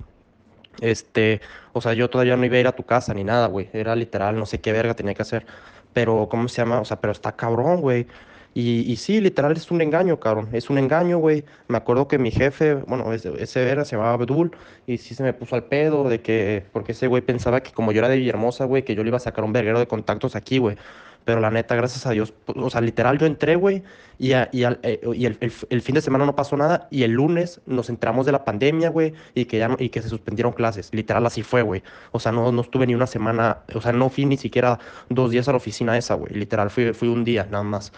Este, 0.82 1.41
o 1.74 1.82
sea, 1.82 1.93
yo 1.93 2.10
todavía 2.10 2.38
no 2.38 2.46
iba 2.46 2.58
a 2.58 2.60
ir 2.60 2.67
a 2.67 2.72
tu 2.76 2.84
casa 2.84 3.13
ni 3.13 3.24
nada, 3.24 3.48
güey. 3.48 3.70
Era 3.74 3.96
literal, 3.96 4.38
no 4.38 4.46
sé 4.46 4.62
qué 4.62 4.72
verga 4.72 4.96
tenía 4.96 5.13
que 5.13 5.22
hacer. 5.22 5.46
Pero, 5.93 6.28
¿cómo 6.30 6.48
se 6.48 6.58
llama? 6.62 6.80
O 6.80 6.86
sea, 6.86 7.00
pero 7.02 7.12
está 7.13 7.36
cabrón, 7.36 7.82
güey. 7.82 8.08
Y, 8.53 8.91
y 8.91 8.95
sí, 8.95 9.21
literal 9.21 9.51
es 9.55 9.69
un 9.69 9.81
engaño, 9.81 10.19
cabrón. 10.19 10.49
Es 10.51 10.69
un 10.69 10.77
engaño, 10.79 11.19
güey. 11.19 11.45
Me 11.67 11.77
acuerdo 11.77 12.07
que 12.07 12.17
mi 12.17 12.31
jefe, 12.31 12.73
bueno, 12.75 13.13
ese, 13.13 13.31
ese 13.41 13.69
era, 13.69 13.86
se 13.86 13.95
llamaba 13.95 14.13
Abdul, 14.13 14.51
y 14.88 14.97
sí 14.97 15.13
se 15.15 15.23
me 15.23 15.33
puso 15.33 15.55
al 15.55 15.65
pedo 15.65 16.10
de 16.10 16.21
que, 16.21 16.65
porque 16.73 16.93
ese 16.93 17.07
güey 17.07 17.21
pensaba 17.21 17.62
que 17.62 17.71
como 17.71 17.91
yo 17.91 17.99
era 17.99 18.10
de 18.10 18.17
Villahermosa, 18.17 18.65
güey, 18.65 18.83
que 18.83 18.95
yo 18.95 19.03
le 19.03 19.10
iba 19.10 19.17
a 19.17 19.19
sacar 19.19 19.43
un 19.43 19.53
verguero 19.53 19.79
de 19.79 19.88
contactos 19.88 20.36
aquí, 20.36 20.57
güey. 20.57 20.75
Pero 21.23 21.41
la 21.41 21.51
neta, 21.51 21.75
gracias 21.75 22.05
a 22.05 22.12
Dios, 22.12 22.33
o 22.45 22.69
sea, 22.69 22.79
literal 22.79 23.17
yo 23.19 23.25
entré, 23.25 23.57
güey, 23.57 23.83
y, 24.17 24.31
a- 24.31 24.47
y, 24.53 24.63
al- 24.63 24.79
eh, 24.83 25.01
y 25.13 25.25
el, 25.25 25.38
el- 25.69 25.81
fin 25.81 25.93
de 25.95 25.99
semana 26.01 26.25
no 26.25 26.38
pasó 26.38 26.55
nada, 26.55 26.88
y 26.89 27.03
el 27.03 27.12
lunes 27.12 27.60
nos 27.65 27.89
enteramos 27.89 28.25
de 28.25 28.31
la 28.31 28.45
pandemia, 28.45 28.89
güey, 28.89 29.12
y 29.36 29.43
que 29.43 29.57
ya 29.57 29.67
no- 29.67 29.75
y 29.77 29.89
que 29.89 30.01
se 30.01 30.07
suspendieron 30.07 30.53
clases. 30.53 30.89
Literal 30.93 31.25
así 31.25 31.43
fue, 31.43 31.63
güey. 31.63 31.83
O 32.13 32.19
sea, 32.21 32.31
no, 32.31 32.49
no 32.53 32.62
estuve 32.62 32.88
ni 32.88 32.95
una 32.95 33.07
semana, 33.07 33.60
o 33.75 33.81
sea, 33.81 33.91
no 33.91 34.07
fui 34.10 34.25
ni 34.25 34.38
siquiera 34.38 34.79
dos 35.10 35.29
días 35.31 35.49
a 35.49 35.51
la 35.51 35.57
oficina 35.57 35.97
esa, 35.97 36.13
güey. 36.13 36.33
Literal, 36.33 36.69
fui, 36.69 36.93
fui 36.93 37.10
un 37.10 37.25
día, 37.25 37.45
nada 37.51 37.63
más. 37.63 37.91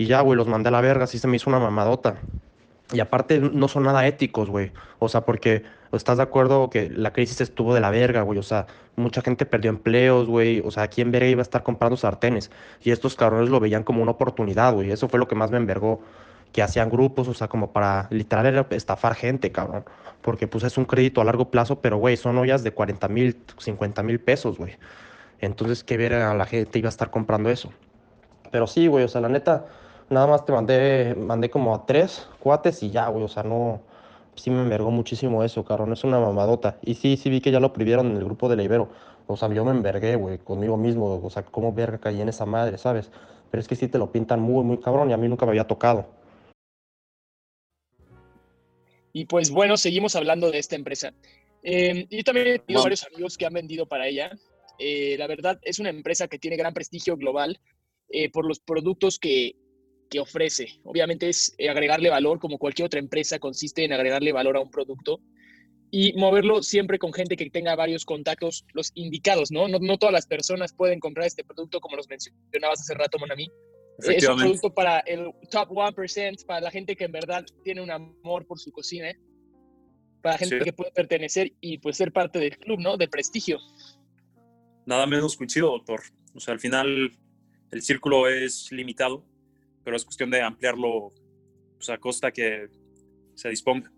Y 0.00 0.06
ya, 0.06 0.22
güey, 0.22 0.34
los 0.34 0.46
mandé 0.46 0.68
a 0.68 0.70
la 0.70 0.80
verga, 0.80 1.04
así 1.04 1.18
se 1.18 1.28
me 1.28 1.36
hizo 1.36 1.50
una 1.50 1.58
mamadota. 1.58 2.16
Y 2.90 3.00
aparte 3.00 3.38
no 3.38 3.68
son 3.68 3.82
nada 3.82 4.06
éticos, 4.06 4.48
güey. 4.48 4.72
O 4.98 5.10
sea, 5.10 5.26
porque 5.26 5.62
estás 5.92 6.16
de 6.16 6.22
acuerdo 6.22 6.70
que 6.70 6.88
la 6.88 7.12
crisis 7.12 7.42
estuvo 7.42 7.74
de 7.74 7.82
la 7.82 7.90
verga, 7.90 8.22
güey. 8.22 8.38
O 8.38 8.42
sea, 8.42 8.66
mucha 8.96 9.20
gente 9.20 9.44
perdió 9.44 9.68
empleos, 9.68 10.26
güey. 10.26 10.62
O 10.64 10.70
sea, 10.70 10.88
¿quién 10.88 11.10
verga 11.10 11.28
iba 11.28 11.42
a 11.42 11.42
estar 11.42 11.62
comprando 11.62 11.98
sartenes? 11.98 12.50
Y 12.82 12.92
estos 12.92 13.14
cabrones 13.14 13.50
lo 13.50 13.60
veían 13.60 13.82
como 13.82 14.00
una 14.00 14.12
oportunidad, 14.12 14.72
güey. 14.72 14.90
Eso 14.90 15.06
fue 15.06 15.18
lo 15.18 15.28
que 15.28 15.34
más 15.34 15.50
me 15.50 15.58
envergó. 15.58 16.00
Que 16.52 16.62
hacían 16.62 16.88
grupos, 16.88 17.28
o 17.28 17.34
sea, 17.34 17.48
como 17.48 17.70
para 17.70 18.08
literal 18.08 18.46
era 18.46 18.66
estafar 18.70 19.14
gente, 19.14 19.52
cabrón. 19.52 19.84
Porque 20.22 20.48
pues 20.48 20.64
es 20.64 20.78
un 20.78 20.86
crédito 20.86 21.20
a 21.20 21.24
largo 21.24 21.50
plazo, 21.50 21.82
pero, 21.82 21.98
güey, 21.98 22.16
son 22.16 22.38
ollas 22.38 22.64
de 22.64 22.72
40 22.72 23.06
mil, 23.08 23.36
50 23.58 24.02
mil 24.02 24.18
pesos, 24.18 24.56
güey. 24.56 24.78
Entonces, 25.40 25.84
¿qué 25.84 25.98
verga 25.98 26.32
la 26.32 26.46
gente 26.46 26.78
iba 26.78 26.88
a 26.88 26.88
estar 26.88 27.10
comprando 27.10 27.50
eso? 27.50 27.70
Pero 28.50 28.66
sí, 28.66 28.86
güey, 28.86 29.04
o 29.04 29.08
sea, 29.08 29.20
la 29.20 29.28
neta, 29.28 29.66
nada 30.10 30.26
más 30.26 30.44
te 30.44 30.52
mandé, 30.52 31.14
mandé 31.14 31.48
como 31.48 31.74
a 31.74 31.86
tres 31.86 32.28
cuates 32.40 32.82
y 32.82 32.90
ya, 32.90 33.08
güey, 33.08 33.24
o 33.24 33.28
sea, 33.28 33.42
no, 33.42 33.80
sí 34.34 34.50
me 34.50 34.60
envergó 34.62 34.90
muchísimo 34.90 35.42
eso, 35.44 35.64
cabrón, 35.64 35.92
es 35.92 36.04
una 36.04 36.18
mamadota. 36.18 36.78
Y 36.82 36.94
sí, 36.94 37.16
sí 37.16 37.30
vi 37.30 37.40
que 37.40 37.50
ya 37.50 37.60
lo 37.60 37.72
prohibieron 37.72 38.10
en 38.10 38.16
el 38.16 38.24
grupo 38.24 38.48
de 38.48 38.56
la 38.56 38.62
Ibero. 38.62 38.88
O 39.26 39.36
sea, 39.36 39.48
yo 39.52 39.64
me 39.64 39.70
envergué, 39.70 40.16
güey, 40.16 40.38
conmigo 40.38 40.76
mismo, 40.76 41.20
o 41.22 41.30
sea, 41.30 41.44
cómo 41.44 41.72
verga 41.72 41.98
caí 41.98 42.20
en 42.20 42.28
esa 42.28 42.44
madre, 42.44 42.76
¿sabes? 42.76 43.10
Pero 43.50 43.60
es 43.60 43.68
que 43.68 43.76
sí 43.76 43.88
te 43.88 43.98
lo 43.98 44.10
pintan 44.10 44.40
muy, 44.40 44.64
muy 44.64 44.78
cabrón 44.78 45.10
y 45.10 45.12
a 45.12 45.16
mí 45.16 45.28
nunca 45.28 45.46
me 45.46 45.50
había 45.50 45.66
tocado. 45.66 46.06
Y 49.12 49.24
pues 49.24 49.50
bueno, 49.50 49.76
seguimos 49.76 50.16
hablando 50.16 50.50
de 50.50 50.58
esta 50.58 50.76
empresa. 50.76 51.12
Eh, 51.62 52.06
yo 52.10 52.22
también 52.24 52.46
he 52.46 52.58
tenido 52.58 52.82
varios 52.82 53.04
amigos 53.04 53.36
que 53.36 53.46
han 53.46 53.52
vendido 53.52 53.86
para 53.86 54.06
ella. 54.06 54.30
Eh, 54.78 55.16
la 55.18 55.26
verdad, 55.26 55.58
es 55.62 55.78
una 55.78 55.90
empresa 55.90 56.28
que 56.28 56.38
tiene 56.38 56.56
gran 56.56 56.72
prestigio 56.72 57.16
global 57.16 57.60
eh, 58.08 58.30
por 58.30 58.46
los 58.46 58.60
productos 58.60 59.18
que, 59.18 59.56
que 60.10 60.20
ofrece. 60.20 60.80
Obviamente 60.84 61.28
es 61.28 61.54
eh, 61.56 61.70
agregarle 61.70 62.10
valor, 62.10 62.38
como 62.38 62.58
cualquier 62.58 62.86
otra 62.86 63.00
empresa, 63.00 63.38
consiste 63.38 63.84
en 63.84 63.92
agregarle 63.92 64.32
valor 64.32 64.56
a 64.56 64.60
un 64.60 64.70
producto 64.70 65.20
y 65.92 66.12
moverlo 66.14 66.62
siempre 66.62 66.98
con 66.98 67.12
gente 67.12 67.36
que 67.36 67.48
tenga 67.50 67.74
varios 67.74 68.04
contactos, 68.04 68.64
los 68.74 68.92
indicados, 68.94 69.50
¿no? 69.50 69.68
No, 69.68 69.78
no 69.78 69.98
todas 69.98 70.12
las 70.12 70.26
personas 70.26 70.72
pueden 70.72 71.00
comprar 71.00 71.26
este 71.26 71.44
producto, 71.44 71.80
como 71.80 71.96
los 71.96 72.08
mencionabas 72.08 72.80
hace 72.80 72.94
rato, 72.94 73.18
Monami. 73.18 73.48
Es 73.98 74.28
un 74.28 74.38
producto 74.38 74.72
para 74.72 75.00
el 75.00 75.30
top 75.50 75.70
1%, 75.70 76.46
para 76.46 76.60
la 76.60 76.70
gente 76.70 76.96
que 76.96 77.04
en 77.04 77.12
verdad 77.12 77.44
tiene 77.64 77.82
un 77.82 77.90
amor 77.90 78.46
por 78.46 78.58
su 78.58 78.70
cocina, 78.72 79.12
para 80.22 80.38
gente 80.38 80.58
Sí. 80.58 80.64
que 80.64 80.72
puede 80.72 80.90
pertenecer 80.92 81.52
y 81.60 81.78
pues 81.78 81.96
ser 81.96 82.12
parte 82.12 82.38
del 82.38 82.56
club, 82.58 82.80
¿no? 82.80 82.96
Del 82.96 83.10
prestigio. 83.10 83.58
Nada 84.86 85.06
menos 85.06 85.36
coincido, 85.36 85.70
doctor. 85.70 86.00
O 86.34 86.40
sea, 86.40 86.54
al 86.54 86.60
final 86.60 87.12
el 87.70 87.82
círculo 87.82 88.28
es 88.28 88.70
limitado, 88.72 89.24
pero 89.84 89.96
es 89.96 90.04
cuestión 90.04 90.30
de 90.30 90.42
ampliarlo 90.42 91.10
pues, 91.76 91.90
a 91.90 91.98
costa 91.98 92.30
que 92.30 92.68
se 93.34 93.48
disponga. 93.48 93.90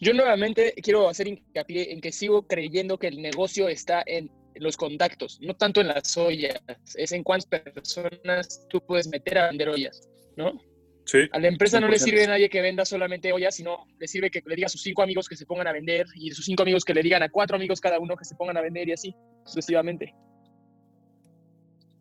Yo 0.00 0.14
nuevamente 0.14 0.72
quiero 0.82 1.08
hacer 1.08 1.28
hincapié 1.28 1.92
en 1.92 2.00
que 2.00 2.10
sigo 2.10 2.46
creyendo 2.46 2.98
que 2.98 3.08
el 3.08 3.20
negocio 3.20 3.68
está 3.68 4.02
en 4.06 4.30
los 4.54 4.76
contactos, 4.76 5.38
no 5.40 5.54
tanto 5.54 5.80
en 5.80 5.88
las 5.88 6.16
ollas, 6.16 6.60
es 6.96 7.12
en 7.12 7.22
cuántas 7.22 7.62
personas 7.62 8.66
tú 8.68 8.80
puedes 8.80 9.08
meter 9.08 9.38
a 9.38 9.48
vender 9.48 9.68
ollas, 9.68 10.08
¿no? 10.36 10.60
Sí. 11.04 11.18
A 11.32 11.38
la 11.38 11.48
empresa 11.48 11.80
no 11.80 11.88
le 11.88 11.96
100%. 11.96 11.98
sirve 11.98 12.24
a 12.24 12.28
nadie 12.28 12.48
que 12.48 12.60
venda 12.60 12.84
solamente 12.84 13.32
ollas, 13.32 13.54
sino 13.54 13.86
le 13.98 14.06
sirve 14.06 14.30
que 14.30 14.42
le 14.44 14.54
diga 14.54 14.66
a 14.66 14.68
sus 14.68 14.82
cinco 14.82 15.02
amigos 15.02 15.28
que 15.28 15.36
se 15.36 15.46
pongan 15.46 15.66
a 15.66 15.72
vender 15.72 16.06
y 16.14 16.30
sus 16.30 16.44
cinco 16.44 16.62
amigos 16.62 16.84
que 16.84 16.94
le 16.94 17.02
digan 17.02 17.22
a 17.22 17.28
cuatro 17.28 17.56
amigos 17.56 17.80
cada 17.80 17.98
uno 17.98 18.16
que 18.16 18.24
se 18.24 18.34
pongan 18.36 18.56
a 18.56 18.60
vender 18.60 18.88
y 18.88 18.92
así 18.92 19.14
sucesivamente. 19.44 20.14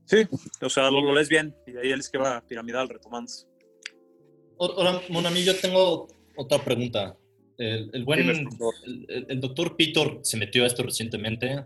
Sí, 0.10 0.18
o 0.62 0.70
sea, 0.70 0.90
lo, 0.90 1.02
lo 1.02 1.14
lees 1.14 1.30
bien 1.30 1.56
y 1.68 1.72
de 1.72 1.82
ahí 1.82 1.92
el 1.92 2.00
esquema 2.00 2.44
piramidal 2.48 2.90
retomándose. 2.90 3.46
Ahora, 4.60 5.00
Monami, 5.10 5.44
yo 5.44 5.56
tengo 5.56 6.08
otra 6.36 6.58
pregunta. 6.64 7.16
El, 7.58 7.90
el 7.94 8.04
buen, 8.06 8.20
el, 8.28 8.48
el- 9.08 9.26
el 9.30 9.40
doctor 9.40 9.76
Peter 9.78 10.20
se 10.24 10.38
metió 10.38 10.64
a 10.64 10.68
esto 10.68 10.82
recientemente. 10.84 11.64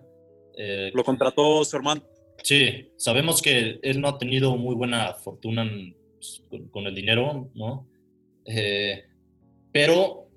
Eh, 0.58 0.92
Lo 0.94 1.04
contrató 1.04 1.64
su 1.64 1.76
hermano. 1.78 2.04
Sí, 2.44 2.90
sabemos 2.98 3.42
que 3.42 3.80
él 3.82 4.02
no 4.02 4.10
ha 4.10 4.18
tenido 4.18 4.58
muy 4.58 4.76
buena 4.76 5.14
fortuna 5.14 5.62
en- 5.64 5.96
pues, 6.16 6.44
con, 6.50 6.68
con 6.70 6.86
el 6.88 6.96
dinero, 6.96 7.50
¿no? 7.56 7.88
Eh, 8.46 9.06
pero 9.72 10.28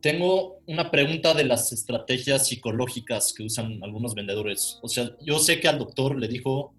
tengo 0.00 0.58
una 0.66 0.90
pregunta 0.90 1.32
de 1.32 1.44
las 1.44 1.72
estrategias 1.72 2.48
psicológicas 2.48 3.32
que 3.32 3.44
usan 3.44 3.78
algunos 3.84 4.14
vendedores. 4.14 4.80
O 4.82 4.88
sea, 4.88 5.16
yo 5.20 5.38
sé 5.38 5.60
que 5.60 5.68
al 5.68 5.78
doctor 5.78 6.18
le 6.18 6.26
dijo, 6.26 6.74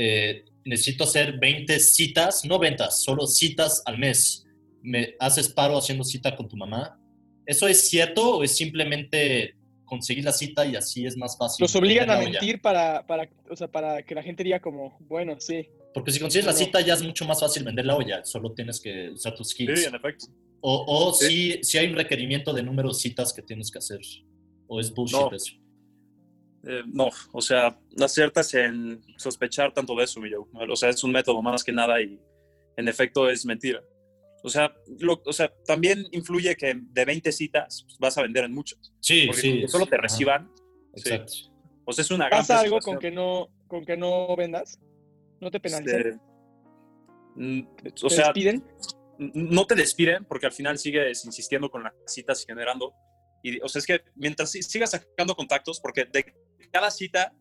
eh, 0.00 0.44
necesito 0.64 1.02
hacer 1.04 1.38
20 1.40 1.78
citas, 1.80 2.44
no 2.44 2.58
ventas, 2.60 3.02
solo 3.02 3.26
citas 3.26 3.82
al 3.84 3.98
mes. 3.98 4.46
¿Me 4.80 5.14
haces 5.18 5.48
paro 5.48 5.76
haciendo 5.76 6.04
cita 6.04 6.36
con 6.36 6.46
tu 6.48 6.56
mamá? 6.56 7.00
¿Eso 7.44 7.66
es 7.66 7.88
cierto 7.88 8.36
o 8.36 8.44
es 8.44 8.56
simplemente 8.56 9.56
conseguir 9.84 10.24
la 10.24 10.32
cita 10.32 10.64
y 10.66 10.76
así 10.76 11.04
es 11.04 11.16
más 11.16 11.36
fácil? 11.36 11.64
Los 11.64 11.74
obligan 11.74 12.08
a 12.10 12.18
mentir 12.18 12.60
para, 12.60 13.04
para, 13.06 13.28
o 13.50 13.56
sea, 13.56 13.66
para 13.66 14.02
que 14.02 14.14
la 14.14 14.22
gente 14.22 14.44
diga 14.44 14.60
como, 14.60 14.96
bueno, 15.08 15.34
sí. 15.40 15.66
Porque 15.92 16.12
si 16.12 16.20
consigues 16.20 16.46
la 16.46 16.52
cita 16.52 16.80
ya 16.80 16.94
es 16.94 17.02
mucho 17.02 17.24
más 17.24 17.40
fácil 17.40 17.64
vender 17.64 17.86
la 17.86 17.96
olla, 17.96 18.24
solo 18.24 18.52
tienes 18.52 18.80
que 18.80 19.10
usar 19.10 19.34
tus 19.34 19.48
skills. 19.48 19.80
Sí, 19.80 19.86
en 19.86 19.94
efecto. 19.96 20.26
o 20.60 20.84
o 20.86 21.12
Sí. 21.14 21.54
si, 21.54 21.64
si 21.64 21.78
hay 21.78 21.88
un 21.88 21.96
requerimiento 21.96 22.52
de 22.52 22.62
número 22.62 22.90
de 22.90 22.94
citas 22.94 23.32
que 23.32 23.42
tienes 23.42 23.70
que 23.70 23.78
hacer. 23.78 24.00
O 24.68 24.78
es 24.78 24.92
bullshit 24.94 25.18
No. 25.18 25.34
eso. 25.34 25.54
Eh, 26.64 26.82
no, 26.86 27.08
o 27.32 27.40
sea, 27.40 27.78
no 27.96 28.04
aciertas 28.04 28.52
en 28.54 29.00
sospechar 29.16 29.72
tanto 29.72 29.94
de 29.94 30.04
eso, 30.04 30.20
mi 30.20 30.30
Joe. 30.32 30.44
O 30.70 30.76
sea, 30.76 30.88
es 30.90 31.02
un 31.04 31.12
método 31.12 31.40
más 31.40 31.62
que 31.62 31.72
nada 31.72 32.00
y 32.02 32.20
en 32.76 32.88
efecto 32.88 33.28
es 33.30 33.44
mentira. 33.46 33.82
O 34.42 34.48
sea, 34.48 34.72
lo- 35.00 35.20
o 35.24 35.32
sea 35.32 35.52
también 35.66 36.06
influye 36.12 36.56
que 36.56 36.74
de 36.80 37.04
20 37.04 37.32
citas 37.32 37.82
pues, 37.84 37.98
vas 37.98 38.18
a 38.18 38.22
vender 38.22 38.44
en 38.44 38.54
muchas. 38.54 38.92
Sí, 39.00 39.26
Porque 39.26 39.40
sí. 39.40 39.60
con 39.60 39.68
solo 39.68 39.86
te 39.86 39.96
reciban, 39.96 40.50
Exacto. 40.94 41.32
o 41.84 41.92
sea, 41.92 42.02
es 42.02 42.10
una 42.10 42.26
gran 42.28 42.40
¿Pasa 42.40 42.60
algo 42.60 42.78
con 42.80 42.98
que 42.98 43.10
no, 43.10 43.48
con 43.66 43.84
que 43.84 43.96
no 43.96 44.34
vendas? 44.36 44.78
¿No 45.40 45.50
te 45.50 45.60
penalizan? 45.60 46.00
Este, 46.00 46.20
mm, 47.36 47.62
¿Te 47.94 48.06
o 48.06 48.10
sea, 48.10 48.26
despiden? 48.26 48.64
no 49.18 49.66
te 49.66 49.74
despiden 49.74 50.24
porque 50.24 50.46
al 50.46 50.52
final 50.52 50.78
sigues 50.78 51.24
insistiendo 51.24 51.70
con 51.70 51.82
las 51.84 51.92
citas 52.06 52.42
y 52.42 52.46
generando. 52.46 52.92
Y, 53.42 53.60
o 53.60 53.68
sea, 53.68 53.80
es 53.80 53.86
que 53.86 54.02
mientras 54.16 54.50
si- 54.52 54.62
sigas 54.62 54.90
sacando 54.92 55.34
contactos, 55.34 55.80
porque 55.80 56.04
de 56.04 56.34
cada 56.70 56.90
cita 56.90 57.32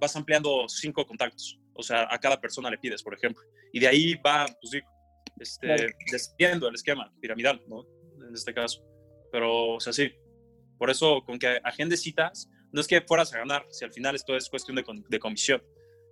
vas 0.00 0.14
ampliando 0.16 0.68
cinco 0.68 1.06
contactos. 1.06 1.58
O 1.74 1.82
sea, 1.82 2.06
a 2.10 2.18
cada 2.18 2.40
persona 2.40 2.70
le 2.70 2.78
pides, 2.78 3.02
por 3.02 3.14
ejemplo. 3.14 3.42
Y 3.72 3.80
de 3.80 3.88
ahí 3.88 4.14
va, 4.14 4.46
pues 4.60 4.70
digo, 4.70 4.88
este, 5.38 5.66
Claro. 5.66 5.86
descendiendo 6.10 6.68
el 6.68 6.74
esquema 6.74 7.12
piramidal, 7.20 7.62
¿no? 7.68 7.84
En 8.26 8.34
este 8.34 8.54
caso. 8.54 8.82
Pero, 9.30 9.74
o 9.74 9.80
sea, 9.80 9.92
sí. 9.92 10.10
Por 10.78 10.90
eso, 10.90 11.22
con 11.24 11.38
que 11.38 11.58
agendes 11.64 12.02
citas, 12.02 12.48
no 12.72 12.80
es 12.80 12.86
que 12.86 13.00
fueras 13.02 13.32
a 13.34 13.38
ganar, 13.38 13.66
si 13.70 13.84
al 13.84 13.92
final 13.92 14.14
esto 14.14 14.36
es 14.36 14.48
cuestión 14.48 14.76
de, 14.76 14.84
de 15.08 15.18
comisión. 15.18 15.62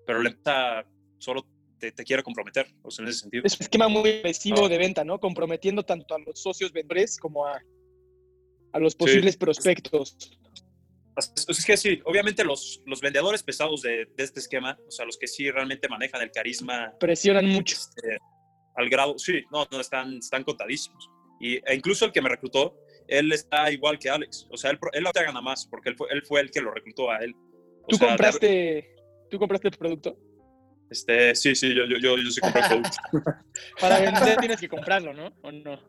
Pero 0.07 0.23
la 0.23 0.31
empresa 0.31 0.85
solo 1.19 1.47
te, 1.79 1.93
te 1.93 2.05
quiere 2.05 2.23
comprometer, 2.23 2.67
o 2.83 2.91
sea, 2.91 3.03
en 3.03 3.09
ese 3.11 3.21
sentido. 3.21 3.43
Es 3.45 3.59
un 3.59 3.63
esquema 3.65 3.89
muy 3.89 4.11
agresivo 4.11 4.69
de 4.69 4.79
venta, 4.79 5.05
¿no? 5.05 5.19
Comprometiendo 5.19 5.83
tanto 5.83 6.15
a 6.15 6.19
los 6.19 6.41
socios 6.41 6.73
vendedores 6.73 7.19
como 7.19 7.47
a, 7.47 7.63
a 8.73 8.79
los 8.79 8.95
posibles 8.95 9.37
prospectos. 9.37 10.17
Es, 11.17 11.33
es 11.49 11.65
que 11.65 11.77
sí, 11.77 12.01
obviamente 12.05 12.45
los, 12.45 12.83
los 12.87 13.01
vendedores 13.01 13.43
pesados 13.43 13.83
de, 13.83 14.07
de 14.17 14.25
este 14.25 14.41
esquema, 14.41 14.77
o 14.87 14.91
sea, 14.91 15.05
los 15.07 15.17
que 15.17 15.27
sí 15.29 15.51
realmente 15.51 15.89
manejan 15.89 16.21
el 16.23 16.31
carisma 16.33 16.93
Presionan 16.99 17.47
mucho. 17.47 17.77
este, 17.77 18.19
al 18.77 18.89
grado, 18.89 19.17
sí, 19.19 19.43
no, 19.53 19.67
no, 19.71 19.81
están, 19.81 20.15
están 20.19 20.43
contadísimos. 20.43 21.09
Y, 21.41 21.57
e 21.57 21.75
incluso 21.75 22.05
el 22.05 22.13
que 22.13 22.21
me 22.23 22.29
reclutó, 22.29 22.77
él 23.07 23.31
está 23.33 23.71
igual 23.71 23.99
que 23.99 24.11
Alex. 24.11 24.47
O 24.51 24.57
sea, 24.57 24.71
él, 24.73 24.79
él 24.93 25.07
ahorita 25.07 25.23
gana 25.23 25.41
más 25.41 25.67
porque 25.71 25.91
él 25.91 25.97
fue, 25.97 26.09
él 26.11 26.23
fue 26.27 26.41
el 26.41 26.51
que 26.51 26.61
lo 26.61 26.73
reclutó 26.73 27.11
a 27.11 27.19
él. 27.19 27.33
O 27.83 27.87
¿Tú 27.89 27.97
sea, 27.97 28.09
compraste, 28.09 28.95
¿Tú 29.31 29.39
compraste 29.39 29.69
el 29.69 29.77
producto? 29.77 30.19
Este, 30.91 31.35
sí, 31.35 31.55
sí, 31.55 31.75
yo, 31.75 31.85
yo, 31.87 31.97
yo, 31.99 32.17
yo 32.17 32.31
sí 32.31 32.41
compré 32.41 32.63
el 32.63 32.69
producto. 32.69 32.97
Para 33.81 34.01
vender 34.01 34.37
tienes 34.39 34.61
que 34.61 34.69
comprarlo, 34.69 35.13
¿no? 35.13 35.33
¿O 35.43 35.51
no? 35.53 35.81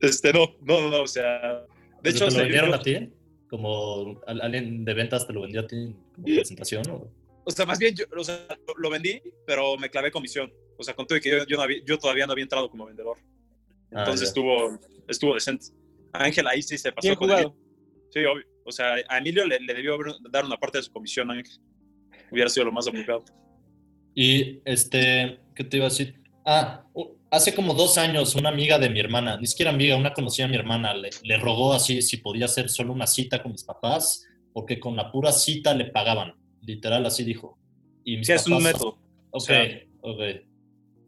Este, 0.00 0.32
no, 0.32 0.56
no, 0.62 0.80
no, 0.82 0.90
no, 0.90 1.02
o 1.02 1.06
sea, 1.06 1.64
de 2.02 2.10
hecho, 2.10 2.20
¿Te 2.20 2.24
lo 2.26 2.30
se- 2.30 2.38
vendieron 2.42 2.70
yo- 2.70 2.76
a 2.76 2.82
ti? 2.82 3.12
¿Como 3.48 4.20
al- 4.26 4.40
alguien 4.42 4.84
de 4.84 4.94
ventas 4.94 5.26
te 5.26 5.32
lo 5.32 5.42
vendió 5.42 5.60
a 5.62 5.66
ti 5.66 5.94
como 6.14 6.24
presentación? 6.26 6.82
O? 6.90 7.10
o 7.44 7.50
sea, 7.50 7.64
más 7.66 7.78
bien, 7.78 7.94
yo, 7.94 8.04
o 8.16 8.24
sea, 8.24 8.46
lo, 8.76 8.90
vendí, 8.90 9.20
pero 9.46 9.76
me 9.78 9.88
clavé 9.90 10.10
comisión. 10.10 10.52
O 10.76 10.82
sea, 10.84 10.94
conté 10.94 11.20
que 11.20 11.30
yo, 11.30 11.46
yo, 11.46 11.56
no 11.56 11.62
había- 11.62 11.82
yo 11.84 11.98
todavía 11.98 12.26
no 12.26 12.32
había 12.32 12.42
entrado 12.44 12.68
como 12.70 12.86
vendedor. 12.86 13.16
Ah, 13.92 14.00
Entonces 14.00 14.28
estuvo, 14.28 14.78
estuvo 15.08 15.34
decente. 15.34 15.66
Ángel 16.12 16.46
ahí 16.46 16.62
sí 16.62 16.76
se 16.78 16.92
pasó 16.92 17.08
Bien 17.08 17.16
con. 17.16 17.30
Emilio. 17.30 17.56
Sí, 18.10 18.20
obvio. 18.24 18.44
O 18.64 18.70
sea, 18.72 18.96
a 19.08 19.18
Emilio 19.18 19.46
le, 19.46 19.58
le 19.60 19.74
debió 19.74 19.94
haber- 19.94 20.14
dar 20.30 20.44
una 20.44 20.56
parte 20.58 20.78
de 20.78 20.84
su 20.84 20.92
comisión, 20.92 21.30
Ángel. 21.30 21.58
Hubiera 22.30 22.50
sido 22.50 22.66
lo 22.66 22.72
más 22.72 22.86
apropiado. 22.86 23.24
Y 24.14 24.60
este, 24.64 25.40
¿qué 25.54 25.64
te 25.64 25.76
iba 25.78 25.86
a 25.86 25.88
decir? 25.88 26.20
Ah, 26.44 26.84
hace 27.30 27.54
como 27.54 27.74
dos 27.74 27.98
años 27.98 28.34
una 28.34 28.48
amiga 28.48 28.78
de 28.78 28.90
mi 28.90 29.00
hermana, 29.00 29.36
ni 29.38 29.46
siquiera 29.46 29.70
amiga, 29.70 29.96
una 29.96 30.12
conocida 30.12 30.46
de 30.46 30.52
mi 30.52 30.58
hermana, 30.58 30.94
le, 30.94 31.10
le 31.22 31.36
rogó 31.38 31.72
así 31.72 32.02
si 32.02 32.18
podía 32.18 32.46
hacer 32.46 32.68
solo 32.68 32.92
una 32.92 33.06
cita 33.06 33.42
con 33.42 33.52
mis 33.52 33.64
papás, 33.64 34.26
porque 34.52 34.78
con 34.80 34.96
la 34.96 35.10
pura 35.12 35.32
cita 35.32 35.74
le 35.74 35.86
pagaban. 35.86 36.34
Literal, 36.62 37.04
así 37.06 37.24
dijo. 37.24 37.58
Y 38.04 38.16
mis 38.16 38.26
Sí, 38.26 38.32
es 38.32 38.46
un 38.46 38.62
método. 38.62 38.98
Ok, 39.30 39.42
sea, 39.42 39.62
ok. 40.02 40.20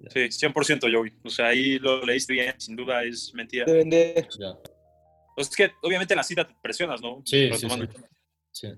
Sí, 0.08 0.20
100% 0.20 0.90
Joey. 0.92 1.12
O 1.24 1.28
sea, 1.30 1.48
ahí 1.48 1.78
lo 1.78 2.04
leíste 2.04 2.32
bien, 2.32 2.54
sin 2.58 2.76
duda 2.76 3.02
es 3.04 3.32
mentira. 3.34 3.66
De 3.66 3.72
vender. 3.74 4.28
Ya. 4.38 4.56
Pues 5.36 5.48
es 5.50 5.56
que 5.56 5.70
obviamente 5.82 6.14
en 6.14 6.18
la 6.18 6.22
cita 6.22 6.46
te 6.46 6.54
presionas, 6.62 7.00
¿no? 7.02 7.22
Sí, 7.24 7.50
sí, 7.54 7.68
sí. 7.68 7.76
sí. 8.50 8.68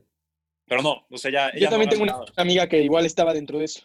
Pero 0.67 0.83
no, 0.83 1.07
o 1.11 1.17
sea, 1.19 1.31
ya. 1.31 1.53
Yo 1.55 1.65
no 1.67 1.71
también 1.71 1.91
tengo 1.91 2.03
una 2.05 2.13
nada. 2.13 2.25
amiga 2.37 2.69
que 2.69 2.83
igual 2.83 3.05
estaba 3.07 3.33
dentro 3.35 3.59
de 3.59 3.67
eso. 3.67 3.83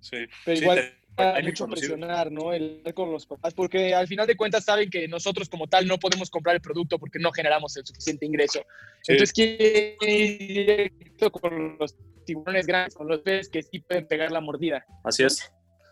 Sí. 0.00 0.16
Pero 0.44 0.56
Sí, 0.56 0.62
igual 0.62 0.78
te- 0.78 1.01
hay 1.16 1.42
mucho 1.42 1.66
presionar, 1.66 2.30
¿no? 2.30 2.52
El 2.52 2.82
con 2.94 3.12
los 3.12 3.26
papás, 3.26 3.54
porque 3.54 3.94
al 3.94 4.06
final 4.06 4.26
de 4.26 4.36
cuentas 4.36 4.64
saben 4.64 4.90
que 4.90 5.08
nosotros 5.08 5.48
como 5.48 5.66
tal 5.66 5.86
no 5.86 5.98
podemos 5.98 6.30
comprar 6.30 6.56
el 6.56 6.62
producto 6.62 6.98
porque 6.98 7.18
no 7.18 7.32
generamos 7.32 7.76
el 7.76 7.86
suficiente 7.86 8.26
ingreso. 8.26 8.60
Sí. 9.02 9.12
Entonces 9.12 9.32
quieren 9.32 9.96
ir 10.00 10.38
directo 10.38 11.30
con 11.30 11.76
los 11.78 11.96
tiburones 12.24 12.66
grandes, 12.66 12.94
con 12.94 13.08
los 13.08 13.20
peces 13.20 13.48
que 13.48 13.62
sí 13.62 13.80
pueden 13.80 14.06
pegar 14.06 14.30
la 14.30 14.40
mordida. 14.40 14.84
Así 15.04 15.24
es. 15.24 15.36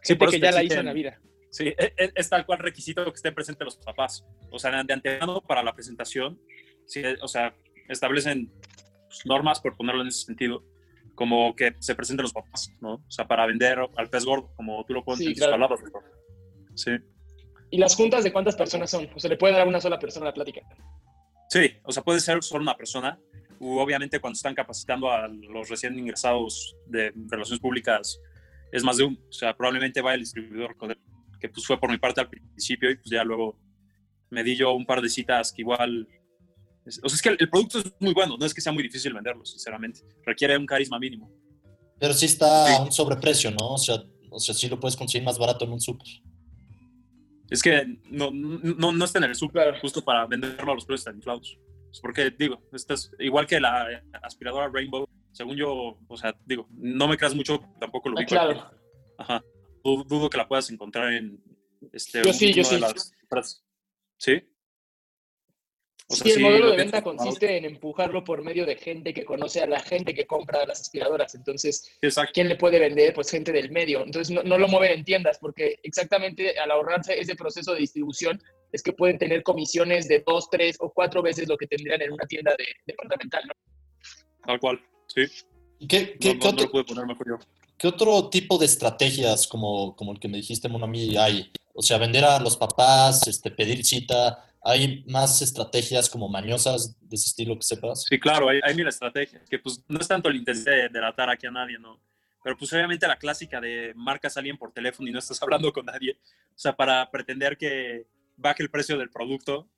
Sí, 0.03 0.09
Gente 0.09 0.19
por 0.19 0.29
eso 0.29 0.37
que 0.37 0.41
te 0.41 0.47
ya 0.47 0.53
la 0.53 0.63
hizo 0.63 0.81
en 0.81 0.87
la 0.87 0.93
vida. 0.93 1.21
Sí, 1.51 1.69
e- 1.69 1.95
e- 1.97 2.13
es, 2.15 2.29
tal 2.29 2.47
cual 2.47 2.61
requisito 2.61 3.05
que 3.05 3.17
estén 3.17 3.35
presentes 3.35 3.65
los 3.65 3.77
papás. 3.77 4.25
O 4.51 4.59
sea, 4.59 4.83
de 4.85 4.93
antemano 4.93 5.43
para 5.43 5.63
la 5.63 5.75
presentación, 5.75 6.41
sí, 6.87 7.03
o 7.21 7.29
sea, 7.29 7.55
establecen 7.89 8.51
pues, 9.09 9.27
normas, 9.27 9.61
por 9.61 9.77
ponerlo 9.77 10.03
en 10.03 10.09
ese 10.09 10.27
sentido, 10.27 10.65
como 11.21 11.55
que 11.55 11.75
se 11.81 11.95
presenten 11.95 12.23
los 12.23 12.33
papás, 12.33 12.73
¿no? 12.81 12.95
O 12.95 13.11
sea, 13.11 13.29
para 13.29 13.45
vender 13.45 13.79
al 13.95 14.09
pez 14.09 14.25
gordo, 14.25 14.51
como 14.57 14.83
tú 14.87 14.95
lo 14.95 15.05
pones 15.05 15.19
Sí, 15.19 15.27
en 15.27 15.33
tus 15.33 15.41
claro. 15.41 15.53
palabras. 15.53 15.81
¿no? 15.93 16.01
Sí. 16.75 16.93
¿Y 17.69 17.77
las 17.77 17.95
juntas 17.95 18.25
de 18.25 18.33
cuántas 18.33 18.57
personas 18.57 18.89
son? 18.91 19.07
O 19.15 19.21
sea, 19.21 19.29
le 19.29 19.37
puede 19.37 19.53
dar 19.53 19.67
a 19.67 19.69
una 19.69 19.83
sola 19.83 19.99
persona 19.99 20.25
la 20.25 20.33
plática. 20.33 20.63
Sí, 21.51 21.73
o 21.85 21.93
sea, 21.93 22.03
puede 22.03 22.21
ser 22.21 22.43
solo 22.43 22.63
una 22.63 22.75
persona. 22.75 23.21
Obviamente, 23.61 24.19
cuando 24.19 24.35
están 24.35 24.55
capacitando 24.55 25.11
a 25.11 25.29
los 25.29 25.69
recién 25.69 25.99
ingresados 25.99 26.75
de 26.87 27.13
relaciones 27.29 27.61
públicas, 27.61 28.19
es 28.73 28.83
más 28.83 28.97
de 28.97 29.05
un. 29.05 29.23
O 29.29 29.33
sea, 29.33 29.55
probablemente 29.55 30.01
va 30.01 30.15
el 30.15 30.21
distribuidor, 30.21 30.75
que 31.39 31.51
pues 31.51 31.67
fue 31.67 31.79
por 31.79 31.91
mi 31.91 31.99
parte 31.99 32.23
al 32.23 32.31
principio 32.31 32.91
y 32.91 32.95
pues 32.97 33.11
ya 33.11 33.23
luego 33.25 33.59
me 34.31 34.43
di 34.43 34.57
yo 34.57 34.73
un 34.73 34.87
par 34.87 35.03
de 35.03 35.11
citas 35.11 35.53
que 35.53 35.61
igual. 35.61 36.09
Es- 36.87 37.01
o 37.03 37.09
sea, 37.09 37.17
es 37.17 37.23
que 37.23 37.29
el, 37.31 37.37
el 37.41 37.51
producto 37.51 37.79
es 37.79 37.93
muy 38.01 38.13
bueno, 38.15 38.37
no 38.39 38.47
es 38.47 38.55
que 38.55 38.61
sea 38.61 38.73
muy 38.73 38.83
difícil 38.83 39.13
venderlo, 39.13 39.45
sinceramente. 39.45 40.01
Requiere 40.25 40.57
un 40.57 40.67
carisma 40.67 40.99
mínimo. 40.99 41.31
Pero 41.99 42.15
sí 42.15 42.27
está 42.27 42.67
Sí. 42.67 42.73
a 42.75 42.83
un 42.83 42.93
sobreprecio, 42.93 43.51
¿no? 43.51 43.75
O 43.75 43.79
sea, 43.79 44.03
o 44.31 44.39
sea, 44.41 44.55
sí 44.55 44.69
lo 44.69 44.79
puedes 44.81 44.97
conseguir 44.97 45.25
más 45.25 45.39
barato 45.39 45.65
en 45.65 45.73
un 45.73 45.81
súper. 45.81 46.07
Es 47.51 47.63
que 47.63 47.85
no, 48.11 48.31
no, 48.33 48.93
no 48.93 49.05
está 49.05 49.19
en 49.19 49.25
el 49.25 49.35
súper 49.35 49.65
Claro. 49.65 49.81
justo 49.81 50.03
para 50.05 50.27
venderlo 50.27 50.71
a 50.73 50.75
los 50.75 50.85
precios 50.85 51.05
tan 51.05 51.17
inflados. 51.17 51.59
Porque, 52.01 52.31
digo, 52.31 52.63
esta 52.73 52.95
es 52.95 53.11
igual 53.19 53.47
que 53.47 53.59
la 53.59 54.03
aspiradora 54.23 54.71
Rainbow, 54.73 55.07
según 55.33 55.57
yo, 55.57 55.99
o 56.07 56.17
sea, 56.17 56.37
digo, 56.47 56.69
no 56.71 57.09
me 57.09 57.17
creas 57.17 57.35
mucho, 57.35 57.61
tampoco 57.81 58.09
lo 58.09 58.19
Ah, 58.19 58.21
vi. 58.21 58.27
claro. 58.27 58.71
Ajá. 59.19 59.45
Dudo, 59.83 60.05
dudo 60.05 60.31
que 60.31 60.39
la 60.39 60.47
puedas 60.47 60.71
encontrar 60.71 61.13
en 61.13 61.43
este. 61.93 62.23
Yo 62.25 62.33
sí, 62.33 62.53
yo 62.55 62.63
sí. 62.63 62.79
las. 62.79 63.13
¿Sí? 64.19 64.41
O 66.11 66.17
sea, 66.17 66.25
sí, 66.25 66.31
el 66.31 66.37
sí, 66.39 66.43
modelo 66.43 66.65
lo 66.67 66.71
de 66.73 66.77
venta 66.79 67.03
consiste 67.03 67.57
en 67.57 67.65
empujarlo 67.65 68.25
por 68.25 68.43
medio 68.43 68.67
de 68.67 68.75
gente 68.75 69.15
que 69.15 69.25
conoce 69.25 69.61
a 69.61 69.67
la 69.67 69.79
gente 69.79 70.13
que 70.13 70.27
compra 70.27 70.67
las 70.67 70.81
aspiradoras. 70.81 71.37
Entonces, 71.37 71.89
Exacto. 72.03 72.33
¿quién 72.35 72.49
le 72.49 72.57
puede 72.57 72.81
vender? 72.81 73.15
Pues 73.15 73.31
gente 73.31 73.53
del 73.53 73.71
medio. 73.71 74.03
Entonces, 74.03 74.35
no, 74.35 74.43
no 74.43 74.59
lo 74.59 74.67
mueven 74.67 74.91
en 74.91 75.05
tiendas 75.05 75.39
porque 75.39 75.79
exactamente 75.85 76.59
al 76.59 76.73
ahorrarse 76.73 77.19
ese 77.21 77.37
proceso 77.37 77.75
de 77.75 77.79
distribución 77.79 78.43
es 78.73 78.83
que 78.83 78.93
pueden 78.93 79.19
tener 79.19 79.45
comisiones 79.45 80.09
de 80.09 80.25
dos, 80.27 80.51
tres 80.51 80.77
o 80.81 80.91
cuatro 80.93 81.23
veces 81.23 81.49
lo 81.49 81.57
que 81.57 81.69
tendrían 81.69 82.03
en 82.03 82.13
una 82.13 82.27
tienda 82.27 82.57
de, 82.59 82.67
departamental. 82.87 83.45
¿no? 83.47 83.55
Tal 84.45 84.59
cual. 84.59 84.81
Sí. 85.07 85.23
¿Y 85.79 85.87
¿Qué, 85.87 86.19
qué, 86.19 86.35
No, 86.35 86.41
qué 86.41 86.45
no, 86.45 86.45
no 86.45 86.51
otro, 86.51 86.65
lo 86.67 86.73
pude 86.73 86.85
poner 86.85 87.07
mejor 87.07 87.29
yo. 87.29 87.39
qué 87.79 87.87
otro 87.87 88.29
tipo 88.31 88.59
de 88.59 88.67
estrategias 88.67 89.47
como, 89.47 89.95
como 89.95 90.13
el 90.13 90.19
que 90.19 90.29
me 90.29 90.39
dijiste, 90.39 90.69
Monami, 90.69 91.17
hay? 91.17 91.53
O 91.73 91.83
sea, 91.83 91.99
vender 91.99 92.25
a 92.25 92.41
los 92.41 92.57
papás, 92.57 93.29
este, 93.29 93.51
pedir 93.53 93.85
cita. 93.85 94.50
¿Hay 94.63 95.05
más 95.07 95.41
estrategias 95.41 96.11
como 96.11 96.29
mañosas 96.29 96.99
de 97.01 97.17
ese 97.17 97.29
estilo 97.29 97.57
que 97.57 97.63
sepas? 97.63 98.05
Sí, 98.05 98.19
claro, 98.21 98.49
hay, 98.51 98.61
hay 98.63 98.75
mil 98.75 98.87
estrategias, 98.87 99.49
que 99.49 99.59
pues 99.59 99.83
no 99.89 99.99
es 99.99 100.07
tanto 100.09 100.29
el 100.29 100.37
interés 100.37 100.65
de 100.65 100.89
delatar 100.91 101.31
aquí 101.31 101.47
a 101.47 101.51
nadie, 101.51 101.79
¿no? 101.79 101.99
Pero 102.43 102.57
pues 102.57 102.73
obviamente 102.73 103.07
la 103.07 103.17
clásica 103.17 103.61
de 103.61 103.93
marcas 103.95 104.37
a 104.37 104.41
alguien 104.41 104.59
por 104.59 104.73
teléfono 104.73 105.09
y 105.09 105.13
no 105.13 105.19
estás 105.19 105.43
hablando 105.43 105.73
con 105.73 105.87
nadie, 105.87 106.19
o 106.51 106.59
sea, 106.59 106.75
para 106.75 107.11
pretender 107.11 107.57
que 107.57 108.07
baje 108.37 108.63
el 108.63 108.71
precio 108.71 108.99
del 108.99 109.11
producto, 109.11 109.69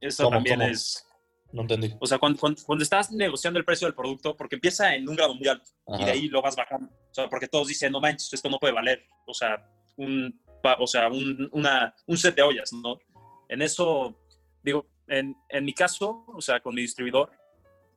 eso 0.00 0.24
¿Cómo, 0.24 0.36
también 0.36 0.60
cómo? 0.60 0.70
es, 0.70 1.06
No 1.52 1.62
entendí. 1.62 1.94
o 1.98 2.06
sea, 2.06 2.18
cuando, 2.18 2.38
cuando, 2.38 2.62
cuando 2.64 2.82
estás 2.82 3.10
negociando 3.12 3.58
el 3.58 3.64
precio 3.64 3.86
del 3.86 3.94
producto, 3.94 4.36
porque 4.36 4.56
empieza 4.56 4.94
en 4.94 5.08
un 5.08 5.16
grado 5.16 5.34
muy 5.34 5.48
alto 5.48 5.70
y 5.88 5.94
Ajá. 5.94 6.04
de 6.06 6.10
ahí 6.10 6.28
lo 6.28 6.40
vas 6.42 6.56
bajando, 6.56 6.86
o 7.10 7.14
sea, 7.14 7.28
porque 7.28 7.48
todos 7.48 7.68
dicen, 7.68 7.92
no 7.92 8.00
manches, 8.00 8.32
esto 8.32 8.48
no 8.48 8.58
puede 8.58 8.72
valer, 8.74 9.06
o 9.26 9.34
sea, 9.34 9.66
un, 9.96 10.38
o 10.78 10.86
sea, 10.86 11.08
un, 11.08 11.48
una, 11.52 11.94
un 12.06 12.16
set 12.16 12.34
de 12.34 12.42
ollas, 12.42 12.72
¿no? 12.72 12.98
En 13.50 13.62
eso, 13.62 14.16
digo, 14.62 14.86
en, 15.08 15.36
en 15.48 15.64
mi 15.64 15.74
caso, 15.74 16.24
o 16.28 16.40
sea, 16.40 16.60
con 16.60 16.74
mi 16.74 16.82
distribuidor, 16.82 17.30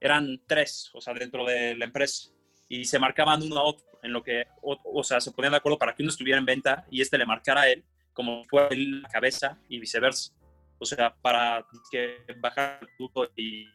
eran 0.01 0.41
tres, 0.47 0.91
o 0.93 0.99
sea, 0.99 1.13
dentro 1.13 1.45
de 1.45 1.75
la 1.75 1.85
empresa, 1.85 2.29
y 2.67 2.83
se 2.83 2.99
marcaban 2.99 3.41
uno 3.41 3.57
a 3.57 3.63
otro, 3.63 3.85
en 4.03 4.11
lo 4.11 4.21
que, 4.21 4.43
o, 4.61 4.77
o 4.83 5.03
sea, 5.03 5.21
se 5.21 5.31
ponían 5.31 5.51
de 5.51 5.57
acuerdo 5.57 5.77
para 5.77 5.95
que 5.95 6.03
uno 6.03 6.09
estuviera 6.09 6.37
en 6.37 6.45
venta 6.45 6.85
y 6.91 7.01
este 7.01 7.17
le 7.17 7.25
marcara 7.25 7.61
a 7.61 7.69
él 7.69 7.85
como 8.13 8.43
fue 8.45 8.67
él 8.71 9.01
la 9.01 9.09
cabeza 9.09 9.57
y 9.67 9.79
viceversa. 9.79 10.31
O 10.79 10.85
sea, 10.85 11.13
para 11.21 11.65
que 11.91 12.17
bajar 12.39 12.79
el 12.81 12.87
producto 12.97 13.31
y 13.35 13.65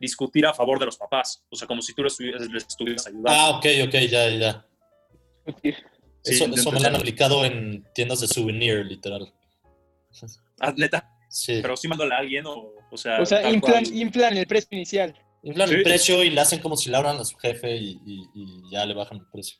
discutir 0.00 0.46
a 0.46 0.54
favor 0.54 0.78
de 0.78 0.86
los 0.86 0.96
papás, 0.96 1.44
o 1.50 1.56
sea, 1.56 1.68
como 1.68 1.82
si 1.82 1.94
tú 1.94 2.02
les 2.02 2.12
estuvieras, 2.12 2.48
les 2.48 2.66
estuvieras 2.66 3.06
ayudando. 3.06 3.30
Ah, 3.30 3.50
ok, 3.50 3.66
ok, 3.86 3.94
ya, 4.08 4.28
ya. 4.30 4.66
Sí, 5.62 5.74
Eso, 6.24 6.44
eso 6.46 6.72
me 6.72 6.80
lo 6.80 6.86
han 6.86 6.96
aplicado 6.96 7.44
en 7.44 7.84
tiendas 7.94 8.20
de 8.20 8.28
souvenir, 8.28 8.84
literal. 8.86 9.32
Neta, 10.76 11.10
Sí. 11.28 11.58
pero 11.62 11.76
sí 11.76 11.88
mándole 11.88 12.14
a 12.14 12.18
alguien 12.18 12.46
o, 12.46 12.72
o 12.90 12.96
sea, 12.96 13.20
O 13.20 13.26
sea, 13.26 13.42
cual. 13.60 13.86
inflan 13.92 14.36
el 14.36 14.46
precio 14.46 14.68
inicial. 14.72 15.18
Inflan 15.42 15.68
Sí. 15.68 15.74
el 15.76 15.82
precio 15.82 16.22
y 16.22 16.30
le 16.30 16.40
hacen 16.40 16.60
como 16.60 16.76
si 16.76 16.90
le 16.90 16.96
abran 16.96 17.16
a 17.16 17.24
su 17.24 17.36
jefe 17.38 17.76
y, 17.76 18.00
y- 18.06 18.28
y 18.34 18.70
ya 18.70 18.84
le 18.86 18.94
bajan 18.94 19.18
el 19.18 19.26
precio. 19.30 19.56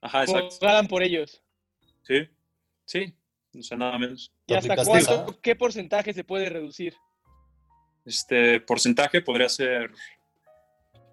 Ajá, 0.00 0.24
exacto. 0.24 0.56
Pagan 0.60 0.86
por 0.88 1.02
ellos. 1.02 1.40
Sí, 2.02 2.26
sí, 2.84 3.14
o 3.58 3.62
sea, 3.62 3.76
nada 3.76 3.98
menos. 3.98 4.32
¿Y 4.46 4.52
¿Te 4.52 4.56
hasta 4.58 4.84
cuánto? 4.84 5.38
¿Qué 5.40 5.54
porcentaje 5.56 6.12
se 6.12 6.24
puede 6.24 6.48
reducir? 6.48 6.94
Este 8.04 8.60
porcentaje 8.60 9.20
podría 9.22 9.48
ser. 9.48 9.90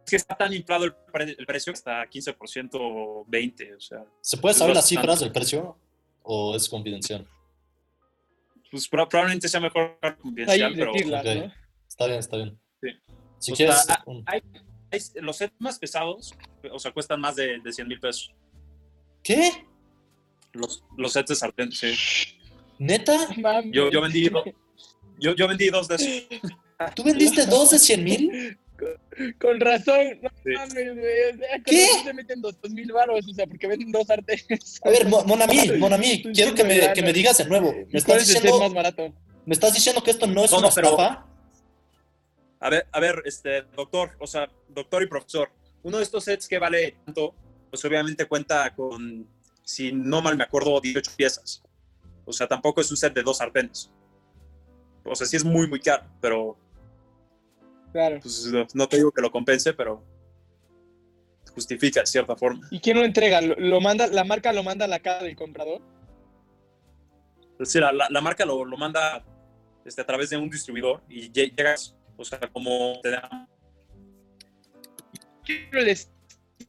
Es 0.06 0.10
que 0.10 0.16
está 0.18 0.36
tan 0.36 0.52
inflado 0.52 0.84
el, 0.86 0.94
pre- 0.94 1.36
el 1.38 1.46
precio 1.46 1.72
que 1.72 1.78
está 1.78 2.04
15% 2.10 2.70
o 2.74 3.26
20%, 3.28 3.78
o 3.78 3.80
sea, 3.80 4.04
¿Se 4.20 4.36
puede 4.38 4.56
saber 4.56 4.76
las 4.76 4.88
cifras 4.88 5.20
del 5.22 5.32
precio 5.32 5.78
o 6.24 6.56
es 6.56 6.68
confidencial? 6.68 7.26
Pues 8.72 8.88
pro- 8.88 9.08
probablemente 9.10 9.48
sea 9.50 9.60
mejor 9.60 10.00
Ahí 10.02 10.16
confidencial, 10.16 10.74
pero. 10.76 10.92
Está 11.88 12.08
bien, 12.08 12.20
está 12.20 12.38
bien. 12.38 12.60
Sí. 12.82 12.90
Si 13.38 13.52
O 13.52 13.56
quieres, 13.56 13.84
sea, 13.84 14.02
un- 14.06 14.24
hay- 14.26 14.42
los 15.22 15.38
sets 15.38 15.54
más 15.60 15.78
pesados, 15.80 16.34
o 16.72 16.80
sea, 16.80 16.92
cuestan 16.92 17.22
más 17.22 17.36
de, 17.36 17.60
de 17.60 17.72
100 17.74 17.88
mil 17.88 18.00
pesos. 18.00 18.34
¿qué? 19.24 19.66
Los, 20.54 20.84
los 20.98 21.14
sets 21.14 21.30
de 21.30 21.36
sartén, 21.36 21.72
sí. 21.72 21.94
¿Neta? 22.80 23.16
Yo, 23.72 23.90
yo, 23.92 24.02
vendí, 24.02 24.30
yo, 25.20 25.36
yo 25.36 25.48
vendí 25.48 25.70
dos 25.70 25.88
de 25.88 25.96
esos. 25.96 26.42
¿Tú 26.96 27.04
vendiste 27.04 27.46
dos 27.46 27.70
de 27.70 27.78
100 27.80 28.04
mil? 28.04 28.58
Con 29.40 29.60
razón. 29.60 30.20
No 30.22 30.30
Sí. 30.44 30.52
mames, 30.56 30.96
güey. 30.96 31.32
O 31.34 31.38
sea, 31.38 31.60
¿Qué? 31.66 31.88
se 32.04 32.14
meten 32.14 32.42
dos 32.42 32.56
mil 32.70 32.92
baros, 32.92 33.28
o 33.30 33.34
sea, 33.34 33.46
porque 33.48 33.68
venden 33.68 33.92
dos 33.92 34.08
sartenes. 34.08 34.80
A 34.84 34.90
ver, 34.90 35.08
Mo- 35.08 35.24
Monami, 35.26 35.72
Monami, 35.78 36.24
quiero 36.34 36.54
que 36.56 36.64
me, 36.64 36.74
diciendo 36.74 36.94
que 36.96 37.02
me 37.04 37.14
digas 37.14 37.38
de 37.38 37.46
nuevo. 37.46 37.72
¿Me 37.72 37.84
¿Cuál 37.86 37.96
estás 38.20 38.28
diciendo, 38.28 38.60
más 38.60 38.74
barato? 38.74 39.14
¿Me 39.46 39.54
estás 39.54 39.74
diciendo 39.74 40.02
que 40.04 40.12
esto 40.12 40.28
no 40.28 40.44
es 40.46 40.52
No, 40.52 40.60
una 40.60 40.68
no, 40.70 40.74
pero- 40.76 40.90
estafa? 40.92 41.26
A 42.60 42.70
ver, 42.70 42.88
a 42.92 43.00
ver, 43.00 43.24
este, 43.26 43.64
doctor, 43.76 44.12
o 44.20 44.28
sea, 44.28 44.48
doctor 44.70 45.02
y 45.02 45.08
profesor, 45.08 45.50
uno 45.84 45.98
de 45.98 46.04
estos 46.04 46.24
sets 46.26 46.48
que 46.48 46.60
vale 46.60 46.96
tanto, 47.06 47.34
pues 47.72 47.84
obviamente 47.86 48.26
cuenta 48.26 48.74
con, 48.76 49.28
si 49.64 49.92
no 49.92 50.22
mal 50.22 50.38
me 50.38 50.44
acuerdo, 50.44 50.80
18 50.80 51.12
piezas. 51.16 51.64
O 52.24 52.32
sea, 52.32 52.48
tampoco 52.48 52.82
es 52.82 52.92
un 52.92 52.98
set 52.98 53.14
de 53.16 53.24
dos 53.24 53.38
sartenes. 53.40 53.90
O 55.04 55.16
sea, 55.16 55.26
sí 55.26 55.36
es 55.38 55.44
muy, 55.44 55.68
muy 55.68 55.80
caro, 55.80 56.04
pero 56.22 56.56
Claro. 57.92 58.20
pues, 58.22 58.46
no, 58.52 58.66
no 58.74 58.88
te 58.88 58.98
digo 58.98 59.12
que 59.12 59.22
lo 59.22 59.32
compense, 59.32 59.74
pero 59.74 60.04
justifica 61.54 62.00
de 62.02 62.06
cierta 62.06 62.36
forma. 62.36 62.68
¿Y 62.72 62.80
quién 62.80 62.98
lo 62.98 63.04
entrega? 63.04 63.42
¿Lo, 63.42 63.56
lo 63.56 63.82
manda, 63.82 64.08
¿La 64.08 64.24
marca 64.24 64.54
lo 64.54 64.64
manda 64.64 64.86
a 64.86 64.88
la 64.88 65.00
casa 65.00 65.24
del 65.26 65.36
comprador? 65.36 65.82
Es 67.54 67.68
decir, 67.68 67.82
la, 67.82 67.92
la- 67.92 68.08
la 68.10 68.22
marca 68.22 68.46
lo, 68.46 68.64
lo 68.66 68.78
manda 68.78 69.24
este, 69.86 70.02
a 70.02 70.06
través 70.06 70.30
de 70.30 70.38
un 70.38 70.50
distribuidor 70.50 71.04
y 71.10 71.30
lle- 71.32 71.54
llegas, 71.56 71.96
o 72.18 72.24
sea, 72.24 72.40
como 72.52 73.00
te 73.02 73.12
da 73.12 73.48
Quiero 75.44 75.80
el 75.80 75.86
de 75.86 75.96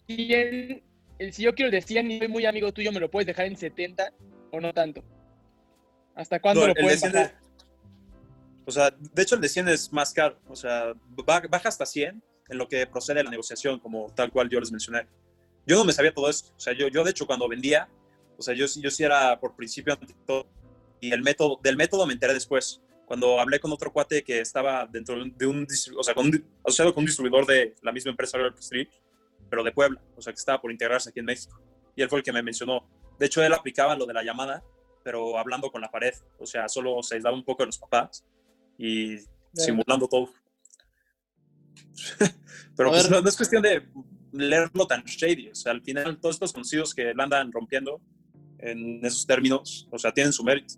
100, 0.07 0.83
el, 1.19 1.33
si 1.33 1.43
yo 1.43 1.55
quiero 1.55 1.67
el 1.69 1.73
de 1.73 1.83
100 1.83 2.11
y 2.11 2.19
soy 2.19 2.29
muy 2.29 2.47
amigo 2.47 2.73
tuyo, 2.73 2.91
¿me 2.91 3.01
lo 3.01 3.11
puedes 3.11 3.27
dejar 3.27 3.47
en 3.47 3.57
70 3.57 4.13
o 4.51 4.61
no 4.61 4.73
tanto? 4.73 5.05
¿Hasta 6.15 6.41
cuándo 6.41 6.63
No, 6.63 6.67
lo 6.69 6.73
el 6.73 6.77
de 6.77 6.83
pueden 6.83 6.99
100 6.99 7.13
bajar? 7.13 7.41
O 8.67 8.71
sea, 8.71 8.91
de 8.91 9.23
hecho 9.23 9.35
el 9.35 9.41
de 9.41 9.49
100 9.49 9.69
es 9.69 9.93
más 9.93 10.13
caro. 10.13 10.39
O 10.49 10.57
sea, 10.57 10.93
ba- 11.27 11.43
baja 11.49 11.69
hasta 11.69 11.85
100 11.87 12.23
en 12.49 12.59
lo 12.59 12.69
que 12.69 12.87
procede 12.87 13.23
la 13.25 13.31
negociación, 13.31 13.79
como 13.79 14.13
tal 14.15 14.31
cual 14.31 14.49
yo 14.49 14.61
les 14.61 14.71
mencioné. 14.71 15.07
Yo 15.67 15.77
no 15.77 15.85
me 15.85 15.93
sabía 15.93 16.13
todo 16.13 16.29
eso. 16.29 16.47
O 16.57 16.61
sea, 16.61 16.73
yo, 16.73 16.89
yo 16.89 17.05
de 17.05 17.11
hecho 17.11 17.27
cuando 17.27 17.49
vendía, 17.49 17.89
o 18.37 18.43
sea, 18.43 18.55
yo, 18.55 18.67
yo 18.67 18.91
sí 18.91 19.05
era 19.05 19.39
por 19.41 19.55
principio 19.57 19.95
ante 19.95 20.15
todo. 20.27 20.47
Y 21.01 21.13
el 21.13 21.23
método, 21.23 21.59
del 21.63 21.77
método 21.77 22.07
me 22.07 22.13
enteré 22.13 22.35
después. 22.35 22.81
Cuando 23.07 23.41
hablé 23.41 23.59
con 23.61 23.73
otro 23.73 23.93
cuate 23.93 24.23
que 24.23 24.41
estaba 24.41 24.87
dentro 24.87 25.17
de 25.25 25.47
un, 25.47 25.67
o 25.97 26.03
sea, 26.03 26.15
con 26.15 26.31
asociado 26.65 26.95
con 26.95 27.03
un 27.03 27.07
distribuidor 27.07 27.45
de 27.47 27.75
la 27.83 27.93
misma 27.93 28.13
empresa 28.13 28.39
Street, 28.59 28.89
pero 29.51 29.63
de 29.63 29.73
Puebla, 29.73 30.01
o 30.17 30.23
sea, 30.23 30.33
que 30.33 30.39
estaba 30.39 30.61
por 30.61 30.71
integrarse 30.73 31.11
aquí 31.11 31.19
en 31.21 31.27
México. 31.27 31.61
Y 31.95 32.03
él 32.03 32.09
fue 32.09 32.21
el 32.21 32.25
que 32.25 32.33
me 32.33 32.43
mencionó. 32.43 32.89
De 33.19 33.27
hecho, 33.27 33.43
él 33.43 33.53
aplicaba 33.53 33.97
lo 33.97 34.07
de 34.07 34.15
la 34.15 34.23
llamada, 34.23 34.63
pero 35.05 35.37
hablando 35.37 35.71
con 35.71 35.81
la 35.83 35.91
pared. 35.91 36.15
O 36.39 36.47
sea, 36.47 36.69
solo 36.69 37.03
se 37.03 37.17
aislaba 37.17 37.37
un 37.37 37.45
poco 37.45 37.65
de 37.65 37.67
los 37.67 37.79
papás 37.79 38.25
y 38.83 39.19
simulando 39.55 40.09
todo. 40.09 40.31
pero 42.77 42.91
pues, 42.91 43.09
no, 43.09 43.21
no 43.21 43.29
es 43.29 43.37
cuestión 43.37 43.63
de 43.63 43.87
leerlo 44.33 44.87
tan 44.87 45.05
shady. 45.05 45.51
O 45.51 45.55
sea, 45.55 45.73
al 45.73 45.83
final, 45.83 46.19
todos 46.19 46.37
estos 46.37 46.53
conocidos 46.53 46.95
que 46.95 47.15
la 47.15 47.25
andan 47.25 47.53
rompiendo 47.53 48.01
en 48.59 49.05
esos 49.05 49.27
términos, 49.27 49.87
o 49.91 49.99
sea, 49.99 50.13
tienen 50.13 50.33
su 50.33 50.43
mérito. 50.43 50.75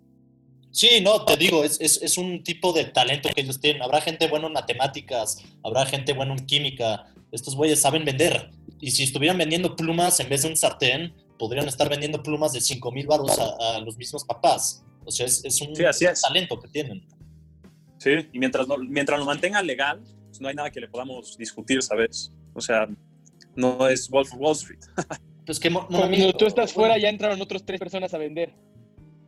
Sí, 0.71 0.99
no, 1.01 1.23
te 1.23 1.37
digo, 1.37 1.63
es, 1.63 1.79
es, 1.79 2.01
es 2.01 2.17
un 2.17 2.43
tipo 2.43 2.73
de 2.73 2.85
talento 2.85 3.29
que 3.33 3.41
ellos 3.41 3.59
tienen. 3.59 3.81
Habrá 3.81 4.01
gente 4.01 4.27
buena 4.27 4.47
en 4.47 4.53
matemáticas, 4.53 5.37
habrá 5.63 5.85
gente 5.85 6.13
buena 6.13 6.33
en 6.33 6.45
química. 6.45 7.05
Estos 7.31 7.55
güeyes 7.55 7.79
saben 7.81 8.03
vender. 8.05 8.51
Y 8.81 8.91
si 8.91 9.03
estuvieran 9.03 9.37
vendiendo 9.37 9.75
plumas 9.75 10.19
en 10.19 10.29
vez 10.29 10.43
de 10.43 10.49
un 10.49 10.57
sartén, 10.57 11.13
podrían 11.39 11.67
estar 11.67 11.89
vendiendo 11.89 12.21
plumas 12.21 12.51
de 12.53 12.61
5 12.61 12.91
mil 12.91 13.07
baros 13.07 13.39
a, 13.39 13.77
a 13.77 13.79
los 13.79 13.97
mismos 13.97 14.25
papás. 14.25 14.83
O 15.05 15.11
sea, 15.11 15.25
es, 15.25 15.45
es 15.45 15.61
un 15.61 15.75
Sí, 15.75 15.85
así 15.85 16.05
es. 16.05 16.21
talento 16.21 16.59
que 16.59 16.67
tienen. 16.67 17.05
Sí, 17.97 18.11
y 18.33 18.39
mientras, 18.39 18.67
no, 18.67 18.77
mientras 18.77 19.19
lo 19.19 19.25
mantengan 19.25 19.65
legal, 19.65 20.01
pues 20.27 20.41
no 20.41 20.47
hay 20.49 20.55
nada 20.55 20.69
que 20.69 20.79
le 20.81 20.87
podamos 20.87 21.37
discutir, 21.37 21.81
¿sabes? 21.81 22.33
O 22.53 22.61
sea, 22.61 22.87
no 23.55 23.87
es 23.87 24.09
Wolf 24.09 24.33
of 24.33 24.39
Wall 24.39 24.53
Street. 24.55 24.79
Pues 25.45 25.59
que 25.59 25.71
Cuando 25.71 26.33
tú 26.33 26.47
estás 26.47 26.73
fuera 26.73 26.97
ya 26.97 27.07
entraron 27.07 27.39
otros 27.39 27.63
tres 27.63 27.79
personas 27.79 28.11
a 28.15 28.17
vender. 28.17 28.51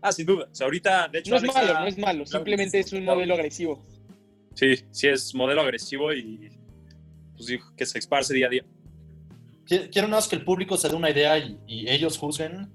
Ah, 0.01 0.11
sin 0.11 0.25
duda. 0.25 0.47
O 0.51 0.55
sea, 0.55 0.65
ahorita, 0.65 1.07
de 1.09 1.19
hecho, 1.19 1.29
No 1.29 1.37
es 1.37 1.43
Alexa- 1.43 1.61
malo, 1.61 1.79
no 1.79 1.85
es 1.85 1.97
malo, 1.99 2.25
simplemente 2.25 2.79
es 2.79 2.91
un 2.91 3.05
modelo 3.05 3.35
agresivo. 3.35 3.85
Sí, 4.55 4.73
sí 4.89 5.07
es 5.09 5.35
modelo 5.35 5.61
agresivo 5.61 6.11
y 6.11 6.49
pues 7.35 7.45
dijo 7.45 7.71
que 7.77 7.85
se 7.85 7.99
esparce 7.99 8.33
día 8.33 8.47
a 8.47 8.49
día. 8.49 8.65
Qui- 9.67 9.91
Quiero 9.91 10.07
nada 10.07 10.17
más 10.21 10.27
que 10.27 10.37
el 10.37 10.43
público 10.43 10.75
se 10.75 10.89
dé 10.89 10.95
una 10.95 11.11
idea 11.11 11.37
y, 11.37 11.59
y 11.67 11.87
ellos 11.87 12.17
juzguen. 12.17 12.67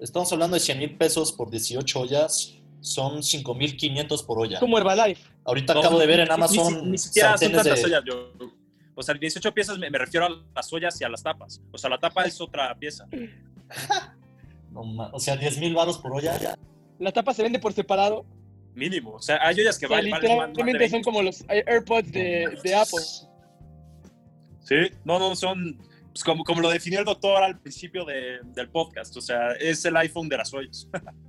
Estamos 0.00 0.32
hablando 0.32 0.54
de 0.54 0.60
100 0.60 0.78
mil 0.80 0.96
pesos 0.96 1.32
por 1.32 1.50
18 1.52 2.00
ollas. 2.00 2.57
Son 2.80 3.22
5 3.22 3.54
mil 3.54 3.76
500 3.76 4.22
por 4.22 4.38
olla. 4.40 4.60
Como 4.60 4.78
Herbalife. 4.78 5.22
Ahorita 5.44 5.74
No, 5.74 5.80
acabo 5.80 5.98
de 5.98 6.06
ver 6.06 6.20
en 6.20 6.28
ni- 6.28 6.34
Amazon 6.34 6.84
Ni, 6.84 6.90
ni 6.92 6.98
siquiera 6.98 7.36
son 7.36 7.52
tantas 7.52 7.64
de... 7.80 7.84
ollas. 7.84 8.02
Yo, 8.06 8.32
o 8.94 9.02
sea, 9.02 9.14
18 9.14 9.52
piezas 9.54 9.78
me, 9.78 9.90
me 9.90 9.98
refiero 9.98 10.26
a 10.26 10.30
las 10.54 10.72
ollas 10.72 11.00
y 11.00 11.04
a 11.04 11.08
las 11.08 11.22
tapas. 11.22 11.60
O 11.72 11.78
sea, 11.78 11.90
la 11.90 11.98
tapa 11.98 12.24
es 12.24 12.40
otra 12.40 12.74
pieza. 12.78 13.06
No 14.70 14.82
o 15.12 15.18
sea, 15.18 15.34
10 15.36 15.58
mil 15.58 15.74
baros 15.74 15.98
por 15.98 16.12
olla. 16.12 16.38
ya. 16.38 16.54
La 16.98 17.10
tapa 17.10 17.32
se 17.32 17.42
vende 17.42 17.58
por 17.58 17.72
separado. 17.72 18.26
Mínimo. 18.74 19.12
O 19.14 19.20
sea, 19.22 19.38
hay 19.42 19.58
ollas 19.60 19.78
que 19.78 19.86
O 19.86 19.88
sea, 19.88 19.96
valen, 19.98 20.12
literalmente 20.14 20.62
20. 20.62 20.88
son 20.90 21.02
como 21.02 21.22
los 21.22 21.42
AirPods 21.48 22.12
de, 22.12 22.58
de 22.62 22.74
Apple. 22.74 23.00
Sí, 24.64 24.76
no, 25.04 25.18
no, 25.18 25.34
son 25.34 25.78
pues, 26.12 26.22
como, 26.22 26.44
como 26.44 26.60
lo 26.60 26.68
definió 26.68 26.98
el 26.98 27.04
doctor 27.06 27.42
al 27.42 27.58
principio 27.58 28.04
de- 28.04 28.40
del 28.44 28.68
podcast. 28.68 29.16
O 29.16 29.20
sea, 29.22 29.52
es 29.58 29.84
el 29.86 29.96
iPhone 29.96 30.28
de 30.28 30.36
las 30.36 30.52
ollas. 30.52 30.86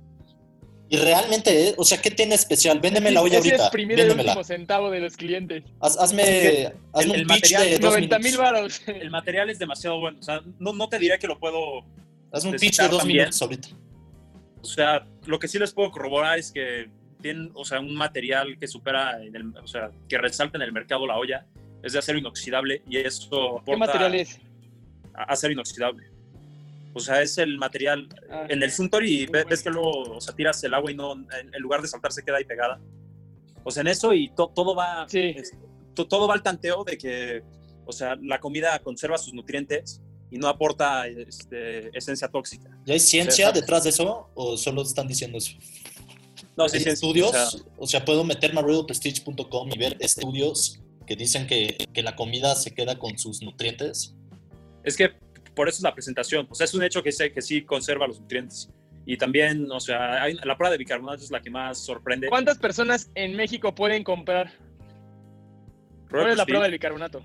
Y 0.92 0.96
realmente, 0.96 1.68
¿eh? 1.68 1.74
o 1.78 1.84
sea, 1.84 2.02
¿qué 2.02 2.10
tiene 2.10 2.34
especial? 2.34 2.80
Véndeme 2.80 3.12
la 3.12 3.22
olla 3.22 3.38
Así 3.38 3.48
ahorita. 3.50 3.64
exprimir 3.66 4.00
el 4.00 4.10
último 4.10 4.42
centavo 4.42 4.90
de 4.90 4.98
los 4.98 5.16
clientes. 5.16 5.62
Haz- 5.80 5.96
hazme 5.96 6.72
hazme 6.92 7.14
el 7.14 7.20
un 7.22 7.26
pitch 7.28 7.52
material- 7.52 7.64
de 7.70 7.78
dos 7.78 7.90
90 7.92 8.18
mil 8.18 8.36
varos. 8.36 8.82
El 8.88 9.10
material 9.10 9.50
es 9.50 9.58
demasiado 9.60 10.00
bueno. 10.00 10.18
O 10.18 10.22
sea, 10.22 10.40
no, 10.58 10.72
no 10.72 10.88
te 10.88 10.98
diría 10.98 11.16
que 11.16 11.28
lo 11.28 11.38
puedo 11.38 11.84
Hazme 12.32 12.50
un 12.50 12.56
pitch 12.56 12.78
de 12.78 12.88
dos 12.88 12.98
también. 12.98 13.18
minutos 13.20 13.40
ahorita. 13.40 13.68
O 14.62 14.64
sea, 14.64 15.06
lo 15.26 15.38
que 15.38 15.46
sí 15.46 15.60
les 15.60 15.72
puedo 15.72 15.92
corroborar 15.92 16.38
es 16.40 16.50
que 16.50 16.90
tienen, 17.22 17.50
o 17.54 17.64
sea, 17.64 17.78
un 17.78 17.94
material 17.94 18.58
que 18.58 18.66
supera, 18.66 19.22
en 19.22 19.36
el, 19.36 19.56
o 19.62 19.66
sea, 19.68 19.90
que 20.08 20.18
resalta 20.18 20.58
en 20.58 20.62
el 20.62 20.72
mercado 20.72 21.06
la 21.06 21.16
olla, 21.16 21.46
es 21.84 21.92
de 21.92 22.00
acero 22.00 22.18
inoxidable 22.18 22.82
y 22.88 22.96
eso 22.98 23.58
aporta 23.60 23.70
¿Qué 23.72 23.76
material 23.76 24.14
es? 24.16 24.40
a- 25.14 25.22
acero 25.32 25.52
inoxidable. 25.52 26.08
O 26.92 27.00
sea, 27.00 27.22
es 27.22 27.38
el 27.38 27.56
material 27.58 28.08
Ah, 28.30 28.46
en 28.48 28.62
el 28.62 28.70
Suntory 28.72 29.26
ve- 29.26 29.44
ves 29.44 29.62
que 29.62 29.70
luego, 29.70 30.16
o 30.16 30.20
sea, 30.20 30.34
tiras 30.34 30.62
el 30.64 30.74
agua 30.74 30.90
y 30.90 30.94
no, 30.96 31.12
en, 31.12 31.26
en 31.54 31.62
lugar 31.62 31.80
de 31.82 31.88
saltar 31.88 32.12
se 32.12 32.22
queda 32.24 32.38
ahí 32.38 32.44
pegada. 32.44 32.80
O 33.62 33.70
sea, 33.70 33.82
en 33.82 33.88
eso 33.88 34.12
y 34.12 34.28
to- 34.34 34.50
todo 34.54 34.74
va, 34.74 35.06
Sí. 35.08 35.34
es- 35.36 35.52
to- 35.94 36.06
todo 36.08 36.26
va 36.26 36.34
al 36.34 36.42
tanteo 36.42 36.82
de 36.84 36.98
que, 36.98 37.42
o 37.86 37.92
sea, 37.92 38.16
la 38.22 38.40
comida 38.40 38.78
conserva 38.80 39.18
sus 39.18 39.32
nutrientes 39.34 40.00
y 40.32 40.38
no 40.38 40.48
aporta 40.48 41.06
este, 41.06 41.96
esencia 41.96 42.28
tóxica. 42.28 42.70
¿Ya 42.86 42.94
hay 42.94 43.00
ciencia 43.00 43.48
Sí. 43.52 43.60
detrás 43.60 43.84
de 43.84 43.90
eso 43.90 44.28
o 44.34 44.56
solo 44.56 44.82
están 44.82 45.06
diciendo 45.08 45.38
eso? 45.38 45.52
No, 46.56 46.64
¿Hay 46.64 46.70
sí, 46.80 46.88
estudios? 46.88 47.30
o 47.30 47.32
sea, 47.32 47.60
O 47.78 47.86
sea, 47.86 48.04
puedo 48.04 48.24
meterme 48.24 48.60
a 48.60 48.62
royalprestige.com 48.62 49.70
y 49.72 49.78
ver 49.78 49.96
estudios 50.00 50.80
que 51.06 51.16
dicen 51.16 51.46
que, 51.46 51.76
que 51.92 52.02
la 52.02 52.14
comida 52.16 52.54
se 52.54 52.72
queda 52.72 52.98
con 52.98 53.18
sus 53.18 53.42
nutrientes. 53.42 54.14
Es 54.84 54.96
que 54.96 55.10
por 55.54 55.68
eso 55.68 55.76
es 55.78 55.82
la 55.82 55.92
presentación. 55.94 56.46
O 56.50 56.54
sea, 56.54 56.64
es 56.64 56.74
un 56.74 56.82
hecho 56.82 57.02
que 57.02 57.12
sé 57.12 57.32
que 57.32 57.42
sí 57.42 57.62
conserva 57.62 58.06
los 58.06 58.20
nutrientes. 58.20 58.70
Y 59.06 59.16
también, 59.16 59.70
o 59.70 59.80
sea, 59.80 60.22
hay- 60.22 60.34
la 60.34 60.56
prueba 60.56 60.70
de 60.72 60.78
bicarbonato 60.78 61.22
es 61.24 61.30
la 61.30 61.40
que 61.40 61.50
más 61.50 61.78
sorprende. 61.78 62.28
¿Cuántas 62.28 62.58
personas 62.58 63.10
en 63.14 63.34
México 63.36 63.74
pueden 63.74 64.04
comprar? 64.04 64.52
¿Cuál 66.10 66.30
es 66.30 66.36
la 66.36 66.44
prueba 66.46 66.64
del 66.64 66.72
bicarbonato? 66.72 67.22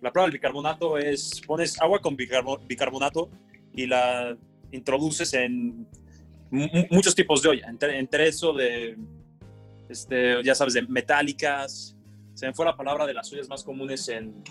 La 0.00 0.12
prueba 0.12 0.26
del 0.26 0.32
bicarbonato 0.32 0.98
es, 0.98 1.40
pones 1.46 1.80
agua 1.80 2.00
con 2.00 2.16
bicarbo- 2.16 2.60
bicarbonato 2.66 3.30
y 3.72 3.86
la 3.86 4.36
introduces 4.72 5.34
en 5.34 5.86
mu- 6.50 6.68
mu- 6.72 6.86
muchos 6.90 7.14
tipos 7.14 7.42
de 7.42 7.48
olla. 7.50 7.66
Entre, 7.68 7.98
entre 7.98 8.28
eso 8.28 8.52
de, 8.52 8.96
este, 9.88 10.42
ya 10.44 10.54
sabes, 10.54 10.74
de 10.74 10.82
metálicas. 10.82 11.96
Se 12.34 12.46
me 12.46 12.54
fue 12.54 12.64
la 12.64 12.76
palabra 12.76 13.06
de 13.06 13.14
las 13.14 13.32
ollas 13.32 13.48
más 13.48 13.64
comunes 13.64 14.08
en, 14.08 14.42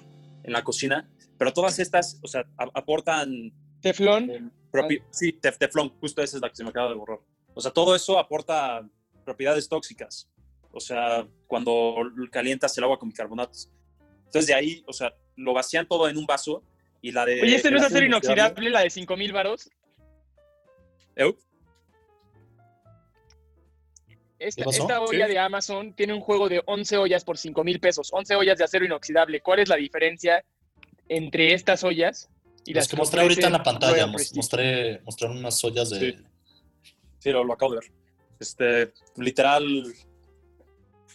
en 0.43 0.53
la 0.53 0.63
cocina. 0.63 1.07
Pero 1.38 1.53
todas 1.53 1.77
estas, 1.79 2.19
o 2.23 2.27
sea, 2.27 2.45
aportan 2.73 3.51
Teflón. 3.81 4.29
Eh, 4.29 4.41
propi- 4.71 5.03
sí, 5.11 5.33
tef- 5.39 5.57
teflón, 5.57 5.89
justo 5.99 6.21
esa 6.23 6.38
es 6.38 6.41
la 6.41 6.49
que 6.49 6.55
se 6.55 6.63
me 6.63 6.69
acaba 6.71 6.89
de 6.89 6.95
borrar. 6.95 7.19
O 7.53 7.61
sea, 7.61 7.71
todo 7.71 7.95
eso 7.95 8.17
aporta 8.17 8.88
propiedades 9.23 9.69
tóxicas. 9.69 10.29
O 10.71 10.79
sea, 10.79 11.27
cuando 11.47 11.95
calientas 12.31 12.77
el 12.77 12.83
agua 12.83 12.97
con 12.99 13.09
bicarbonatos. 13.09 13.69
Entonces, 14.25 14.47
de 14.47 14.53
ahí, 14.55 14.83
o 14.88 14.93
sea, 14.93 15.13
lo 15.35 15.53
vacían 15.53 15.88
todo 15.88 16.09
en 16.09 16.17
un 16.17 16.25
vaso 16.25 16.63
y 17.01 17.11
la 17.11 17.25
de. 17.25 17.41
Oye, 17.41 17.55
¿este 17.55 17.71
no 17.71 17.77
es 17.77 17.83
acero 17.83 18.05
inoxidable, 18.05 18.69
la 18.69 18.81
de 18.81 18.89
5000 18.89 19.31
varos? 19.33 19.69
¿Eu? 21.15 21.35
Esta, 24.39 24.61
¿Qué 24.61 24.65
pasó? 24.65 24.81
esta 24.83 25.01
olla 25.01 25.25
Sí. 25.27 25.31
de 25.33 25.39
Amazon 25.39 25.93
tiene 25.93 26.13
un 26.13 26.21
juego 26.21 26.47
de 26.47 26.61
11 26.65 26.97
ollas 26.97 27.23
por 27.23 27.38
5 27.38 27.63
mil 27.63 27.79
pesos. 27.79 28.09
11 28.13 28.35
ollas 28.35 28.57
de 28.57 28.63
acero 28.65 28.85
inoxidable. 28.85 29.41
¿Cuál 29.41 29.59
es 29.59 29.69
la 29.69 29.77
diferencia 29.77 30.43
entre 31.09 31.53
estas 31.53 31.83
ollas 31.83 32.29
y 32.65 32.73
Las 32.73 32.83
las 32.83 32.87
que 32.89 32.95
mostré 32.97 33.21
ahorita 33.21 33.47
en 33.47 33.53
la 33.53 33.63
pantalla, 33.63 34.07
mos- 34.07 34.35
mostré, 34.35 34.99
mostraron 35.03 35.37
unas 35.37 35.63
ollas 35.63 35.89
de... 35.89 35.99
Sí. 35.99 36.17
Sí, 37.19 37.31
lo, 37.31 37.43
lo 37.43 37.53
acabo 37.53 37.73
de 37.73 37.79
ver. 37.79 37.91
Este, 38.39 38.93
literal. 39.15 39.83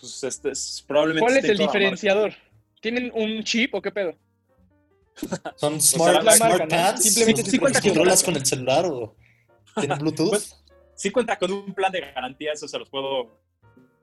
Pues 0.01 0.25
este 0.25 0.51
es 0.51 0.85
probablemente. 0.87 1.21
¿Cuál 1.27 1.37
es 1.39 1.45
el 1.45 1.59
diferenciador? 1.59 2.33
¿Tienen 2.81 3.13
un 3.15 3.45
chip 3.45 3.75
o 3.75 3.81
qué 3.83 3.93
pedo? 3.93 4.15
Son 5.57 5.75
la 5.75 5.81
smart, 5.81 6.15
marca, 6.25 6.37
smart 6.37 6.71
¿no? 6.97 6.97
Simplemente 7.01 7.43
¿Los- 7.43 7.51
se 7.51 7.57
los 7.57 7.61
cuenta 7.61 7.81
controlas 7.81 8.23
con 8.25 8.35
el 8.37 8.45
celular 8.47 8.87
o 8.87 9.17
tienen 9.79 9.99
Bluetooth? 9.99 10.31
Pues, 10.31 10.59
Sí 10.95 11.11
cuenta 11.11 11.37
con 11.39 11.53
un 11.53 11.75
plan 11.75 11.91
de 11.91 12.01
garantía, 12.01 12.53
eso 12.53 12.69
se 12.69 12.79
los 12.79 12.89
puedo 12.89 13.41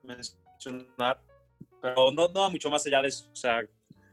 mencionar, 0.02 1.20
pero 1.80 2.10
no, 2.12 2.28
no 2.28 2.40
va 2.40 2.50
mucho 2.50 2.68
más 2.70 2.86
allá 2.86 3.00
de 3.02 3.08
eso. 3.08 3.26
O 3.32 3.36
sea, 3.36 3.60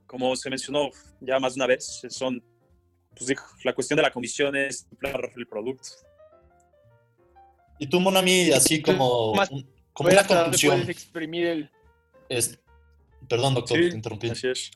como 0.08 0.36
se 0.36 0.50
mencionó 0.50 0.90
ya 1.20 1.40
más 1.40 1.54
de 1.54 1.60
una 1.60 1.68
vez, 1.68 2.02
son, 2.10 2.42
pues 3.16 3.28
dijo, 3.28 3.46
la 3.64 3.76
cuestión 3.76 3.98
de 3.98 4.04
la 4.04 4.12
comisión 4.12 4.56
es 4.56 4.88
el 5.36 5.48
producto. 5.48 5.90
Y 7.80 7.88
tú, 7.88 8.00
Monami, 8.00 8.52
así 8.52 8.82
como, 8.82 9.36
Más- 9.36 9.50
como 9.94 10.10
una 10.10 10.26
conclusión. 10.26 10.78
puedes 10.82 10.90
exprimir 10.90 11.46
el... 11.48 11.72
es- 12.30 12.58
perdón, 13.30 13.54
doctor, 13.54 13.78
Sí, 13.78 13.90
te 13.90 13.96
interrumpí. 13.96 14.30
Así 14.30 14.48
es. 14.48 14.72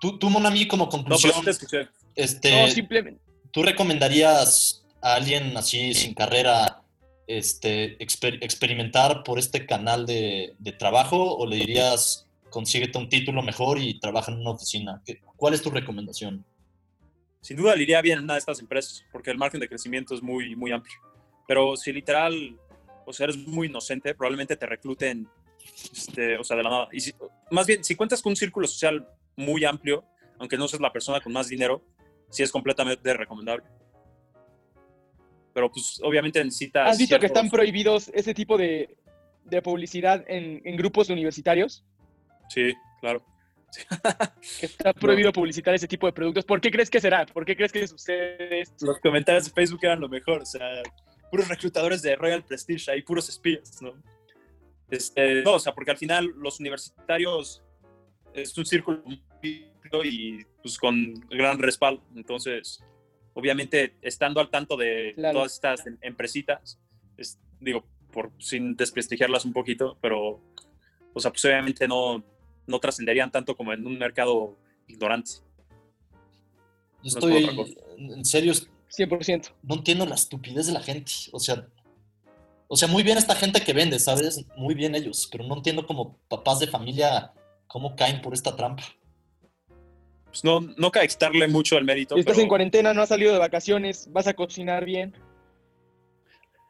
Tú, 0.00 0.18
tú, 0.18 0.30
Monami, 0.30 0.66
como 0.66 0.84
No, 0.84 0.90
conclusión, 0.90 1.44
te 1.44 1.88
este, 2.14 2.62
No, 2.62 2.68
simplemente... 2.68 3.20
¿tú 3.50 3.62
recomendarías 3.62 4.84
a 5.02 5.14
alguien 5.14 5.56
así 5.56 5.92
sin 5.94 6.14
carrera 6.14 6.82
este, 7.26 7.98
exper- 7.98 8.38
experimentar 8.42 9.22
por 9.24 9.38
este 9.38 9.66
canal 9.66 10.06
de, 10.06 10.54
de 10.58 10.72
trabajo 10.72 11.36
o 11.36 11.46
le 11.46 11.56
dirías 11.56 12.26
consíguete 12.58 12.98
un 12.98 13.08
título 13.08 13.40
mejor 13.40 13.78
y 13.78 14.00
trabaja 14.00 14.32
en 14.32 14.38
una 14.40 14.50
oficina? 14.50 15.00
¿Qué- 15.06 15.20
¿Cuál 15.36 15.54
es 15.54 15.62
tu 15.62 15.70
recomendación? 15.70 16.44
Sin 17.40 17.56
duda 17.56 17.76
le 17.76 17.84
iría 17.84 18.02
bien 18.02 18.18
en 18.18 18.24
una 18.24 18.32
de 18.34 18.40
estas 18.40 18.58
empresas, 18.58 19.04
porque 19.12 19.30
el 19.30 19.38
margen 19.38 19.60
de 19.60 19.68
crecimiento 19.68 20.12
es 20.12 20.20
muy, 20.24 20.56
muy 20.56 20.72
amplio. 20.72 20.96
Pero 21.46 21.76
si 21.76 21.92
literal, 21.92 22.58
o 23.06 23.12
sea, 23.12 23.24
eres 23.24 23.36
muy 23.46 23.68
inocente, 23.68 24.12
probablemente 24.12 24.56
te 24.56 24.66
recluten, 24.66 25.28
este, 25.92 26.36
o 26.36 26.42
sea, 26.42 26.56
de 26.56 26.64
la 26.64 26.70
nada. 26.70 26.88
Y 26.90 26.98
si- 27.00 27.12
más 27.52 27.64
bien, 27.64 27.84
si 27.84 27.94
cuentas 27.94 28.20
con 28.20 28.32
un 28.32 28.36
círculo 28.36 28.66
social 28.66 29.06
muy 29.36 29.64
amplio, 29.64 30.04
aunque 30.40 30.56
no 30.56 30.66
seas 30.66 30.82
la 30.82 30.92
persona 30.92 31.20
con 31.20 31.32
más 31.32 31.48
dinero, 31.48 31.80
sí 32.28 32.42
es 32.42 32.50
completamente 32.50 33.14
recomendable. 33.14 33.66
Pero 35.54 35.70
pues 35.70 36.00
obviamente 36.02 36.42
necesitas... 36.42 36.90
¿Has 36.90 36.98
visto 36.98 37.20
que 37.20 37.26
están 37.26 37.50
prohibidos 37.50 38.10
ese 38.14 38.34
tipo 38.34 38.58
de, 38.58 38.96
de 39.44 39.62
publicidad 39.62 40.24
en, 40.26 40.60
en 40.64 40.76
grupos 40.76 41.08
universitarios? 41.08 41.84
Sí, 42.48 42.74
claro. 43.00 43.24
Que 44.58 44.66
está 44.66 44.92
prohibido 44.94 45.30
publicitar 45.32 45.74
ese 45.74 45.86
tipo 45.86 46.06
de 46.06 46.12
productos. 46.12 46.44
¿Por 46.44 46.60
qué 46.60 46.70
crees 46.70 46.88
que 46.88 47.00
será? 47.00 47.26
¿Por 47.26 47.44
qué 47.44 47.54
crees 47.54 47.70
que 47.70 47.86
sucede 47.86 48.60
esto? 48.62 48.86
Los 48.86 48.98
comentarios 49.00 49.44
de 49.44 49.50
Facebook 49.50 49.80
eran 49.82 50.00
lo 50.00 50.08
mejor, 50.08 50.42
o 50.42 50.46
sea, 50.46 50.82
puros 51.30 51.48
reclutadores 51.48 52.00
de 52.02 52.16
Royal 52.16 52.42
Prestige, 52.42 52.90
ahí 52.90 53.02
puros 53.02 53.28
espías, 53.28 53.80
¿no? 53.82 53.92
Este, 54.90 55.42
no, 55.42 55.54
o 55.54 55.58
sea, 55.58 55.74
porque 55.74 55.90
al 55.90 55.98
final 55.98 56.32
los 56.38 56.60
universitarios 56.60 57.62
es 58.32 58.56
un 58.56 58.64
círculo 58.64 59.02
y 60.02 60.44
pues 60.62 60.78
con 60.78 61.14
gran 61.30 61.58
respaldo, 61.58 62.02
entonces, 62.16 62.82
obviamente, 63.34 63.96
estando 64.02 64.40
al 64.40 64.50
tanto 64.50 64.76
de 64.76 65.12
Claro. 65.14 65.38
todas 65.40 65.52
estas 65.54 65.86
em- 65.86 65.98
empresitas, 66.00 66.78
es- 67.16 67.38
digo, 67.60 67.84
por, 68.12 68.32
sin 68.38 68.76
desprestigiarlas 68.76 69.44
un 69.44 69.52
poquito, 69.52 69.98
pero, 70.00 70.40
o 71.12 71.20
sea, 71.20 71.30
pues 71.30 71.44
obviamente 71.44 71.86
no, 71.86 72.24
no 72.68 72.78
trascenderían 72.78 73.30
tanto 73.30 73.56
como 73.56 73.72
en 73.72 73.86
un 73.86 73.98
mercado 73.98 74.56
ignorante. 74.86 75.32
Yo 77.02 77.02
No 77.02 77.08
estoy, 77.08 77.76
en 77.96 78.24
serio, 78.24 78.52
100%. 78.90 79.52
no 79.62 79.74
entiendo 79.74 80.06
la 80.06 80.14
estupidez 80.14 80.66
de 80.66 80.72
la 80.72 80.80
gente. 80.80 81.12
O 81.32 81.40
sea, 81.40 81.66
o 82.68 82.76
sea, 82.76 82.88
muy 82.88 83.02
bien 83.02 83.16
esta 83.16 83.34
gente 83.34 83.62
que 83.62 83.72
vende, 83.72 83.98
¿sabes? 83.98 84.44
Muy 84.56 84.74
bien 84.74 84.94
ellos, 84.94 85.28
pero 85.30 85.44
no 85.44 85.56
entiendo 85.56 85.86
como 85.86 86.18
papás 86.28 86.58
de 86.58 86.66
familia 86.66 87.32
cómo 87.66 87.96
caen 87.96 88.20
por 88.20 88.34
esta 88.34 88.54
trampa. 88.54 88.82
Pues 90.26 90.44
no, 90.44 90.60
no 90.60 90.90
cabe 90.90 91.08
quitarle 91.08 91.48
mucho 91.48 91.78
el 91.78 91.84
mérito. 91.84 92.14
Estás 92.16 92.34
pero 92.34 92.42
en 92.42 92.48
cuarentena, 92.48 92.92
no 92.92 93.00
has 93.00 93.08
salido 93.08 93.32
de 93.32 93.38
vacaciones, 93.38 94.12
vas 94.12 94.26
a 94.26 94.34
cocinar 94.34 94.84
bien. 94.84 95.14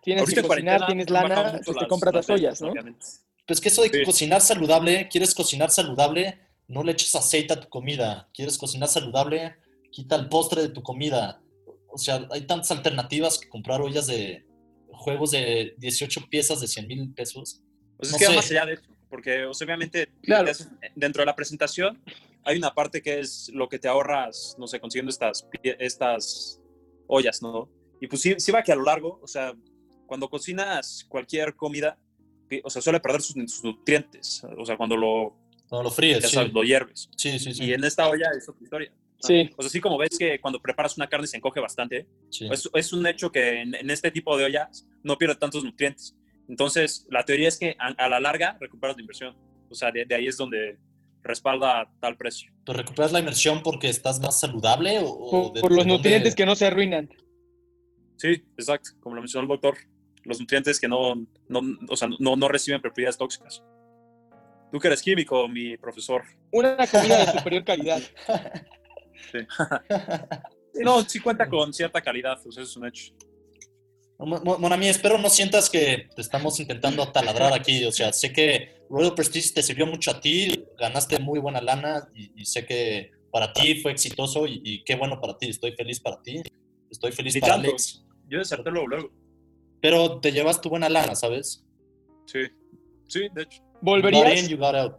Tienes 0.03 0.23
ahorita 0.23 0.43
que 0.43 0.49
cocinar, 0.49 0.87
tienes 0.87 1.11
lana, 1.11 1.61
te 1.61 1.87
compras 1.89 2.15
las 2.15 2.29
las 2.29 2.39
ollas, 2.39 2.63
¿no? 2.63 2.71
obviamente. 2.71 3.05
Pues 3.49 3.61
que 3.63 3.69
eso 3.71 3.83
de 3.83 3.89
Sí. 3.89 4.05
cocinar 4.05 4.43
saludable, 4.43 5.09
quieres 5.09 5.35
cocinar 5.35 5.71
saludable, 5.71 6.39
no 6.69 6.85
le 6.85 6.93
eches 6.93 7.15
aceite 7.15 7.55
a 7.55 7.61
tu 7.61 7.69
comida. 7.71 8.29
Quieres 8.35 8.59
cocinar 8.59 8.91
saludable, 8.91 9.57
quita 9.91 10.17
el 10.17 10.29
postre 10.29 10.61
de 10.61 10.69
tu 10.69 10.83
comida. 10.83 11.41
O 11.89 11.97
sea, 11.97 12.29
hay 12.31 12.43
tantas 12.43 12.71
alternativas 12.71 13.39
que 13.39 13.49
comprar 13.49 13.81
ollas 13.81 14.07
de 14.07 14.45
juegos 14.93 15.31
de 15.31 15.75
18 15.79 16.27
piezas 16.29 16.61
de 16.61 16.69
100 16.69 16.87
mil 16.87 17.15
pesos. 17.15 17.63
Pues 17.97 18.11
es 18.11 18.13
No 18.13 18.19
que 18.19 18.25
va 18.27 18.31
sé. 18.33 18.37
más 18.37 18.51
allá 18.51 18.67
de 18.67 18.75
eso, 18.75 18.83
porque 19.09 19.47
o 19.47 19.55
sea, 19.55 19.65
obviamente 19.65 20.09
Claro. 20.23 20.53
dentro 20.95 21.23
de 21.23 21.27
la 21.27 21.35
presentación 21.35 22.03
hay 22.45 22.59
una 22.59 22.75
parte 22.75 23.01
que 23.01 23.19
es 23.21 23.51
lo 23.55 23.67
que 23.71 23.79
te 23.79 23.89
ahorras, 23.89 24.57
no 24.59 24.67
sé, 24.67 24.79
consiguiendo 24.79 25.11
estas, 25.11 25.47
estas 25.63 26.61
ollas, 27.07 27.41
¿no? 27.41 27.71
Y 28.01 28.09
pues 28.09 28.21
sí, 28.21 28.35
sí 28.39 28.53
va 28.53 28.63
que 28.63 28.73
a 28.73 28.77
lo 28.77 28.85
largo, 28.85 29.19
o 29.23 29.27
sea, 29.27 29.55
cuando 30.07 30.29
cocinas 30.29 31.07
cualquier 31.09 31.57
comida, 31.57 31.99
o 32.65 32.71
sea, 32.71 32.83
suele 32.83 33.01
perder 33.01 33.21
sus, 33.23 33.35
sus 33.53 33.65
nutrientes, 33.65 34.43
o 34.57 34.65
sea, 34.65 34.77
cuando 34.77 34.97
lo, 34.97 35.37
No 35.71 35.83
lo 35.83 35.91
fríes, 35.91 36.21
ya 36.23 36.29
sí. 36.29 36.35
sabes, 36.35 36.53
lo 36.53 36.63
hierves. 36.63 37.09
Sí, 37.17 37.39
sí, 37.39 37.55
sí. 37.55 37.65
Y 37.65 37.73
en 37.73 37.85
esta 37.85 38.09
olla 38.09 38.29
es 38.37 38.49
otra 38.49 38.63
historia. 38.65 38.93
Sí. 39.21 39.51
O 39.57 39.63
sea, 39.63 39.69
así 39.69 39.81
como 39.81 39.99
ves 39.99 40.17
que 40.19 40.41
cuando 40.41 40.61
preparas 40.63 40.97
una 40.97 41.09
carne 41.09 41.27
se 41.27 41.37
encoge 41.37 41.61
bastante, 41.61 42.07
sí. 42.31 42.49
es, 42.51 42.69
es 42.73 42.93
un 42.93 43.07
hecho 43.07 43.31
que 43.33 43.63
en, 43.63 43.75
en 43.75 43.91
este 43.91 44.11
tipo 44.11 44.37
de 44.37 44.45
ollas 44.45 44.87
no 45.03 45.19
pierde 45.19 45.35
tantos 45.35 45.65
nutrientes. 45.65 46.15
Entonces, 46.49 47.07
la 47.11 47.25
teoría 47.25 47.49
es 47.49 47.59
que 47.59 47.77
a, 47.79 47.89
a 47.89 48.09
la 48.09 48.21
larga 48.21 48.57
recuperas 48.61 48.97
la 48.97 49.03
inversión. 49.03 49.37
O 49.71 49.75
sea, 49.75 49.91
de, 49.91 50.05
de 50.07 50.15
ahí 50.15 50.27
es 50.29 50.37
donde 50.37 50.79
respalda 51.23 51.91
tal 52.01 52.17
precio. 52.17 52.51
¿Pero 52.65 52.79
recuperas 52.79 53.13
la 53.13 53.19
inversión 53.19 53.63
porque 53.63 53.89
estás 53.89 54.21
más 54.21 54.39
saludable 54.41 54.99
o, 55.01 55.09
o 55.09 55.31
Por, 55.31 55.53
de- 55.53 55.61
por 55.61 55.71
los 55.73 55.85
de 55.85 55.91
dónde- 55.91 55.97
nutrientes 55.99 56.35
que 56.35 56.47
no 56.47 56.55
se 56.55 56.67
arruinan. 56.67 57.11
Sí, 58.17 58.29
exacto, 58.57 58.91
como 59.01 59.17
lo 59.17 59.21
mencionó 59.23 59.43
el 59.43 59.49
doctor. 59.49 59.77
Los 60.29 60.39
nutrientes 60.41 60.79
que 60.79 60.87
no, 60.89 61.15
no, 61.49 61.61
o 61.89 61.97
sea, 61.97 62.09
no, 62.21 62.37
no 62.37 62.49
reciben 62.49 62.81
propiedades 62.83 63.17
tóxicas. 63.17 63.63
Tú 64.71 64.79
que 64.79 64.89
eres 64.89 65.01
químico, 65.03 65.49
mi 65.49 65.77
profesor. 65.79 66.23
Una 66.53 66.77
comida 66.87 67.25
de 67.25 67.33
superior 67.39 67.65
calidad. 67.65 68.01
No, 70.75 71.03
sí 71.03 71.19
cuenta 71.19 71.49
con 71.49 71.73
cierta 71.73 72.01
calidad, 72.01 72.39
sea, 72.53 72.63
eso 72.63 72.71
es 72.71 72.77
un 72.77 72.87
hecho. 72.87 73.13
Mo- 74.19 74.41
Mo- 74.45 74.59
Monami, 74.59 74.89
espero 74.89 75.19
no 75.19 75.29
sientas 75.29 75.69
que 75.69 76.09
te 76.15 76.23
estamos 76.23 76.61
intentando 76.61 77.11
taladrar 77.11 77.53
aquí. 77.53 77.85
O 77.85 77.91
sea, 77.91 78.13
sé 78.13 78.33
que 78.33 78.77
Royal 78.89 79.15
Prestige 79.15 79.53
te 79.55 79.63
sirvió 79.63 79.87
mucho 79.87 80.11
a 80.13 80.21
ti, 80.21 80.65
ganaste 80.79 81.19
muy 81.19 81.41
buena 81.41 81.61
lana 81.61 82.09
y, 82.15 82.31
y 82.41 82.45
sé 82.47 82.65
que 82.65 83.11
para 83.33 83.53
ti 83.53 83.81
fue 83.83 83.91
exitoso 83.93 84.47
y, 84.47 84.61
y 84.65 84.85
qué 84.85 84.95
bueno 84.95 85.21
para 85.21 85.37
ti. 85.37 85.49
Estoy 85.49 85.73
feliz 85.73 85.99
para 86.01 86.23
ti. 86.23 86.43
Estoy 86.91 87.11
feliz 87.13 87.35
Ni 87.35 87.41
para 87.41 87.55
tanto. 87.55 87.71
Alex. 87.71 88.05
Yo 88.29 88.39
deserté 88.39 88.71
luego, 88.71 88.87
luego. 88.87 89.11
Pero 89.81 90.21
te 90.21 90.33
llevas 90.33 90.61
tu 90.61 90.69
buena 90.71 90.89
lana, 90.89 91.15
¿sabes? 91.15 91.65
Sí, 92.27 92.41
sí, 93.07 93.29
de 93.35 93.43
hecho. 93.43 93.63
¿Volverías? 93.81 94.43
in, 94.43 94.49
you 94.49 94.57
got 94.57 94.75
out. 94.75 94.97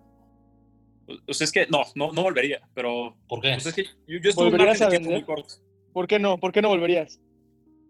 O 1.27 1.33
sea, 1.33 1.45
es 1.45 1.51
que 1.51 1.65
no, 1.67 1.83
no, 1.95 2.11
no 2.13 2.21
volvería, 2.23 2.61
pero 2.73 3.17
¿Por 3.27 3.41
qué? 3.41 3.53
pues 3.53 3.65
es 3.65 3.73
que 3.73 3.83
yo, 3.83 4.19
yo 4.21 4.29
estuve 4.29 4.47
en 4.47 4.53
un 4.53 4.57
¿Volverías 4.59 4.79
margen 4.79 4.83
a 4.83 4.89
de 4.89 4.97
tiempo 4.97 5.11
muy 5.11 5.23
corto. 5.23 5.55
¿Por 5.91 6.07
qué 6.07 6.19
no? 6.19 6.39
¿Por 6.39 6.51
qué 6.51 6.61
no 6.61 6.69
volverías? 6.69 7.19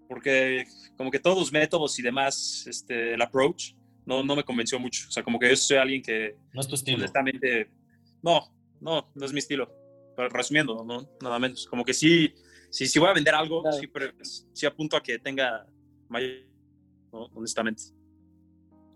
porque 0.08 0.66
como 0.98 1.12
que 1.12 1.20
todos 1.20 1.38
los 1.38 1.52
métodos 1.52 2.00
y 2.00 2.02
demás, 2.02 2.66
este, 2.66 3.14
el 3.14 3.22
approach, 3.22 3.74
no, 4.08 4.24
no 4.24 4.36
me 4.36 4.44
convenció 4.44 4.80
mucho. 4.80 5.08
O 5.08 5.12
sea, 5.12 5.22
como 5.22 5.38
que 5.38 5.50
yo 5.50 5.56
soy 5.56 5.78
alguien 5.78 6.02
que, 6.02 6.36
No 6.52 6.62
es 6.62 6.68
tu 6.68 6.74
estilo. 6.74 6.98
honestamente, 6.98 7.70
no, 8.24 8.42
no, 8.82 9.12
no 9.14 9.26
es 9.26 9.32
mi 9.32 9.38
estilo. 9.38 9.72
Pero 10.18 10.30
resumiendo, 10.30 10.84
¿no? 10.84 11.08
Nada 11.22 11.38
menos. 11.38 11.68
Como 11.68 11.86
que 11.86 11.94
sí, 11.94 12.34
sí, 12.72 12.88
si 12.88 12.98
voy 12.98 13.10
a 13.10 13.14
vender 13.14 13.36
algo, 13.36 13.62
Claro. 13.62 13.78
sí, 13.78 13.86
pero 13.86 14.12
sí 14.52 14.66
apunto 14.66 14.98
a 14.98 15.04
que 15.04 15.20
tenga 15.20 15.68
mayor, 16.08 16.32
¿no? 17.12 17.26
honestamente. 17.36 17.84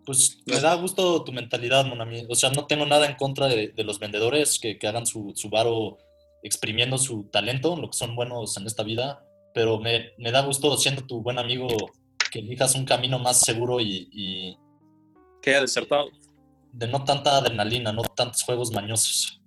Pues 0.06 0.40
me 0.46 0.60
da 0.60 0.76
gusto 0.76 1.24
tu 1.24 1.32
mentalidad, 1.32 1.86
Monami. 1.86 2.26
O 2.30 2.36
sea, 2.36 2.50
no 2.50 2.66
tengo 2.66 2.86
nada 2.86 3.08
en 3.08 3.16
contra 3.16 3.48
de, 3.48 3.70
de 3.70 3.84
los 3.84 4.00
vendedores 4.00 4.60
que, 4.60 4.78
que 4.78 4.88
hagan 4.88 5.06
su, 5.06 5.32
su 5.36 5.50
varo 5.50 5.98
exprimiendo 6.44 6.98
su 6.98 7.24
talento, 7.26 7.78
lo 7.78 7.90
que 7.90 7.98
son 7.98 8.16
buenos 8.16 8.58
en 8.58 8.68
esta 8.68 8.84
vida, 8.84 9.26
pero 9.54 9.80
me, 9.80 10.12
me 10.18 10.32
da 10.32 10.42
gusto, 10.42 10.76
siendo 10.78 11.06
tu 11.06 11.22
buen 11.22 11.40
amigo, 11.40 11.68
que 12.32 12.40
elijas 12.40 12.76
un 12.76 12.86
camino 12.86 13.18
más 13.18 13.40
seguro 13.40 13.80
y, 13.80 14.10
y 14.12 14.58
Que 15.42 15.52
haya 15.52 15.62
desertado. 15.62 16.10
de 16.74 16.88
no 16.88 17.04
tanta 17.06 17.38
adrenalina, 17.38 17.94
no 17.94 18.02
tantos 18.02 18.44
juegos 18.44 18.74
mañosos. 18.74 19.42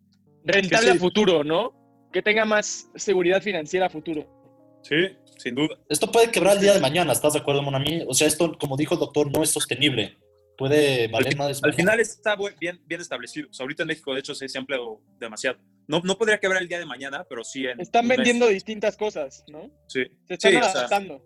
Rentable 0.45 0.93
sí. 0.93 0.97
a 0.97 1.01
futuro, 1.01 1.45
¿no? 1.45 1.73
Que 2.13 2.23
tenga 2.23 2.45
más 2.47 2.89
seguridad 2.95 3.43
financiera 3.43 3.87
a 3.87 3.91
futuro. 3.91 4.27
Sí, 4.89 4.95
sin 5.39 5.55
duda. 5.55 5.77
Esto 5.89 6.11
puede 6.13 6.31
quebrar 6.31 6.57
el 6.57 6.63
día 6.63 6.75
de 6.75 6.81
mañana, 6.81 7.13
¿estás 7.13 7.33
de 7.33 7.41
acuerdo, 7.41 7.63
Monami? 7.63 8.05
O 8.07 8.15
sea, 8.15 8.27
esto, 8.29 8.57
como 8.59 8.77
dijo 8.77 8.95
el 8.95 9.01
doctor, 9.01 9.31
no 9.33 9.43
es 9.43 9.51
sostenible. 9.51 10.19
Puede 10.57 11.05
Al, 11.07 11.11
valer 11.13 11.33
fi- 11.33 11.39
más. 11.39 11.63
al 11.65 11.75
final 11.75 12.01
está 12.01 12.37
bien, 12.59 12.81
bien 12.87 13.01
establecido. 13.01 13.49
O 13.51 13.53
sea, 13.53 13.65
ahorita 13.65 13.83
en 13.83 13.89
México, 13.89 14.15
de 14.15 14.21
hecho, 14.21 14.35
se 14.35 14.49
se 14.49 14.57
ha 14.57 14.61
empleado 14.61 15.01
demasiado. 15.19 15.59
No, 15.89 16.01
no 16.01 16.17
podría 16.17 16.39
quebrar 16.39 16.63
el 16.63 16.69
día 16.69 16.79
de 16.79 16.87
mañana, 16.87 17.25
pero 17.29 17.45
sí 17.45 17.67
en... 17.67 17.81
Están 17.81 18.07
mes. 18.07 18.17
vendiendo 18.17 18.47
distintas 18.49 18.97
cosas, 18.97 19.45
¿no? 19.49 19.71
Sí, 19.89 20.05
Se 20.27 20.35
están 20.35 20.51
Sí, 20.53 20.57
o 20.57 20.63
sea, 20.63 20.71
adaptando. 20.71 21.23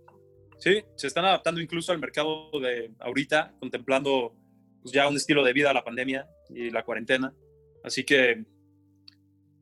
Sí, 0.59 0.83
se 0.97 1.07
están 1.07 1.25
adaptando 1.25 1.61
incluso 1.61 1.93
al 1.93 1.99
mercado 2.01 2.51
de 2.61 2.91
ahorita, 2.99 3.55
contemplando 3.61 4.35
pues, 4.83 4.93
ya 4.93 5.09
un 5.09 5.17
estilo 5.17 5.45
de 5.45 5.53
vida 5.53 5.71
a 5.71 5.75
la 5.75 5.85
pandemia 5.85 6.27
y 6.51 6.71
la 6.71 6.83
cuarentena. 6.85 7.33
Así 7.85 8.05
que, 8.05 8.45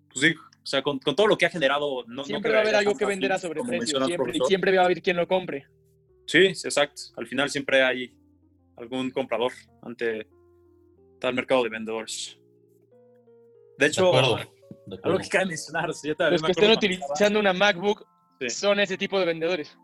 pues 0.08 0.20
sí, 0.20 0.34
sea, 0.68 0.82
con, 0.82 0.98
con 0.98 1.16
todo 1.16 1.26
lo 1.26 1.36
que 1.38 1.46
ha 1.46 1.50
generado... 1.50 2.04
No, 2.06 2.24
siempre 2.24 2.50
no 2.50 2.54
va 2.54 2.58
a 2.60 2.62
haber 2.62 2.76
algo 2.76 2.94
que 2.96 3.04
vender 3.06 3.32
a 3.32 3.38
sobreprecio. 3.38 4.04
Siempre, 4.04 4.36
y 4.36 4.40
siempre 4.46 4.76
va 4.76 4.82
a 4.82 4.84
haber 4.84 5.02
quien 5.02 5.16
lo 5.16 5.26
compre. 5.26 5.66
Sí, 6.26 6.38
exacto. 6.46 7.02
Al 7.16 7.26
final 7.26 7.48
siempre 7.50 7.82
hay 7.82 8.14
algún 8.76 9.10
comprador 9.10 9.52
ante 9.82 10.28
el 11.22 11.34
mercado 11.34 11.64
de 11.64 11.70
vendedores. 11.70 12.38
De 13.78 13.86
De 13.86 13.86
hecho, 13.86 14.08
acuerdo. 14.08 14.36
de 14.36 14.42
algo 14.42 14.94
acuerdo. 14.96 15.18
que 15.18 15.28
cabe 15.28 15.46
mencionar, 15.46 15.90
todavía 15.90 16.30
Los 16.30 16.42
me 16.42 16.46
que 16.46 16.52
acuerdo 16.52 16.72
estén 16.74 16.92
utilizando 16.92 17.40
una 17.40 17.52
MacBook 17.52 18.06
Sí. 18.40 18.50
son 18.50 18.78
ese 18.78 18.96
tipo 18.96 19.18
de 19.18 19.26
vendedores. 19.26 19.76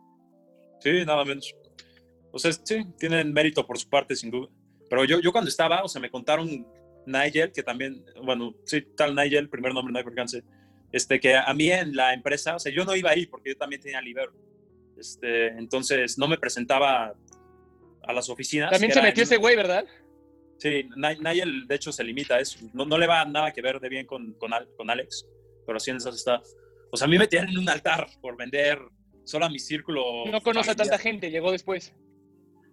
Sí, 0.81 1.05
nada 1.05 1.25
menos. 1.25 1.53
O 2.31 2.39
sea, 2.39 2.53
sí, 2.53 2.85
tienen 2.99 3.33
mérito 3.33 3.67
por 3.67 3.79
su 3.79 3.89
parte, 3.89 4.15
sin 4.15 4.31
duda. 4.31 4.49
Pero 4.89 5.05
yo, 5.05 5.21
yo 5.21 5.33
cuando 5.33 5.49
estaba, 5.49 5.83
o 5.83 5.89
sea, 5.89 6.01
me 6.01 6.11
contaron 6.11 6.67
Nigel, 7.07 7.51
que 7.53 7.63
también, 7.63 8.05
bueno, 8.23 8.55
sí, 8.65 8.83
tal 8.97 9.15
Nigel, 9.17 9.49
primer 9.49 9.73
nombre, 9.75 9.93
Nigel 9.93 10.15
Gance, 10.15 10.43
este, 10.95 11.19
que 11.21 11.35
a 11.37 11.53
mí 11.55 11.71
en 11.71 11.95
la 11.97 12.15
empresa, 12.15 12.57
o 12.57 12.59
sea, 12.59 12.73
yo 12.73 12.85
no 12.85 12.95
iba 12.95 13.11
ahí 13.11 13.27
porque 13.27 13.51
yo 13.51 13.57
también 13.57 13.83
tenía 13.83 14.01
Libero. 14.01 14.33
Este, 14.97 15.49
entonces, 15.49 16.19
no 16.19 16.29
me 16.29 16.39
presentaba 16.39 17.15
a 18.03 18.13
las 18.13 18.29
oficinas. 18.29 18.71
También 18.71 18.93
se 18.93 19.03
metió 19.03 19.23
en- 19.23 19.27
ese 19.27 19.37
güey, 19.39 19.57
¿verdad? 19.57 19.85
Sí, 20.59 20.89
Ni- 20.97 21.19
Nigel, 21.19 21.67
de 21.67 21.75
hecho, 21.75 21.91
se 21.93 22.05
limita 22.05 22.37
a 22.37 22.41
eso. 22.41 22.59
No, 22.73 22.85
no 22.87 22.97
le 22.97 23.07
va 23.07 23.25
nada 23.25 23.53
que 23.53 23.61
ver 23.61 23.81
de 23.81 23.89
bien 23.89 24.07
con, 24.07 24.35
con, 24.35 24.53
con 24.77 24.89
Alex, 24.91 25.27
pero 25.67 25.77
así 25.79 25.91
en 25.91 25.97
esas 25.97 26.15
está. 26.15 26.41
O 26.93 26.97
sea, 26.97 27.07
a 27.07 27.11
mí 27.11 27.19
me 27.19 27.27
tienen 27.27 27.51
en 27.51 27.59
un 27.59 27.69
altar 27.69 28.07
por 28.21 28.37
vender 28.37 28.79
solo 29.25 29.47
a 29.47 29.49
mi 29.51 29.59
círculo. 29.59 30.03
No 30.31 30.41
conoce 30.41 30.71
a 30.71 30.75
familiar. 30.75 30.77
tanta 30.77 30.99
gente, 30.99 31.31
llegó 31.31 31.51
después. 31.51 31.93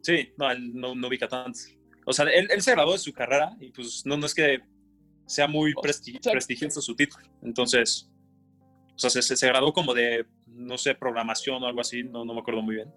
Sí, 0.01 0.31
no, 0.37 0.51
él 0.51 0.71
no, 0.75 0.93
no 0.93 1.07
ubica 1.07 1.27
tanto. 1.27 1.59
O 2.05 2.13
sea, 2.13 2.25
él, 2.25 2.47
él 2.51 2.61
se 2.61 2.71
graduó 2.71 2.93
de 2.93 2.99
su 2.99 3.13
carrera 3.13 3.55
y 3.59 3.71
pues 3.71 4.03
no, 4.05 4.15
no 4.17 4.25
es 4.27 4.35
que 4.35 4.59
sea 5.25 5.47
muy 5.47 5.73
presti- 5.73 6.21
sea- 6.21 6.31
prestigioso 6.33 6.81
su 6.81 6.95
título. 6.95 7.25
Entonces, 7.41 8.09
o 8.09 8.10
sea, 9.09 9.21
se, 9.21 9.35
se, 9.35 9.47
graduó 9.47 9.73
como 9.73 9.93
de, 9.93 10.25
no 10.47 10.77
sé, 10.77 10.95
programación 10.95 11.63
o 11.63 11.67
algo 11.67 11.81
así, 11.81 12.03
no, 12.03 12.25
no 12.25 12.33
me 12.33 12.41
acuerdo 12.41 12.61
muy 12.61 12.75
bien. 12.75 12.93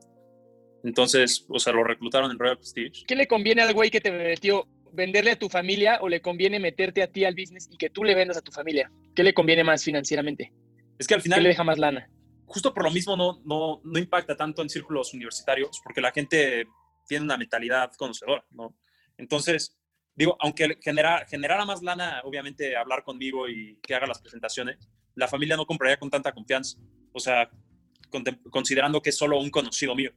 Entonces, 0.82 1.46
o 1.48 1.58
sea, 1.58 1.72
lo 1.72 1.82
reclutaron 1.82 2.30
en 2.30 2.38
Royal 2.38 2.58
Prestige. 2.58 3.04
¿Qué 3.06 3.16
le 3.16 3.26
conviene 3.26 3.62
al 3.62 3.72
güey 3.72 3.90
que 3.90 4.00
te 4.00 4.10
metió? 4.10 4.66
¿Venderle 4.92 5.32
a 5.32 5.38
tu 5.38 5.48
familia 5.48 5.98
o 6.02 6.08
le 6.08 6.20
conviene 6.20 6.60
meterte 6.60 7.02
a 7.02 7.06
ti 7.06 7.24
al 7.24 7.34
business 7.34 7.68
y 7.70 7.76
que 7.76 7.90
tú 7.90 8.04
le 8.04 8.14
vendas 8.14 8.36
a 8.36 8.42
tu 8.42 8.52
familia? 8.52 8.90
¿Qué 9.14 9.24
le 9.24 9.34
conviene 9.34 9.64
más 9.64 9.82
financieramente? 9.82 10.52
Es 10.98 11.06
que 11.06 11.14
al 11.14 11.20
¿Qué 11.20 11.24
final, 11.24 11.42
le 11.42 11.48
deja 11.48 11.64
más 11.64 11.78
lana? 11.78 12.08
justo 12.46 12.72
por 12.72 12.84
lo 12.84 12.90
mismo, 12.90 13.16
no, 13.16 13.40
no, 13.44 13.80
no 13.82 13.98
impacta 13.98 14.36
tanto 14.36 14.62
en 14.62 14.68
círculos 14.68 15.12
universitarios, 15.12 15.80
porque 15.82 16.00
la 16.00 16.12
gente 16.12 16.66
tiene 17.06 17.24
una 17.24 17.36
mentalidad 17.36 17.92
conocedora, 17.96 18.44
¿no? 18.50 18.76
Entonces, 19.18 19.76
digo, 20.14 20.36
aunque 20.40 20.78
genera, 20.80 21.26
generara 21.26 21.64
más 21.64 21.82
lana, 21.82 22.20
obviamente, 22.24 22.76
hablar 22.76 23.02
conmigo 23.02 23.48
y 23.48 23.78
que 23.82 23.94
haga 23.94 24.06
las 24.06 24.20
presentaciones, 24.20 24.88
la 25.14 25.28
familia 25.28 25.56
no 25.56 25.66
compraría 25.66 25.96
con 25.98 26.10
tanta 26.10 26.32
confianza. 26.32 26.78
O 27.12 27.20
sea, 27.20 27.48
considerando 28.50 29.00
que 29.02 29.10
es 29.10 29.16
solo 29.16 29.38
un 29.40 29.50
conocido 29.50 29.94
mío, 29.94 30.12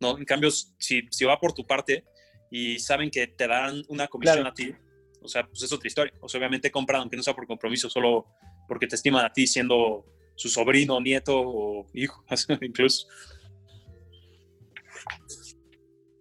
¿no? 0.00 0.16
En 0.18 0.24
cambio, 0.24 0.50
si, 0.50 1.02
si 1.10 1.24
va 1.24 1.38
por 1.38 1.52
tu 1.52 1.66
parte 1.66 2.04
y 2.50 2.78
saben 2.78 3.10
que 3.10 3.26
te 3.28 3.46
dan 3.48 3.82
una 3.88 4.08
comisión 4.08 4.36
Claro. 4.36 4.50
a 4.50 4.54
ti, 4.54 4.74
o 5.22 5.28
sea, 5.28 5.46
pues 5.46 5.62
es 5.62 5.72
otra 5.72 5.86
historia. 5.88 6.12
O 6.20 6.28
sea, 6.28 6.38
obviamente 6.38 6.70
compran, 6.70 7.00
aunque 7.02 7.16
no 7.16 7.22
sea 7.22 7.34
por 7.34 7.46
compromiso, 7.46 7.88
solo 7.90 8.26
porque 8.68 8.86
te 8.86 8.94
estiman 8.96 9.24
a 9.24 9.32
ti 9.32 9.46
siendo 9.46 10.04
su 10.36 10.48
sobrino, 10.48 11.00
nieto 11.00 11.38
o 11.40 11.86
hijo, 11.94 12.24
incluso. 12.62 13.06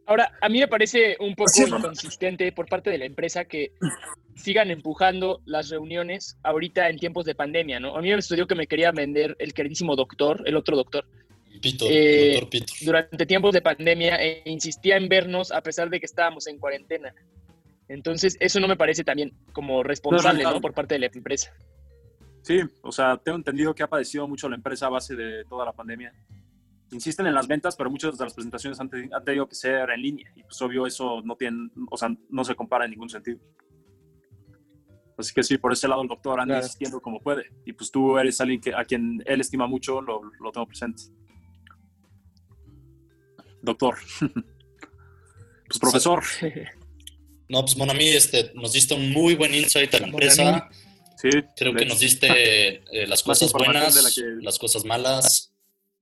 Ahora, 0.05 0.31
a 0.41 0.49
mí 0.49 0.59
me 0.59 0.67
parece 0.67 1.15
un 1.19 1.35
poco 1.35 1.49
Sí, 1.49 1.63
mamá. 1.63 1.77
inconsistente 1.77 2.51
por 2.51 2.67
parte 2.67 2.89
de 2.89 2.97
la 2.97 3.05
empresa 3.05 3.45
que 3.45 3.73
sigan 4.39 4.71
empujando 4.71 5.41
las 5.45 5.69
reuniones 5.69 6.37
ahorita 6.43 6.89
en 6.89 6.97
tiempos 6.97 7.25
de 7.25 7.35
pandemia, 7.35 7.79
¿no? 7.79 7.95
A 7.95 8.01
mí 8.01 8.09
me 8.09 8.15
estudió 8.15 8.47
que 8.47 8.55
me 8.55 8.67
quería 8.67 8.91
vender 8.91 9.35
el 9.39 9.53
queridísimo 9.53 9.95
doctor, 9.95 10.41
el 10.45 10.55
otro 10.55 10.75
doctor, 10.75 11.05
Pito, 11.61 11.85
Eh, 11.89 12.31
doctor 12.33 12.49
Pito. 12.49 12.73
durante 12.81 13.25
tiempos 13.25 13.53
de 13.53 13.61
pandemia 13.61 14.15
e 14.15 14.43
insistía 14.45 14.97
en 14.97 15.09
vernos 15.09 15.51
a 15.51 15.61
pesar 15.61 15.89
de 15.89 15.99
que 15.99 16.05
estábamos 16.05 16.47
en 16.47 16.57
cuarentena. 16.57 17.13
Entonces, 17.89 18.37
eso 18.39 18.59
no 18.59 18.67
me 18.67 18.77
parece 18.77 19.03
también 19.03 19.33
como 19.51 19.83
responsable. 19.83 20.43
¿no? 20.43 20.61
Por 20.61 20.73
parte 20.73 20.95
de 20.95 20.99
la 20.99 21.07
empresa. 21.07 21.51
Sí, 22.43 22.61
o 22.81 22.91
sea, 22.91 23.17
tengo 23.17 23.37
entendido 23.37 23.75
que 23.75 23.83
ha 23.83 23.87
padecido 23.87 24.27
mucho 24.27 24.47
la 24.47 24.55
empresa 24.55 24.85
a 24.85 24.89
base 24.89 25.15
de 25.15 25.43
toda 25.45 25.65
la 25.65 25.73
pandemia. 25.73 26.13
Insisten 26.91 27.27
en 27.27 27.35
las 27.35 27.47
ventas, 27.47 27.75
pero 27.75 27.89
muchas 27.89 28.17
de 28.17 28.23
las 28.23 28.33
presentaciones 28.33 28.79
han 28.79 28.89
tenido 28.89 29.47
que 29.47 29.55
ser 29.55 29.89
en 29.89 30.01
línea. 30.01 30.31
Y 30.35 30.43
pues 30.43 30.59
obvio 30.61 30.87
eso 30.87 31.21
no 31.23 31.35
tiene, 31.35 31.69
o 31.89 31.97
sea, 31.97 32.09
no 32.29 32.43
se 32.43 32.55
compara 32.55 32.85
en 32.85 32.91
ningún 32.91 33.09
sentido. 33.09 33.39
Así 35.19 35.33
que 35.33 35.43
sí, 35.43 35.57
por 35.57 35.73
ese 35.73 35.87
lado 35.87 36.01
el 36.01 36.07
doctor 36.07 36.39
anda 36.39 36.53
Claro. 36.55 36.65
insistiendo 36.65 37.01
como 37.01 37.19
puede. 37.19 37.43
Y 37.65 37.73
pues 37.73 37.91
tú 37.91 38.17
eres 38.17 38.39
alguien 38.39 38.61
que, 38.61 38.73
a 38.73 38.85
quien 38.85 39.21
él 39.25 39.41
estima 39.41 39.67
mucho, 39.67 40.01
lo, 40.01 40.21
lo 40.39 40.51
tengo 40.51 40.65
presente. 40.65 41.03
Doctor. 43.61 43.97
pues 45.67 45.79
profesor. 45.79 46.23
No, 47.49 47.61
pues 47.61 47.75
Monami, 47.77 48.05
este, 48.09 48.51
nos 48.55 48.73
diste 48.73 48.93
un 48.93 49.11
muy 49.11 49.35
buen 49.35 49.53
insight 49.53 49.93
a 49.95 49.99
la 49.99 50.07
empresa. 50.07 50.69
Sí, 51.17 51.29
Creo 51.57 51.73
que 51.73 51.85
nos 51.85 51.99
diste 51.99 52.27
eh, 52.31 53.07
las 53.07 53.23
cosas 53.23 53.51
buenas, 53.51 54.01
la 54.01 54.09
que- 54.09 54.41
las 54.43 54.57
cosas 54.57 54.85
malas. 54.85 55.53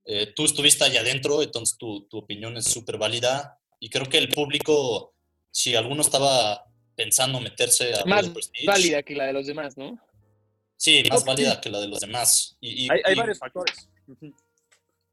Eh, 0.04 0.32
tú 0.34 0.44
estuviste 0.44 0.84
allá 0.84 1.00
adentro, 1.00 1.42
entonces 1.42 1.76
tu, 1.76 2.02
tu 2.08 2.18
opinión 2.18 2.56
es 2.56 2.66
súper 2.66 2.98
válida. 2.98 3.58
Y 3.80 3.90
creo 3.90 4.08
que 4.08 4.18
el 4.18 4.28
público, 4.28 5.14
si 5.50 5.74
alguno 5.74 6.02
estaba 6.02 6.64
pensando 7.02 7.40
meterse 7.40 7.94
a 7.94 8.04
Más 8.04 8.28
Prestige, 8.28 8.66
válida 8.66 9.02
que 9.04 9.14
la 9.14 9.26
de 9.26 9.32
los 9.32 9.46
demás, 9.46 9.76
¿no? 9.76 9.96
Sí, 10.76 11.04
más 11.08 11.24
válida 11.24 11.60
que 11.60 11.70
la 11.70 11.78
de 11.80 11.86
los 11.86 12.00
demás. 12.00 12.56
Y, 12.60 12.86
y- 12.86 12.88
Hay, 12.90 13.00
hay 13.04 13.12
y 13.14 13.16
varios 13.18 13.38
factores. 13.38 13.88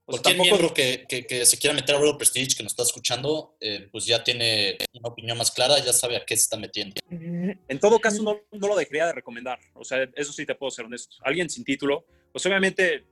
Cualquier 0.05 0.35
tampoco- 0.35 0.43
miembro 0.57 0.73
que, 0.73 1.05
que- 1.07 1.25
que 1.27 1.45
se 1.45 1.57
quiera 1.59 1.75
meter 1.75 1.95
a 1.95 1.99
Royal 1.99 2.17
Prestige, 2.17 2.55
que 2.57 2.63
nos 2.63 2.71
está 2.73 2.83
escuchando, 2.83 3.55
eh, 3.61 3.87
pues 3.91 4.05
ya 4.05 4.23
tiene 4.23 4.77
una 4.93 5.09
opinión 5.09 5.37
más 5.37 5.51
clara, 5.51 5.77
ya 5.83 5.93
sabe 5.93 6.15
a 6.17 6.25
qué 6.25 6.35
se 6.35 6.43
está 6.43 6.57
metiendo. 6.57 6.95
En 7.09 7.79
todo 7.79 7.99
caso, 7.99 8.21
no, 8.23 8.39
no 8.51 8.67
lo 8.67 8.75
dejaría 8.75 9.05
de 9.07 9.13
recomendar. 9.13 9.59
O 9.75 9.83
sea, 9.83 10.07
eso 10.15 10.31
sí 10.33 10.45
te 10.45 10.55
puedo 10.55 10.71
ser 10.71 10.85
honesto. 10.85 11.15
Alguien 11.23 11.49
sin 11.51 11.63
título, 11.63 12.05
pues 12.31 12.43
obviamente, 12.47 13.03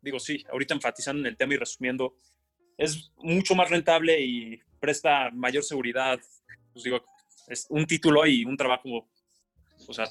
digo, 0.00 0.18
sí, 0.20 0.44
ahorita 0.52 0.74
enfatizando 0.74 1.20
en 1.20 1.26
el 1.26 1.36
tema 1.36 1.54
y 1.54 1.56
resumiendo, 1.56 2.16
es 2.78 3.10
mucho 3.18 3.54
más 3.56 3.70
rentable 3.70 4.20
y 4.20 4.60
presta 4.80 5.30
mayor 5.32 5.64
seguridad. 5.64 6.18
Pues 6.72 6.82
digo, 6.84 7.04
es 7.48 7.66
un 7.68 7.86
título 7.86 8.26
y 8.26 8.44
un 8.44 8.56
trabajo, 8.56 9.08
o 9.86 9.92
sea, 9.94 10.08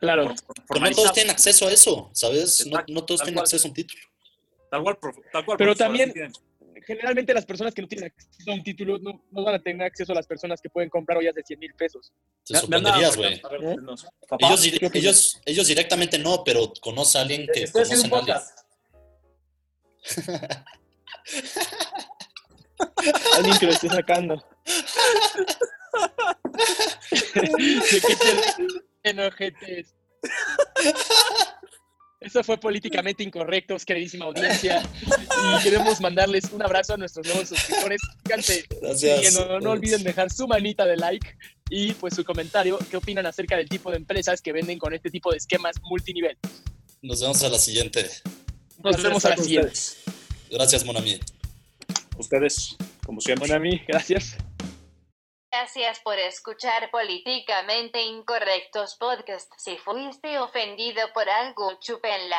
Claro. 0.00 0.34
no 0.80 0.90
todos 0.90 1.12
tienen 1.12 1.30
acceso 1.30 1.66
a 1.68 1.72
eso, 1.72 2.10
¿sabes? 2.12 2.66
No, 2.66 2.82
no 2.88 3.04
todos 3.04 3.20
tienen 3.20 3.34
cual. 3.34 3.44
acceso 3.44 3.66
a 3.66 3.70
un 3.70 3.74
título. 3.74 4.00
Tal 4.70 4.82
cual, 4.82 4.98
tal 5.32 5.44
cual, 5.44 5.58
Pero 5.58 5.74
también- 5.74 6.12
Generalmente 6.86 7.34
las 7.34 7.44
personas 7.44 7.74
que 7.74 7.82
no 7.82 7.88
tienen 7.88 8.06
acceso 8.10 8.50
a 8.50 8.54
un 8.54 8.62
título 8.62 8.98
no, 8.98 9.22
no 9.30 9.44
van 9.44 9.56
a 9.56 9.58
tener 9.62 9.86
acceso 9.86 10.12
a 10.12 10.14
las 10.14 10.26
personas 10.26 10.58
que 10.62 10.70
pueden 10.70 10.88
comprar 10.88 11.18
ollas 11.18 11.34
de 11.34 11.42
100 11.42 11.58
mil 11.58 11.74
pesos. 11.74 12.12
Te 12.46 12.54
sorprenderías, 12.56 13.14
güey. 13.14 13.34
¿Eh? 13.34 13.76
Ellos, 14.38 14.62
dire- 14.64 14.78
¿qué 14.78 14.86
opinas? 14.86 14.94
ellos, 15.04 15.40
ellos 15.44 15.66
directamente 15.66 16.18
no, 16.18 16.42
pero 16.44 16.72
conoce 16.80 17.18
a 17.18 17.22
alguien 17.22 17.46
que 17.52 17.64
estoy 17.64 17.82
conocen 17.82 18.14
a 18.14 18.18
alguien. 18.18 18.36
Alguien 23.36 23.58
que 23.58 23.66
lo 23.66 23.72
esté 23.72 23.88
sacando. 23.90 24.42
¿De 27.34 28.00
qué 28.00 28.16
te 28.16 29.10
enojetes? 29.10 29.94
Eso 32.20 32.42
fue 32.42 32.58
políticamente 32.58 33.22
incorrecto, 33.22 33.76
queridísima 33.86 34.24
audiencia. 34.24 34.82
Y 35.12 35.62
queremos 35.62 36.00
mandarles 36.00 36.50
un 36.52 36.60
abrazo 36.62 36.94
a 36.94 36.96
nuestros 36.96 37.26
nuevos 37.26 37.48
suscriptores. 37.48 38.00
Fíjense, 38.24 38.66
Gracias. 38.82 39.14
siguiendo, 39.14 39.60
no 39.60 39.70
olviden 39.70 40.02
dejar 40.02 40.30
su 40.30 40.48
manita 40.48 40.84
de 40.84 40.96
like 40.96 41.36
y 41.70 41.92
pues 41.92 42.14
su 42.14 42.24
comentario. 42.24 42.76
¿Qué 42.90 42.96
opinan 42.96 43.24
acerca 43.26 43.56
del 43.56 43.68
tipo 43.68 43.90
de 43.90 43.98
empresas 43.98 44.42
que 44.42 44.52
venden 44.52 44.78
con 44.78 44.92
este 44.94 45.10
tipo 45.10 45.30
de 45.30 45.36
esquemas 45.36 45.76
multinivel? 45.82 46.36
Nos 47.02 47.20
vemos 47.20 47.42
a 47.44 47.48
la 47.50 47.58
siguiente. 47.58 48.10
Nos 48.82 49.00
vemos 49.00 49.24
a 49.24 49.30
la 49.30 49.36
siguiente. 49.36 49.68
ustedes. 49.68 49.98
Gracias, 50.50 50.84
Monami. 50.84 51.20
Ustedes, 52.18 52.76
como 53.06 53.20
siempre. 53.20 53.60
Mí, 53.60 53.80
gracias. 53.86 54.36
Gracias 55.60 55.98
por 56.04 56.16
escuchar 56.20 56.88
Políticamente 56.92 58.00
Incorrectos 58.00 58.94
Podcast. 58.94 59.50
Si 59.56 59.76
fuiste 59.76 60.38
ofendido 60.38 61.00
por 61.12 61.28
algo, 61.28 61.72
chúpenla. 61.80 62.38